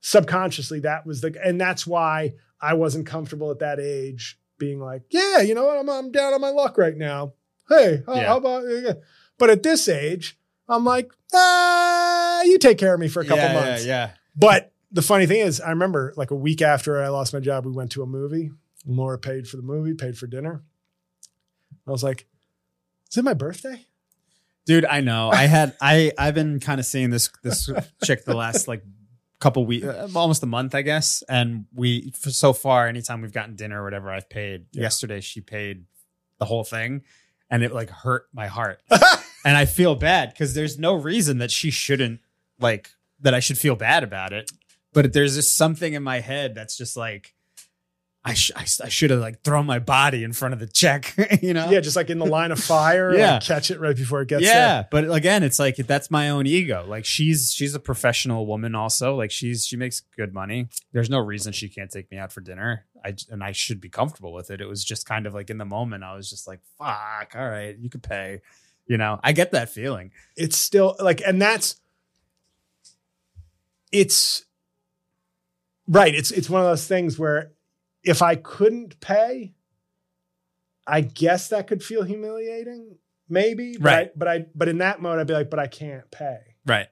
Subconsciously, 0.00 0.80
that 0.80 1.06
was 1.06 1.20
the, 1.20 1.34
and 1.44 1.60
that's 1.60 1.86
why 1.86 2.34
I 2.60 2.74
wasn't 2.74 3.06
comfortable 3.06 3.50
at 3.50 3.60
that 3.60 3.78
age 3.78 4.38
being 4.58 4.80
like, 4.80 5.02
yeah, 5.10 5.40
you 5.40 5.54
know 5.54 5.64
what, 5.66 5.78
I'm, 5.78 5.88
I'm 5.88 6.10
down 6.12 6.34
on 6.34 6.40
my 6.40 6.50
luck 6.50 6.76
right 6.78 6.96
now. 6.96 7.34
Hey, 7.68 8.02
how, 8.06 8.14
Yeah. 8.14 8.26
how 8.26 8.36
about, 8.38 8.64
but 9.38 9.50
at 9.50 9.62
this 9.62 9.88
age, 9.88 10.38
I'm 10.68 10.84
like, 10.84 11.12
ah, 11.34 12.42
you 12.42 12.58
take 12.58 12.78
care 12.78 12.94
of 12.94 13.00
me 13.00 13.08
for 13.08 13.20
a 13.20 13.24
couple 13.24 13.44
yeah, 13.44 13.52
months. 13.52 13.84
Yeah, 13.86 14.10
But 14.36 14.72
the 14.90 15.02
funny 15.02 15.26
thing 15.26 15.40
is, 15.40 15.60
I 15.60 15.70
remember 15.70 16.12
like 16.16 16.30
a 16.30 16.36
week 16.36 16.62
after 16.62 17.02
I 17.02 17.08
lost 17.08 17.32
my 17.32 17.40
job, 17.40 17.64
we 17.66 17.72
went 17.72 17.92
to 17.92 18.02
a 18.02 18.06
movie. 18.06 18.50
Laura 18.86 19.18
paid 19.18 19.46
for 19.48 19.56
the 19.56 19.62
movie, 19.62 19.94
paid 19.94 20.18
for 20.18 20.26
dinner. 20.26 20.62
I 21.86 21.90
was 21.90 22.02
like, 22.02 22.26
"Is 23.12 23.18
it 23.18 23.24
my 23.24 23.34
birthday?" 23.34 23.86
dude. 24.64 24.84
I 24.84 25.00
know. 25.00 25.30
I 25.30 25.46
had 25.46 25.76
I 25.80 26.12
I've 26.18 26.34
been 26.34 26.60
kind 26.60 26.80
of 26.80 26.86
seeing 26.86 27.10
this 27.10 27.30
this 27.42 27.70
chick 28.04 28.24
the 28.24 28.34
last 28.34 28.68
like 28.68 28.82
couple 29.40 29.66
weeks, 29.66 29.86
uh, 29.86 30.08
almost 30.14 30.42
a 30.42 30.46
month, 30.46 30.74
I 30.74 30.82
guess. 30.82 31.22
And 31.28 31.66
we 31.74 32.12
for 32.12 32.30
so 32.30 32.52
far, 32.52 32.86
anytime 32.86 33.22
we've 33.22 33.32
gotten 33.32 33.56
dinner 33.56 33.80
or 33.80 33.84
whatever, 33.84 34.10
I've 34.10 34.28
paid. 34.28 34.66
Yeah. 34.72 34.82
Yesterday, 34.82 35.20
she 35.20 35.40
paid 35.40 35.84
the 36.38 36.44
whole 36.44 36.64
thing, 36.64 37.02
and 37.50 37.62
it 37.62 37.72
like 37.72 37.90
hurt 37.90 38.26
my 38.32 38.46
heart. 38.46 38.80
and 39.44 39.56
I 39.56 39.64
feel 39.64 39.94
bad 39.94 40.30
because 40.30 40.54
there's 40.54 40.78
no 40.78 40.94
reason 40.94 41.38
that 41.38 41.50
she 41.50 41.70
shouldn't 41.70 42.20
like 42.60 42.90
that 43.20 43.34
I 43.34 43.40
should 43.40 43.58
feel 43.58 43.76
bad 43.76 44.04
about 44.04 44.32
it. 44.32 44.50
But 44.94 45.14
there's 45.14 45.36
just 45.36 45.56
something 45.56 45.94
in 45.94 46.02
my 46.02 46.20
head 46.20 46.54
that's 46.54 46.76
just 46.76 46.98
like 46.98 47.34
I 48.24 48.34
sh- 48.34 48.52
I, 48.54 48.62
I 48.84 48.88
should 48.88 49.10
have 49.10 49.18
like 49.18 49.42
thrown 49.42 49.66
my 49.66 49.80
body 49.80 50.22
in 50.22 50.32
front 50.32 50.54
of 50.54 50.60
the 50.60 50.68
check, 50.68 51.12
you 51.42 51.52
know? 51.52 51.68
yeah, 51.70 51.80
just 51.80 51.96
like 51.96 52.08
in 52.08 52.20
the 52.20 52.24
line 52.26 52.52
of 52.52 52.60
fire, 52.62 53.12
Yeah. 53.16 53.32
like 53.34 53.42
catch 53.42 53.72
it 53.72 53.80
right 53.80 53.96
before 53.96 54.22
it 54.22 54.28
gets 54.28 54.44
yeah, 54.44 54.82
there. 54.82 54.88
but 54.92 55.10
again, 55.10 55.42
it's 55.42 55.58
like 55.58 55.74
that's 55.74 56.08
my 56.08 56.30
own 56.30 56.46
ego. 56.46 56.84
Like 56.86 57.04
she's 57.04 57.52
she's 57.52 57.74
a 57.74 57.80
professional 57.80 58.46
woman 58.46 58.76
also. 58.76 59.16
Like 59.16 59.32
she's 59.32 59.66
she 59.66 59.76
makes 59.76 60.02
good 60.16 60.32
money. 60.32 60.68
There's 60.92 61.10
no 61.10 61.18
reason 61.18 61.52
she 61.52 61.68
can't 61.68 61.90
take 61.90 62.12
me 62.12 62.18
out 62.18 62.30
for 62.32 62.40
dinner. 62.40 62.84
I 63.04 63.14
and 63.28 63.42
I 63.42 63.50
should 63.50 63.80
be 63.80 63.88
comfortable 63.88 64.32
with 64.32 64.52
it. 64.52 64.60
It 64.60 64.66
was 64.68 64.84
just 64.84 65.04
kind 65.04 65.26
of 65.26 65.34
like 65.34 65.50
in 65.50 65.58
the 65.58 65.64
moment 65.64 66.04
I 66.04 66.14
was 66.14 66.30
just 66.30 66.46
like, 66.46 66.60
"Fuck, 66.78 67.32
all 67.34 67.48
right, 67.48 67.76
you 67.76 67.90
could 67.90 68.04
pay." 68.04 68.40
You 68.86 68.98
know, 68.98 69.18
I 69.24 69.32
get 69.32 69.50
that 69.50 69.68
feeling. 69.68 70.12
It's 70.36 70.56
still 70.56 70.94
like, 71.00 71.22
and 71.26 71.42
that's 71.42 71.80
it's 73.90 74.44
right. 75.88 76.14
It's 76.14 76.30
it's 76.30 76.48
one 76.48 76.60
of 76.62 76.68
those 76.68 76.86
things 76.86 77.18
where 77.18 77.52
if 78.04 78.22
I 78.22 78.34
couldn't 78.36 79.00
pay, 79.00 79.54
I 80.86 81.00
guess 81.00 81.48
that 81.48 81.66
could 81.66 81.82
feel 81.82 82.02
humiliating, 82.02 82.96
maybe. 83.28 83.76
But 83.78 83.84
Right. 83.84 84.06
I, 84.08 84.10
but 84.16 84.28
I 84.28 84.46
but 84.54 84.68
in 84.68 84.78
that 84.78 85.00
mode, 85.00 85.18
I'd 85.18 85.26
be 85.26 85.34
like, 85.34 85.50
but 85.50 85.58
I 85.60 85.66
can't 85.68 86.10
pay. 86.10 86.38
Right. 86.66 86.88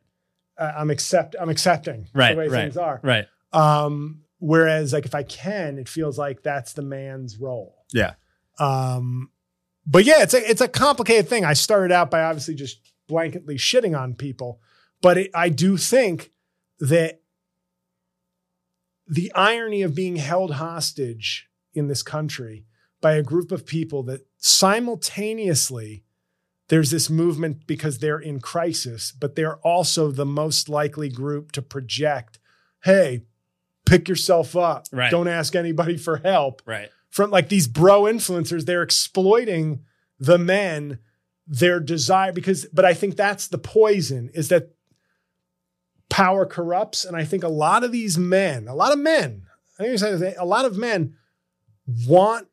uh, 0.59 0.73
I'm 0.77 0.91
accept 0.91 1.35
I'm 1.41 1.49
accepting 1.49 2.09
Right, 2.15 2.33
the 2.33 2.39
way 2.39 2.49
right, 2.49 2.63
things 2.63 2.77
are. 2.77 3.01
Right. 3.03 3.27
Um, 3.53 4.23
whereas 4.39 4.93
like 4.93 5.07
if 5.07 5.15
I 5.15 5.23
can, 5.25 5.79
it 5.79 5.89
feels 5.89 6.19
like 6.19 6.43
that's 6.43 6.73
the 6.75 6.83
man's 6.83 7.39
role. 7.39 7.85
Yeah. 7.93 8.15
Um, 8.59 9.31
but 9.87 10.05
yeah, 10.05 10.23
it's 10.23 10.35
a 10.35 10.51
it's 10.51 10.61
a 10.61 10.69
complicated 10.69 11.29
thing. 11.29 11.45
I 11.45 11.55
started 11.55 11.93
out 11.93 12.11
by 12.11 12.23
obviously 12.23 12.55
just 12.55 12.81
blanketly 13.11 13.57
shitting 13.57 13.99
on 13.99 14.15
people, 14.15 14.61
but 15.03 15.19
it, 15.19 15.31
I 15.35 15.49
do 15.49 15.77
think 15.77 16.31
that 16.79 17.20
the 19.11 19.33
irony 19.35 19.83
of 19.83 19.95
being 19.95 20.17
held 20.17 20.53
hostage 20.53 21.49
in 21.75 21.89
this 21.89 22.03
country 22.03 22.65
by 23.01 23.15
a 23.15 23.23
group 23.23 23.51
of 23.51 23.67
people 23.67 24.05
that 24.05 24.27
simultaneously 24.39 26.05
there's 26.69 26.93
this 26.93 27.11
movement 27.11 27.67
because 27.67 27.99
they're 27.99 28.21
in 28.21 28.39
crisis, 28.39 29.11
but 29.11 29.35
they're 29.35 29.57
also 29.59 30.13
the 30.13 30.25
most 30.25 30.69
likely 30.69 31.09
group 31.09 31.51
to 31.53 31.63
project, 31.63 32.39
hey, 32.85 33.25
pick 33.85 34.09
yourself 34.09 34.55
up. 34.55 34.87
Right. 34.93 35.11
Don't 35.11 35.27
ask 35.27 35.57
anybody 35.57 35.97
for 35.97 36.19
help. 36.19 36.63
Right. 36.65 36.89
From 37.09 37.33
like 37.33 37.49
these 37.49 37.67
bro 37.67 38.03
influencers, 38.03 38.67
they're 38.67 38.85
exploiting 38.85 39.81
the 40.21 40.39
men, 40.39 41.01
their 41.45 41.81
desire, 41.81 42.31
because, 42.33 42.67
but 42.73 42.85
I 42.85 42.95
think 42.95 43.17
that's 43.17 43.49
the 43.49 43.59
poison 43.59 44.31
is 44.33 44.49
that 44.51 44.71
power 46.21 46.45
corrupts. 46.45 47.07
And 47.07 47.17
I 47.17 47.25
think 47.25 47.43
a 47.43 47.49
lot 47.49 47.83
of 47.83 47.93
these 47.93 48.19
men, 48.19 48.69
a 48.69 48.75
lot 48.75 48.93
of 48.93 48.99
men, 48.99 49.47
I 49.79 49.85
think 49.85 50.03
it's 50.03 50.39
a 50.39 50.45
lot 50.45 50.67
of 50.67 50.77
men 50.77 51.15
want 52.07 52.49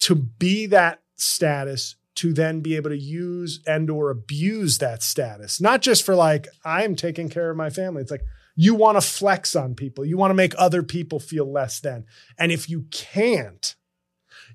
to 0.00 0.14
be 0.14 0.66
that 0.66 1.00
status 1.16 1.96
to 2.16 2.34
then 2.34 2.60
be 2.60 2.76
able 2.76 2.90
to 2.90 2.98
use 2.98 3.60
and 3.66 3.88
or 3.88 4.10
abuse 4.10 4.76
that 4.78 5.02
status. 5.02 5.58
Not 5.58 5.80
just 5.80 6.04
for 6.04 6.14
like 6.14 6.48
i'm 6.66 6.96
taking 6.96 7.30
care 7.30 7.48
of 7.50 7.56
my 7.56 7.70
family. 7.70 8.02
It's 8.02 8.10
like 8.10 8.24
you 8.54 8.74
want 8.74 9.00
to 9.00 9.00
flex 9.00 9.56
on 9.56 9.74
people. 9.74 10.04
You 10.04 10.18
want 10.18 10.30
to 10.30 10.34
make 10.34 10.52
other 10.58 10.82
people 10.82 11.18
feel 11.18 11.50
less 11.50 11.80
than. 11.80 12.04
And 12.38 12.52
if 12.52 12.68
you 12.68 12.86
can't 12.90 13.74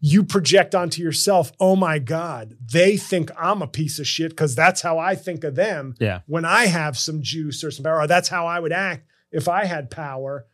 you 0.06 0.22
project 0.22 0.76
onto 0.76 1.02
yourself 1.02 1.54
oh 1.62 1.78
my 1.78 1.98
god 1.98 2.56
they 2.74 2.98
think 2.98 3.32
i'm 3.40 3.62
a 3.62 3.68
piece 3.68 4.00
of 4.00 4.06
shit 4.06 4.32
because 4.32 4.54
that's 4.54 4.82
how 4.82 5.00
i 5.00 5.16
think 5.16 5.46
of 5.46 5.56
them 5.56 5.96
Yeah. 5.98 6.20
when 6.28 6.44
i 6.44 6.66
have 6.66 6.98
some 6.98 7.22
juice 7.22 7.64
or 7.64 7.72
some 7.72 7.86
power 7.86 8.02
or 8.02 8.08
that's 8.08 8.28
how 8.28 8.46
i 8.46 8.60
would 8.60 8.74
act 8.74 9.08
if 9.32 9.48
i 9.48 9.64
had 9.64 9.90
power 9.90 10.46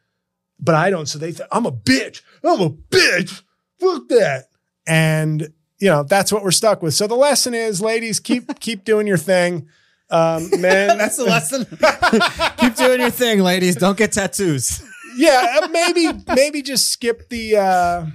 but 0.59 0.75
i 0.75 0.91
don't 0.91 1.07
so 1.07 1.17
they 1.17 1.31
think 1.31 1.49
i'm 1.51 1.65
a 1.65 1.71
bitch 1.71 2.21
i'm 2.43 2.61
a 2.61 2.69
bitch 2.69 3.41
fuck 3.79 4.07
that 4.09 4.45
and 4.87 5.51
you 5.79 5.89
know 5.89 6.03
that's 6.03 6.31
what 6.31 6.43
we're 6.43 6.51
stuck 6.51 6.83
with 6.83 6.93
so 6.93 7.07
the 7.07 7.15
lesson 7.15 7.55
is 7.55 7.81
ladies 7.81 8.19
keep 8.19 8.59
keep 8.59 8.83
doing 8.85 9.07
your 9.07 9.17
thing 9.17 9.67
um 10.11 10.49
men 10.61 10.97
That's 10.97 11.17
the 11.17 11.23
lesson. 11.23 11.65
Keep 12.57 12.75
doing 12.77 12.99
your 12.99 13.11
thing, 13.11 13.41
ladies. 13.41 13.75
Don't 13.75 13.95
get 13.95 14.11
tattoos. 14.11 14.81
yeah, 15.15 15.59
uh, 15.61 15.67
maybe 15.67 16.09
maybe 16.35 16.61
just 16.63 16.89
skip 16.89 17.29
the 17.29 17.55
uh 17.57 18.05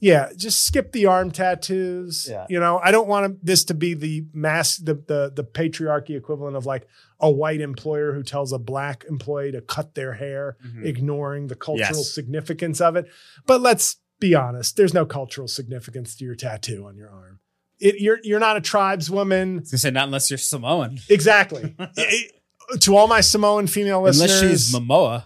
yeah, 0.00 0.30
just 0.36 0.64
skip 0.64 0.92
the 0.92 1.06
arm 1.06 1.30
tattoos. 1.30 2.26
Yeah. 2.30 2.46
You 2.48 2.60
know, 2.60 2.78
I 2.82 2.90
don't 2.90 3.08
want 3.08 3.44
this 3.44 3.64
to 3.64 3.74
be 3.74 3.94
the 3.94 4.26
mass 4.32 4.76
the 4.76 4.94
the 4.94 5.32
the 5.34 5.44
patriarchy 5.44 6.16
equivalent 6.16 6.56
of 6.56 6.66
like 6.66 6.86
a 7.20 7.30
white 7.30 7.60
employer 7.60 8.12
who 8.12 8.22
tells 8.22 8.52
a 8.52 8.58
black 8.58 9.04
employee 9.08 9.52
to 9.52 9.60
cut 9.60 9.94
their 9.94 10.14
hair, 10.14 10.56
mm-hmm. 10.66 10.84
ignoring 10.86 11.46
the 11.46 11.54
cultural 11.56 11.98
Yes. 11.98 12.12
significance 12.14 12.80
of 12.80 12.96
it. 12.96 13.06
But 13.46 13.60
let's 13.62 13.96
be 14.20 14.34
honest, 14.34 14.76
there's 14.76 14.94
no 14.94 15.06
cultural 15.06 15.48
significance 15.48 16.14
to 16.16 16.24
your 16.24 16.34
tattoo 16.34 16.86
on 16.86 16.96
your 16.96 17.10
arm. 17.10 17.40
It, 17.78 18.00
you're 18.00 18.18
you're 18.22 18.40
not 18.40 18.56
a 18.56 18.60
tribeswoman. 18.60 19.56
I 19.56 19.60
was 19.60 19.70
gonna 19.70 19.78
say 19.78 19.90
not 19.90 20.04
unless 20.06 20.30
you're 20.30 20.38
Samoan. 20.38 20.98
Exactly. 21.08 21.74
It- 21.96 22.32
to 22.80 22.96
all 22.96 23.06
my 23.06 23.20
Samoan 23.20 23.68
female 23.68 24.02
listeners, 24.02 24.42
Unless 24.42 24.50
she's 24.66 24.74
Momoa. 24.74 25.24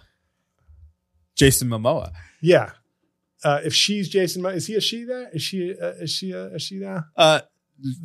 Jason 1.37 1.69
Momoa. 1.69 2.13
Yeah. 2.43 2.73
Uh, 3.43 3.61
if 3.65 3.75
she's 3.75 4.09
Jason, 4.09 4.45
is 4.47 4.67
he 4.67 4.75
a 4.75 4.81
she 4.81 5.05
there? 5.05 5.31
Is 5.33 5.43
she 5.43 5.75
uh, 5.81 5.93
is 6.01 6.11
she 6.11 6.33
a, 6.33 6.45
is 6.55 6.63
she 6.63 6.79
there? 6.79 7.07
Uh, 7.17 7.41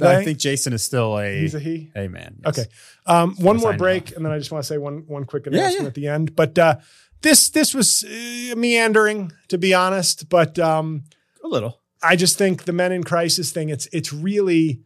I 0.01 0.23
think 0.23 0.37
Jason 0.39 0.71
is 0.71 0.83
still 0.83 1.17
a 1.19 1.41
He's 1.41 1.53
a 1.55 1.59
he. 1.59 1.91
a 1.95 2.07
man. 2.07 2.37
yes. 2.45 2.59
Okay. 2.59 2.69
Um, 3.05 3.35
one 3.35 3.57
more 3.57 3.73
break, 3.75 4.15
and 4.15 4.23
then 4.25 4.31
I 4.31 4.37
just 4.37 4.51
want 4.51 4.63
to 4.63 4.67
say 4.67 4.77
one 4.77 5.03
one 5.07 5.25
quick 5.25 5.45
Yeah, 5.45 5.51
announcement 5.59 5.81
yeah. 5.83 5.87
at 5.87 5.93
the 5.95 6.07
end. 6.07 6.35
But 6.35 6.57
uh, 6.57 6.75
this 7.21 7.49
this 7.49 7.73
was 7.73 8.03
uh, 8.03 8.55
meandering, 8.55 9.33
to 9.49 9.57
be 9.57 9.73
honest. 9.73 10.29
But 10.29 10.57
um, 10.59 11.03
a 11.43 11.47
little. 11.47 11.81
I 12.01 12.15
just 12.15 12.37
think 12.37 12.63
the 12.63 12.71
men 12.73 12.91
in 12.93 13.03
crisis 13.03 13.51
thing. 13.51 13.67
It's 13.69 13.87
it's 13.91 14.13
really, 14.13 14.83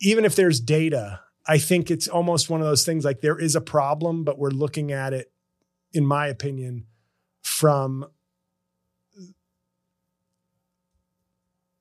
even 0.00 0.24
if 0.24 0.34
there's 0.34 0.58
data, 0.58 1.20
I 1.46 1.58
think 1.58 1.90
it's 1.90 2.08
almost 2.08 2.50
one 2.50 2.60
of 2.60 2.66
those 2.66 2.84
things. 2.84 3.04
Like 3.04 3.20
there 3.20 3.38
is 3.38 3.54
a 3.54 3.60
problem, 3.60 4.24
but 4.24 4.38
we're 4.38 4.50
looking 4.50 4.90
at 4.90 5.12
it, 5.12 5.30
in 5.92 6.04
my 6.04 6.26
opinion, 6.26 6.86
from 7.42 8.06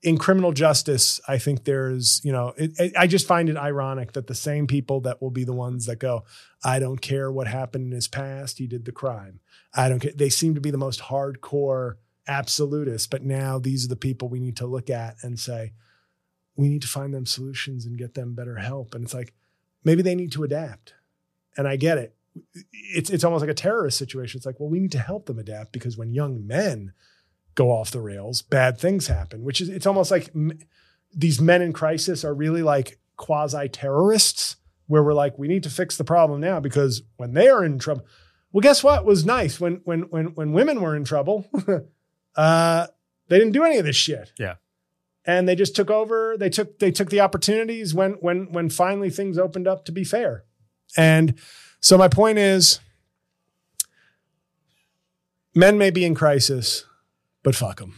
in 0.08 0.18
criminal 0.18 0.54
justice, 0.54 1.20
I 1.28 1.38
think 1.38 1.66
there's, 1.66 2.22
you 2.24 2.32
know, 2.32 2.54
it, 2.56 2.80
it, 2.80 2.94
I 2.98 3.08
just 3.08 3.28
find 3.28 3.50
it 3.50 3.58
ironic 3.58 4.14
that 4.14 4.28
the 4.28 4.36
same 4.36 4.66
people 4.66 5.02
that 5.02 5.22
will 5.22 5.32
be 5.32 5.44
the 5.44 5.52
ones 5.52 5.86
that 5.88 6.00
go, 6.00 6.24
I 6.64 6.80
don't 6.80 7.02
care 7.02 7.30
what 7.30 7.48
happened 7.48 7.88
in 7.88 7.92
his 7.92 8.08
past, 8.08 8.58
he 8.58 8.68
did 8.68 8.86
the 8.86 8.94
crime. 8.94 9.42
I 9.74 9.90
don't 9.90 10.00
care. 10.00 10.14
They 10.16 10.30
seem 10.30 10.56
to 10.56 10.62
be 10.62 10.72
the 10.72 10.78
most 10.78 11.02
hardcore 11.02 11.96
absolutists, 12.26 13.06
but 13.06 13.24
now 13.24 13.60
these 13.60 13.84
are 13.84 13.90
the 13.90 13.98
people 13.98 14.30
we 14.30 14.40
need 14.40 14.56
to 14.58 14.66
look 14.66 14.90
at 14.90 15.18
and 15.24 15.38
say, 15.38 15.74
we 16.56 16.70
need 16.70 16.84
to 16.84 16.88
find 16.88 17.14
them 17.14 17.26
solutions 17.26 17.86
and 17.86 17.98
get 17.98 18.14
them 18.14 18.34
better 18.34 18.56
help. 18.56 18.96
And 18.96 19.04
it's 19.04 19.14
like, 19.14 19.34
maybe 19.84 20.04
they 20.04 20.16
need 20.16 20.32
to 20.32 20.46
adapt. 20.46 20.94
And 21.58 21.68
I 21.68 21.76
get 21.76 21.98
it. 21.98 22.16
It's, 22.72 23.10
it's 23.10 23.26
almost 23.26 23.42
like 23.42 23.52
a 23.52 23.54
terrorist 23.54 23.98
situation. 23.98 24.38
It's 24.38 24.46
like, 24.46 24.58
well, 24.58 24.70
we 24.70 24.80
need 24.80 24.94
to 24.94 25.00
help 25.00 25.26
them 25.26 25.38
adapt 25.38 25.74
because 25.74 25.98
when 25.98 26.14
young 26.14 26.48
men 26.48 26.94
go 27.58 27.72
off 27.72 27.90
the 27.90 28.00
rails, 28.00 28.44
bad 28.44 28.78
things 28.78 29.08
happen, 29.08 29.44
which 29.44 29.60
is, 29.60 29.68
it's 29.68 29.88
almost 29.88 30.12
like 30.12 30.30
m- 30.34 30.60
these 31.14 31.42
men 31.42 31.62
in 31.62 31.74
crisis 31.74 32.24
are 32.24 32.34
really 32.34 32.62
like 32.62 33.00
quasi 33.18 33.68
terrorists 33.68 34.58
where 34.86 35.04
we're 35.04 35.14
like, 35.14 35.38
we 35.40 35.48
need 35.48 35.64
to 35.64 35.70
fix 35.70 35.98
the 35.98 36.04
problem 36.04 36.40
now 36.40 36.60
because 36.60 37.02
when 37.18 37.34
they 37.34 37.50
are 37.50 37.66
in 37.66 37.80
trouble, 37.80 38.06
well, 38.54 38.62
guess 38.62 38.84
what 38.84 39.06
was 39.06 39.26
nice 39.26 39.60
when, 39.60 39.82
when, 39.86 40.04
when, 40.04 40.28
when 40.36 40.54
women 40.54 40.80
were 40.80 40.96
in 40.96 41.04
trouble, 41.04 41.50
uh, 42.36 42.88
they 43.28 43.40
didn't 43.40 43.54
do 43.54 43.64
any 43.64 43.78
of 43.78 43.86
this 43.86 43.96
shit. 43.96 44.32
Yeah. 44.38 44.56
And 45.26 45.50
they 45.50 45.56
just 45.56 45.76
took 45.76 45.90
over. 45.90 46.38
They 46.38 46.50
took, 46.50 46.78
they 46.78 46.92
took 46.92 47.10
the 47.10 47.22
opportunities 47.22 47.94
when, 47.94 48.14
when, 48.14 48.52
when 48.52 48.70
finally 48.70 49.10
things 49.10 49.40
opened 49.40 49.68
up 49.68 49.84
to 49.86 49.92
be 49.92 50.04
fair. 50.04 50.46
And 50.96 51.34
so 51.82 51.98
my 51.98 52.08
point 52.08 52.38
is 52.38 52.80
men 55.56 55.80
may 55.80 55.90
be 55.90 56.06
in 56.06 56.14
crisis, 56.14 56.86
but 57.48 57.56
fuck 57.56 57.80
them. 57.80 57.94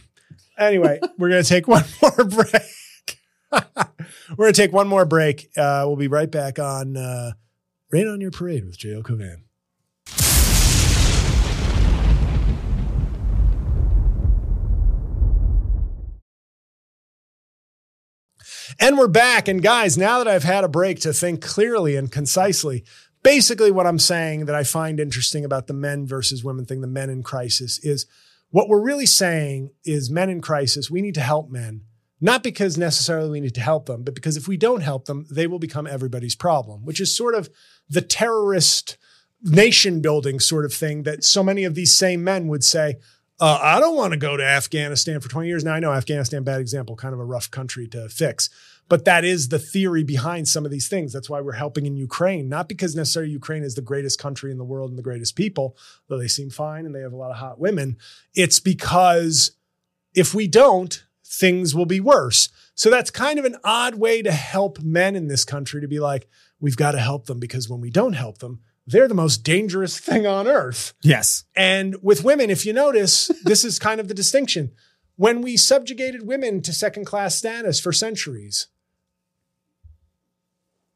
Anyway, 0.56 1.00
we're 1.18 1.28
going 1.28 1.42
to 1.42 1.48
take 1.48 1.66
one 1.66 1.82
more 2.02 2.24
break. 2.24 3.18
we're 3.50 4.36
going 4.36 4.52
to 4.52 4.62
take 4.62 4.72
one 4.72 4.86
more 4.86 5.04
break. 5.04 5.50
Uh, 5.56 5.82
we'll 5.88 5.96
be 5.96 6.06
right 6.06 6.30
back 6.30 6.60
on 6.60 6.96
uh, 6.96 7.32
Rain 7.90 8.06
on 8.06 8.20
Your 8.20 8.30
Parade 8.30 8.64
with 8.64 8.78
J.L. 8.78 9.02
Cauvin. 9.02 9.42
And 18.78 18.96
we're 18.96 19.08
back. 19.08 19.48
And 19.48 19.60
guys, 19.60 19.98
now 19.98 20.18
that 20.18 20.28
I've 20.28 20.44
had 20.44 20.62
a 20.62 20.68
break 20.68 21.00
to 21.00 21.12
think 21.12 21.42
clearly 21.42 21.96
and 21.96 22.12
concisely, 22.12 22.84
basically 23.24 23.72
what 23.72 23.88
I'm 23.88 23.98
saying 23.98 24.44
that 24.44 24.54
I 24.54 24.62
find 24.62 25.00
interesting 25.00 25.44
about 25.44 25.66
the 25.66 25.74
men 25.74 26.06
versus 26.06 26.44
women 26.44 26.66
thing, 26.66 26.82
the 26.82 26.86
men 26.86 27.10
in 27.10 27.24
crisis, 27.24 27.78
is 27.78 28.06
what 28.50 28.68
we're 28.68 28.82
really 28.82 29.06
saying 29.06 29.70
is 29.84 30.10
men 30.10 30.28
in 30.28 30.40
crisis, 30.40 30.90
we 30.90 31.00
need 31.00 31.14
to 31.14 31.20
help 31.20 31.50
men, 31.50 31.82
not 32.20 32.42
because 32.42 32.76
necessarily 32.76 33.30
we 33.30 33.40
need 33.40 33.54
to 33.54 33.60
help 33.60 33.86
them, 33.86 34.02
but 34.02 34.14
because 34.14 34.36
if 34.36 34.48
we 34.48 34.56
don't 34.56 34.82
help 34.82 35.06
them, 35.06 35.26
they 35.30 35.46
will 35.46 35.58
become 35.58 35.86
everybody's 35.86 36.34
problem, 36.34 36.84
which 36.84 37.00
is 37.00 37.16
sort 37.16 37.34
of 37.34 37.48
the 37.88 38.02
terrorist 38.02 38.96
nation 39.42 40.00
building 40.00 40.38
sort 40.38 40.64
of 40.64 40.72
thing 40.72 41.04
that 41.04 41.24
so 41.24 41.42
many 41.42 41.64
of 41.64 41.74
these 41.74 41.92
same 41.92 42.22
men 42.22 42.48
would 42.48 42.64
say, 42.64 42.96
uh, 43.40 43.58
I 43.62 43.80
don't 43.80 43.96
want 43.96 44.12
to 44.12 44.18
go 44.18 44.36
to 44.36 44.44
Afghanistan 44.44 45.18
for 45.20 45.30
20 45.30 45.48
years. 45.48 45.64
Now 45.64 45.72
I 45.72 45.80
know 45.80 45.92
Afghanistan, 45.92 46.42
bad 46.42 46.60
example, 46.60 46.94
kind 46.94 47.14
of 47.14 47.20
a 47.20 47.24
rough 47.24 47.50
country 47.50 47.88
to 47.88 48.08
fix. 48.10 48.50
But 48.90 49.04
that 49.04 49.24
is 49.24 49.48
the 49.48 49.58
theory 49.60 50.02
behind 50.02 50.48
some 50.48 50.64
of 50.64 50.72
these 50.72 50.88
things. 50.88 51.12
That's 51.12 51.30
why 51.30 51.40
we're 51.40 51.52
helping 51.52 51.86
in 51.86 51.96
Ukraine, 51.96 52.48
not 52.48 52.68
because 52.68 52.96
necessarily 52.96 53.30
Ukraine 53.30 53.62
is 53.62 53.76
the 53.76 53.82
greatest 53.82 54.18
country 54.18 54.50
in 54.50 54.58
the 54.58 54.64
world 54.64 54.90
and 54.90 54.98
the 54.98 55.02
greatest 55.02 55.36
people, 55.36 55.76
though 56.08 56.18
they 56.18 56.26
seem 56.26 56.50
fine 56.50 56.84
and 56.84 56.94
they 56.94 57.00
have 57.00 57.12
a 57.12 57.16
lot 57.16 57.30
of 57.30 57.36
hot 57.36 57.60
women. 57.60 57.96
It's 58.34 58.58
because 58.58 59.52
if 60.12 60.34
we 60.34 60.48
don't, 60.48 61.04
things 61.24 61.72
will 61.72 61.86
be 61.86 62.00
worse. 62.00 62.48
So 62.74 62.90
that's 62.90 63.12
kind 63.12 63.38
of 63.38 63.44
an 63.44 63.56
odd 63.62 63.94
way 63.94 64.22
to 64.22 64.32
help 64.32 64.80
men 64.80 65.14
in 65.14 65.28
this 65.28 65.44
country 65.44 65.80
to 65.80 65.88
be 65.88 66.00
like, 66.00 66.28
we've 66.58 66.76
got 66.76 66.92
to 66.92 66.98
help 66.98 67.26
them 67.26 67.38
because 67.38 67.68
when 67.68 67.80
we 67.80 67.90
don't 67.90 68.14
help 68.14 68.38
them, 68.38 68.58
they're 68.88 69.06
the 69.06 69.14
most 69.14 69.44
dangerous 69.44 70.00
thing 70.00 70.26
on 70.26 70.48
earth. 70.48 70.94
Yes. 71.00 71.44
And 71.54 72.02
with 72.02 72.24
women, 72.24 72.50
if 72.50 72.66
you 72.66 72.72
notice, 72.72 73.30
this 73.44 73.64
is 73.64 73.78
kind 73.78 74.00
of 74.00 74.08
the 74.08 74.14
distinction. 74.14 74.72
When 75.14 75.42
we 75.42 75.56
subjugated 75.56 76.26
women 76.26 76.60
to 76.62 76.72
second 76.72 77.04
class 77.04 77.36
status 77.36 77.78
for 77.78 77.92
centuries, 77.92 78.66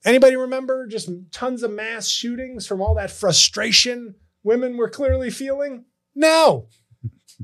anybody 0.05 0.37
remember 0.37 0.87
just 0.87 1.11
tons 1.33 1.63
of 1.63 1.71
mass 1.71 2.09
shootings 2.09 2.67
from 2.67 2.81
all 2.81 2.95
that 2.95 3.11
frustration 3.11 4.15
women 4.43 4.77
were 4.77 4.89
clearly 4.89 5.31
feeling? 5.31 5.85
No. 6.15 6.69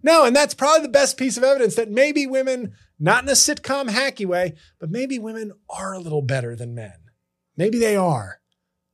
No, 0.03 0.25
and 0.25 0.35
that's 0.35 0.55
probably 0.55 0.83
the 0.83 0.93
best 0.93 1.17
piece 1.17 1.37
of 1.37 1.45
evidence 1.45 1.75
that 1.75 1.91
maybe 1.91 2.27
women, 2.27 2.75
not 2.99 3.25
in 3.25 3.29
a 3.29 3.33
sitcom 3.33 3.89
hacky 3.89 4.25
way, 4.27 4.55
but 4.79 4.91
maybe 4.91 5.19
women 5.19 5.53
are 5.69 5.93
a 5.93 5.99
little 5.99 6.23
better 6.23 6.55
than 6.55 6.75
men. 6.75 6.95
Maybe 7.57 7.79
they 7.79 7.97
are. 7.97 8.41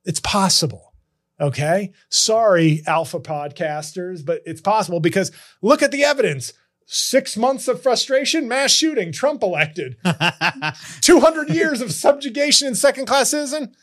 It's 0.03 0.19
possible. 0.19 0.93
Okay. 1.39 1.91
Sorry, 2.09 2.81
alpha 2.87 3.19
podcasters, 3.19 4.25
but 4.25 4.41
it's 4.45 4.61
possible 4.61 4.99
because 4.99 5.31
look 5.61 5.83
at 5.83 5.91
the 5.91 6.03
evidence. 6.03 6.53
Six 6.89 7.35
months 7.35 7.67
of 7.67 7.83
frustration, 7.83 8.47
mass 8.47 8.71
shooting, 8.71 9.11
Trump 9.11 9.43
elected. 9.43 9.97
200 11.01 11.49
years 11.49 11.81
of 11.81 11.91
subjugation 11.91 12.65
and 12.65 12.77
second 12.77 13.07
class 13.07 13.31
citizen. 13.31 13.75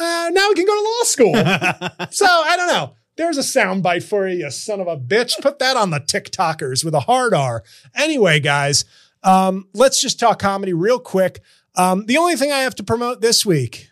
Uh, 0.00 0.30
now 0.32 0.48
we 0.48 0.54
can 0.54 0.64
go 0.64 0.74
to 0.74 0.82
law 0.82 1.02
school. 1.02 1.34
so 2.10 2.26
I 2.26 2.54
don't 2.56 2.68
know. 2.68 2.94
There's 3.18 3.36
a 3.36 3.42
soundbite 3.42 4.02
for 4.02 4.26
you, 4.26 4.44
you 4.44 4.50
son 4.50 4.80
of 4.80 4.86
a 4.86 4.96
bitch. 4.96 5.42
Put 5.42 5.58
that 5.58 5.76
on 5.76 5.90
the 5.90 6.00
TikTokers 6.00 6.86
with 6.86 6.94
a 6.94 7.00
hard 7.00 7.34
R. 7.34 7.64
Anyway, 7.94 8.40
guys, 8.40 8.86
um, 9.22 9.68
let's 9.74 10.00
just 10.00 10.18
talk 10.18 10.38
comedy 10.38 10.72
real 10.72 10.98
quick. 10.98 11.42
Um, 11.74 12.06
the 12.06 12.16
only 12.16 12.36
thing 12.36 12.50
I 12.50 12.60
have 12.60 12.76
to 12.76 12.82
promote 12.82 13.20
this 13.20 13.44
week, 13.44 13.88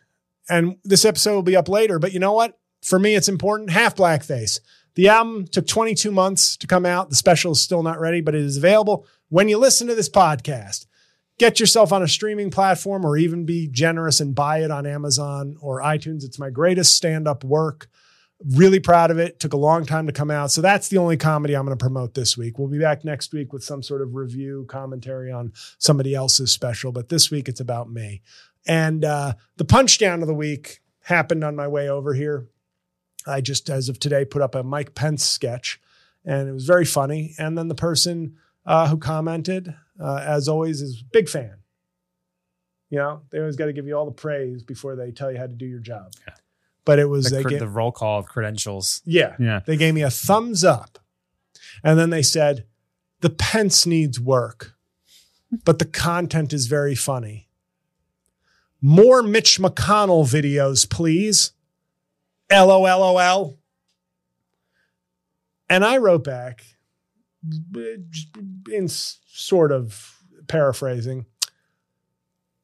and 0.48 0.76
this 0.82 1.04
episode 1.04 1.34
will 1.34 1.42
be 1.42 1.56
up 1.56 1.68
later, 1.68 1.98
but 1.98 2.12
you 2.12 2.20
know 2.20 2.32
what? 2.32 2.58
For 2.82 2.98
me, 2.98 3.16
it's 3.16 3.28
important. 3.28 3.70
Half 3.70 3.96
Blackface. 3.96 4.60
The 4.96 5.08
album 5.08 5.46
took 5.46 5.66
22 5.66 6.10
months 6.10 6.56
to 6.56 6.66
come 6.66 6.86
out. 6.86 7.10
The 7.10 7.16
special 7.16 7.52
is 7.52 7.60
still 7.60 7.82
not 7.82 8.00
ready, 8.00 8.22
but 8.22 8.34
it 8.34 8.40
is 8.40 8.56
available 8.56 9.06
when 9.28 9.48
you 9.48 9.58
listen 9.58 9.86
to 9.88 9.94
this 9.94 10.08
podcast. 10.08 10.86
Get 11.38 11.60
yourself 11.60 11.92
on 11.92 12.02
a 12.02 12.08
streaming 12.08 12.50
platform 12.50 13.04
or 13.04 13.18
even 13.18 13.44
be 13.44 13.68
generous 13.68 14.20
and 14.20 14.34
buy 14.34 14.62
it 14.62 14.70
on 14.70 14.86
Amazon 14.86 15.56
or 15.60 15.82
iTunes. 15.82 16.24
It's 16.24 16.38
my 16.38 16.48
greatest 16.48 16.94
stand 16.94 17.28
up 17.28 17.44
work. 17.44 17.88
Really 18.54 18.80
proud 18.80 19.10
of 19.10 19.18
it. 19.18 19.38
Took 19.38 19.52
a 19.52 19.58
long 19.58 19.84
time 19.84 20.06
to 20.06 20.14
come 20.14 20.30
out. 20.30 20.50
So 20.50 20.62
that's 20.62 20.88
the 20.88 20.96
only 20.96 21.18
comedy 21.18 21.54
I'm 21.54 21.66
going 21.66 21.76
to 21.76 21.82
promote 21.82 22.14
this 22.14 22.38
week. 22.38 22.58
We'll 22.58 22.68
be 22.68 22.78
back 22.78 23.04
next 23.04 23.34
week 23.34 23.52
with 23.52 23.62
some 23.62 23.82
sort 23.82 24.00
of 24.00 24.14
review 24.14 24.64
commentary 24.66 25.30
on 25.30 25.52
somebody 25.78 26.14
else's 26.14 26.52
special, 26.52 26.90
but 26.90 27.10
this 27.10 27.30
week 27.30 27.48
it's 27.48 27.60
about 27.60 27.90
me. 27.90 28.22
And 28.66 29.04
uh, 29.04 29.34
the 29.56 29.66
punchdown 29.66 30.22
of 30.22 30.26
the 30.26 30.34
week 30.34 30.80
happened 31.00 31.44
on 31.44 31.54
my 31.54 31.68
way 31.68 31.90
over 31.90 32.14
here. 32.14 32.48
I 33.26 33.40
just, 33.40 33.68
as 33.70 33.88
of 33.88 33.98
today, 33.98 34.24
put 34.24 34.42
up 34.42 34.54
a 34.54 34.62
Mike 34.62 34.94
Pence 34.94 35.24
sketch, 35.24 35.80
and 36.24 36.48
it 36.48 36.52
was 36.52 36.64
very 36.66 36.84
funny. 36.84 37.34
And 37.38 37.56
then 37.58 37.68
the 37.68 37.74
person 37.74 38.36
uh, 38.64 38.88
who 38.88 38.98
commented, 38.98 39.74
uh, 40.00 40.16
as 40.26 40.48
always, 40.48 40.80
is 40.82 41.02
big 41.02 41.28
fan. 41.28 41.56
You 42.90 42.98
know, 42.98 43.22
they 43.30 43.38
always 43.40 43.56
got 43.56 43.66
to 43.66 43.72
give 43.72 43.86
you 43.86 43.94
all 43.96 44.04
the 44.06 44.12
praise 44.12 44.62
before 44.62 44.94
they 44.94 45.10
tell 45.10 45.30
you 45.32 45.38
how 45.38 45.46
to 45.46 45.52
do 45.52 45.66
your 45.66 45.80
job. 45.80 46.12
Yeah. 46.26 46.34
But 46.84 47.00
it 47.00 47.06
was 47.06 47.30
The, 47.30 47.42
cr- 47.42 47.48
ga- 47.48 47.58
the 47.58 47.68
roll 47.68 47.90
call 47.90 48.20
of 48.20 48.26
credentials. 48.26 49.02
yeah, 49.04 49.34
Yeah. 49.40 49.60
they 49.66 49.76
gave 49.76 49.92
me 49.94 50.02
a 50.02 50.10
thumbs 50.10 50.62
up, 50.62 51.00
and 51.82 51.98
then 51.98 52.10
they 52.10 52.22
said, 52.22 52.64
"The 53.22 53.30
Pence 53.30 53.86
needs 53.86 54.20
work, 54.20 54.74
but 55.64 55.80
the 55.80 55.84
content 55.84 56.52
is 56.52 56.66
very 56.68 56.94
funny. 56.94 57.48
More 58.80 59.20
Mitch 59.22 59.58
McConnell 59.58 60.24
videos, 60.24 60.88
please." 60.88 61.52
LOLOL. 62.50 63.58
And 65.68 65.84
I 65.84 65.96
wrote 65.98 66.24
back, 66.24 66.64
in 68.72 68.88
sort 68.88 69.72
of 69.72 70.22
paraphrasing, 70.48 71.26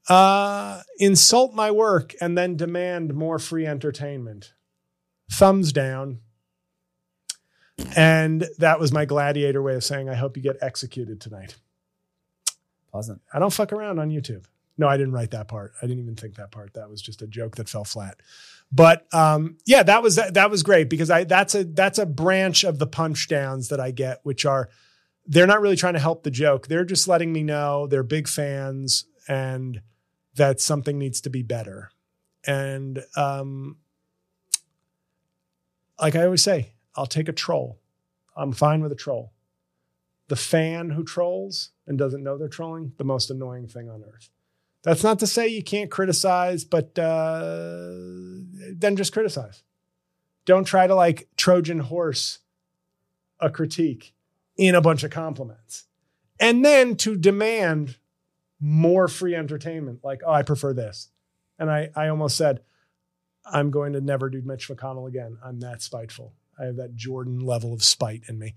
uh, 0.09 0.83
insult 0.99 1.55
my 1.55 1.70
work 1.70 2.14
and 2.20 2.37
then 2.37 2.57
demand 2.57 3.14
more 3.14 3.39
free 3.39 3.66
entertainment. 3.66 4.53
Thumbs 5.30 5.72
down. 5.72 6.20
And 7.97 8.47
that 8.59 8.78
was 8.78 8.93
my 8.93 9.05
gladiator 9.05 9.62
way 9.62 9.74
of 9.74 9.85
saying, 9.85 10.09
I 10.09 10.14
hope 10.14 10.37
you 10.37 10.43
get 10.43 10.57
executed 10.61 11.20
tonight. 11.20 11.57
Pleasant. 12.91 13.22
I 13.33 13.39
don't 13.39 13.53
fuck 13.53 13.72
around 13.72 13.99
on 13.99 14.11
YouTube. 14.11 14.45
No, 14.79 14.89
I 14.89 14.97
didn't 14.97 15.12
write 15.12 15.33
that 15.33 15.49
part. 15.49 15.73
I 15.83 15.87
didn't 15.87 16.03
even 16.03 16.16
think 16.16 16.37
that 16.37 16.51
part. 16.51 16.75
That 16.75 16.89
was 16.89 17.03
just 17.03 17.23
a 17.23 17.27
joke 17.27 17.57
that 17.57 17.68
fell 17.68 17.85
flat. 17.85 18.20
But 18.73 19.07
um, 19.14 19.59
yeah, 19.66 19.83
that 19.83 20.03
was 20.03 20.16
that, 20.16 20.51
was 20.51 20.62
great 20.62 20.89
because 20.89 21.11
I 21.11 21.25
that's 21.25 21.55
a 21.55 21.64
that's 21.64 21.99
a 21.99 22.07
branch 22.07 22.64
of 22.64 22.79
the 22.79 22.87
punch 22.87 23.29
downs 23.29 23.68
that 23.68 23.81
I 23.81 23.91
get, 23.91 24.20
which 24.23 24.47
are 24.47 24.70
they're 25.27 25.47
not 25.47 25.61
really 25.61 25.77
trying 25.77 25.93
to 25.95 26.01
help 26.01 26.23
the 26.23 26.31
joke. 26.31 26.68
They're 26.68 26.85
just 26.85 27.07
letting 27.07 27.33
me 27.33 27.43
know 27.43 27.87
they're 27.87 28.03
big 28.03 28.29
fans 28.29 29.05
and 29.29 29.83
that 30.37 30.61
something 30.61 30.99
needs 30.99 31.20
to 31.20 31.31
be 31.31 31.43
better. 31.43 31.91
And 32.47 33.05
um, 33.14 33.77
like 36.01 36.16
I 36.16 36.25
always 36.25 36.43
say, 36.43 36.73
I'll 36.97 37.07
take 37.07 37.29
a 37.29 37.33
troll. 37.33 37.79
I'm 38.35 38.53
fine 38.53 38.83
with 38.83 38.91
a 38.91 38.97
troll. 38.97 39.33
the 40.29 40.37
fan 40.37 40.89
who 40.91 41.05
trolls 41.05 41.73
and 41.87 41.99
doesn't 41.99 42.23
know 42.23 42.39
they're 42.39 42.49
trolling, 42.49 42.93
the 42.97 43.05
most 43.05 43.31
annoying 43.31 43.66
thing 43.68 43.91
on 43.91 44.03
earth. 44.03 44.31
That's 44.83 45.05
not 45.05 45.20
to 45.20 45.26
say 45.26 45.49
you 45.49 45.62
can't 45.62 45.91
criticize, 45.91 46.64
but 46.64 46.99
uh, 46.99 47.91
then 48.74 48.97
just 48.97 49.12
criticize. 49.12 49.62
Don't 50.45 50.64
try 50.64 50.87
to 50.87 50.95
like 50.95 51.28
Trojan 51.37 51.78
horse 51.78 52.41
a 53.39 53.51
critique 53.51 54.14
in 54.57 54.74
a 54.74 54.80
bunch 54.80 55.05
of 55.05 55.11
compliments. 55.11 55.85
And 56.41 56.64
then 56.64 56.97
to 56.97 57.16
demand 57.16 57.97
more 58.61 59.07
free 59.09 59.35
entertainment, 59.35 60.01
like, 60.03 60.22
oh, 60.26 60.33
I 60.33 60.43
prefer 60.43 60.72
this. 60.72 61.11
And 61.59 61.70
I, 61.70 61.91
I 61.95 62.09
almost 62.09 62.37
said, 62.37 62.61
I'm 63.45 63.70
going 63.70 63.93
to 63.93 64.01
never 64.01 64.28
do 64.28 64.43
Mitch 64.43 64.68
McConnell 64.68 65.09
again. 65.09 65.37
I'm 65.45 65.61
that 65.61 65.83
spiteful. 65.83 66.33
I 66.59 66.66
have 66.66 66.76
that 66.76 66.95
Jordan 66.95 67.41
level 67.41 67.72
of 67.72 67.83
spite 67.83 68.22
in 68.28 68.39
me. 68.39 68.55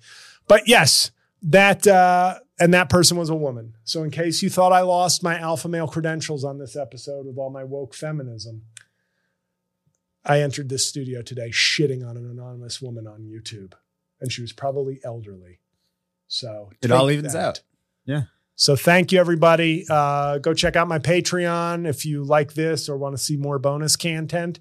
But 0.47 0.67
yes, 0.67 1.11
that 1.45 1.85
uh, 1.87 2.39
and 2.59 2.73
that 2.73 2.89
person 2.89 3.17
was 3.17 3.29
a 3.29 3.35
woman. 3.35 3.75
So 3.83 4.03
in 4.03 4.11
case 4.11 4.41
you 4.41 4.49
thought 4.49 4.73
I 4.73 4.81
lost 4.81 5.23
my 5.23 5.37
alpha 5.39 5.67
male 5.67 5.87
credentials 5.87 6.43
on 6.43 6.57
this 6.57 6.75
episode 6.75 7.25
with 7.25 7.37
all 7.37 7.49
my 7.49 7.63
woke 7.63 7.93
feminism, 7.93 8.63
I 10.25 10.41
entered 10.41 10.69
this 10.69 10.87
studio 10.87 11.21
today 11.21 11.49
shitting 11.51 12.07
on 12.07 12.17
an 12.17 12.29
anonymous 12.29 12.81
woman 12.81 13.05
on 13.07 13.21
YouTube, 13.21 13.73
and 14.19 14.31
she 14.31 14.41
was 14.41 14.51
probably 14.53 14.99
elderly. 15.03 15.59
So 16.27 16.71
It 16.81 16.91
all 16.91 17.07
take 17.07 17.19
evens 17.19 17.33
that. 17.33 17.45
out. 17.45 17.61
Yeah. 18.05 18.21
So 18.55 18.75
thank 18.75 19.11
you, 19.11 19.19
everybody. 19.19 19.85
Uh, 19.89 20.39
go 20.39 20.53
check 20.53 20.75
out 20.75 20.87
my 20.87 20.97
Patreon 20.97 21.87
if 21.87 22.05
you 22.05 22.23
like 22.23 22.53
this 22.53 22.89
or 22.89 22.97
want 22.97 23.15
to 23.15 23.21
see 23.21 23.35
more 23.37 23.59
bonus 23.59 23.95
content. 23.95 24.59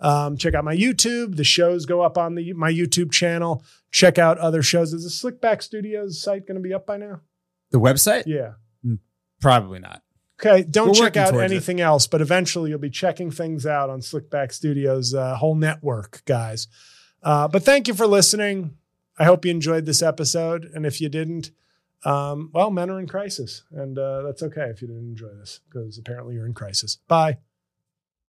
Um, 0.00 0.36
check 0.36 0.54
out 0.54 0.64
my 0.64 0.76
YouTube. 0.76 1.36
The 1.36 1.44
shows 1.44 1.86
go 1.86 2.02
up 2.02 2.18
on 2.18 2.34
the 2.34 2.52
my 2.52 2.70
YouTube 2.70 3.10
channel. 3.12 3.64
Check 3.90 4.18
out 4.18 4.38
other 4.38 4.62
shows. 4.62 4.92
Is 4.92 5.04
the 5.04 5.30
Slickback 5.30 5.62
Studios 5.62 6.20
site 6.20 6.46
going 6.46 6.56
to 6.56 6.62
be 6.62 6.74
up 6.74 6.86
by 6.86 6.96
now? 6.96 7.20
The 7.70 7.80
website? 7.80 8.24
Yeah. 8.26 8.52
Probably 9.40 9.78
not. 9.78 10.02
Okay. 10.40 10.62
Don't 10.64 10.88
We're 10.88 10.94
check 10.94 11.16
out 11.16 11.30
towards 11.30 11.50
it. 11.50 11.54
anything 11.54 11.80
else, 11.80 12.06
but 12.06 12.20
eventually 12.20 12.70
you'll 12.70 12.78
be 12.78 12.90
checking 12.90 13.30
things 13.30 13.66
out 13.66 13.90
on 13.90 14.00
Slickback 14.00 14.52
Studios' 14.52 15.14
uh, 15.14 15.36
whole 15.36 15.54
network, 15.54 16.22
guys. 16.24 16.68
Uh, 17.22 17.48
but 17.48 17.62
thank 17.62 17.88
you 17.88 17.94
for 17.94 18.06
listening. 18.06 18.76
I 19.18 19.24
hope 19.24 19.44
you 19.44 19.50
enjoyed 19.50 19.86
this 19.86 20.02
episode. 20.02 20.70
And 20.74 20.84
if 20.84 21.00
you 21.00 21.08
didn't, 21.08 21.50
um, 22.04 22.50
well, 22.52 22.70
men 22.70 22.90
are 22.90 23.00
in 23.00 23.06
crisis. 23.06 23.64
And 23.72 23.98
uh, 23.98 24.22
that's 24.22 24.42
okay 24.42 24.66
if 24.66 24.82
you 24.82 24.88
didn't 24.88 25.08
enjoy 25.08 25.34
this 25.38 25.60
because 25.68 25.98
apparently 25.98 26.34
you're 26.34 26.46
in 26.46 26.54
crisis. 26.54 26.98
Bye. 27.08 27.38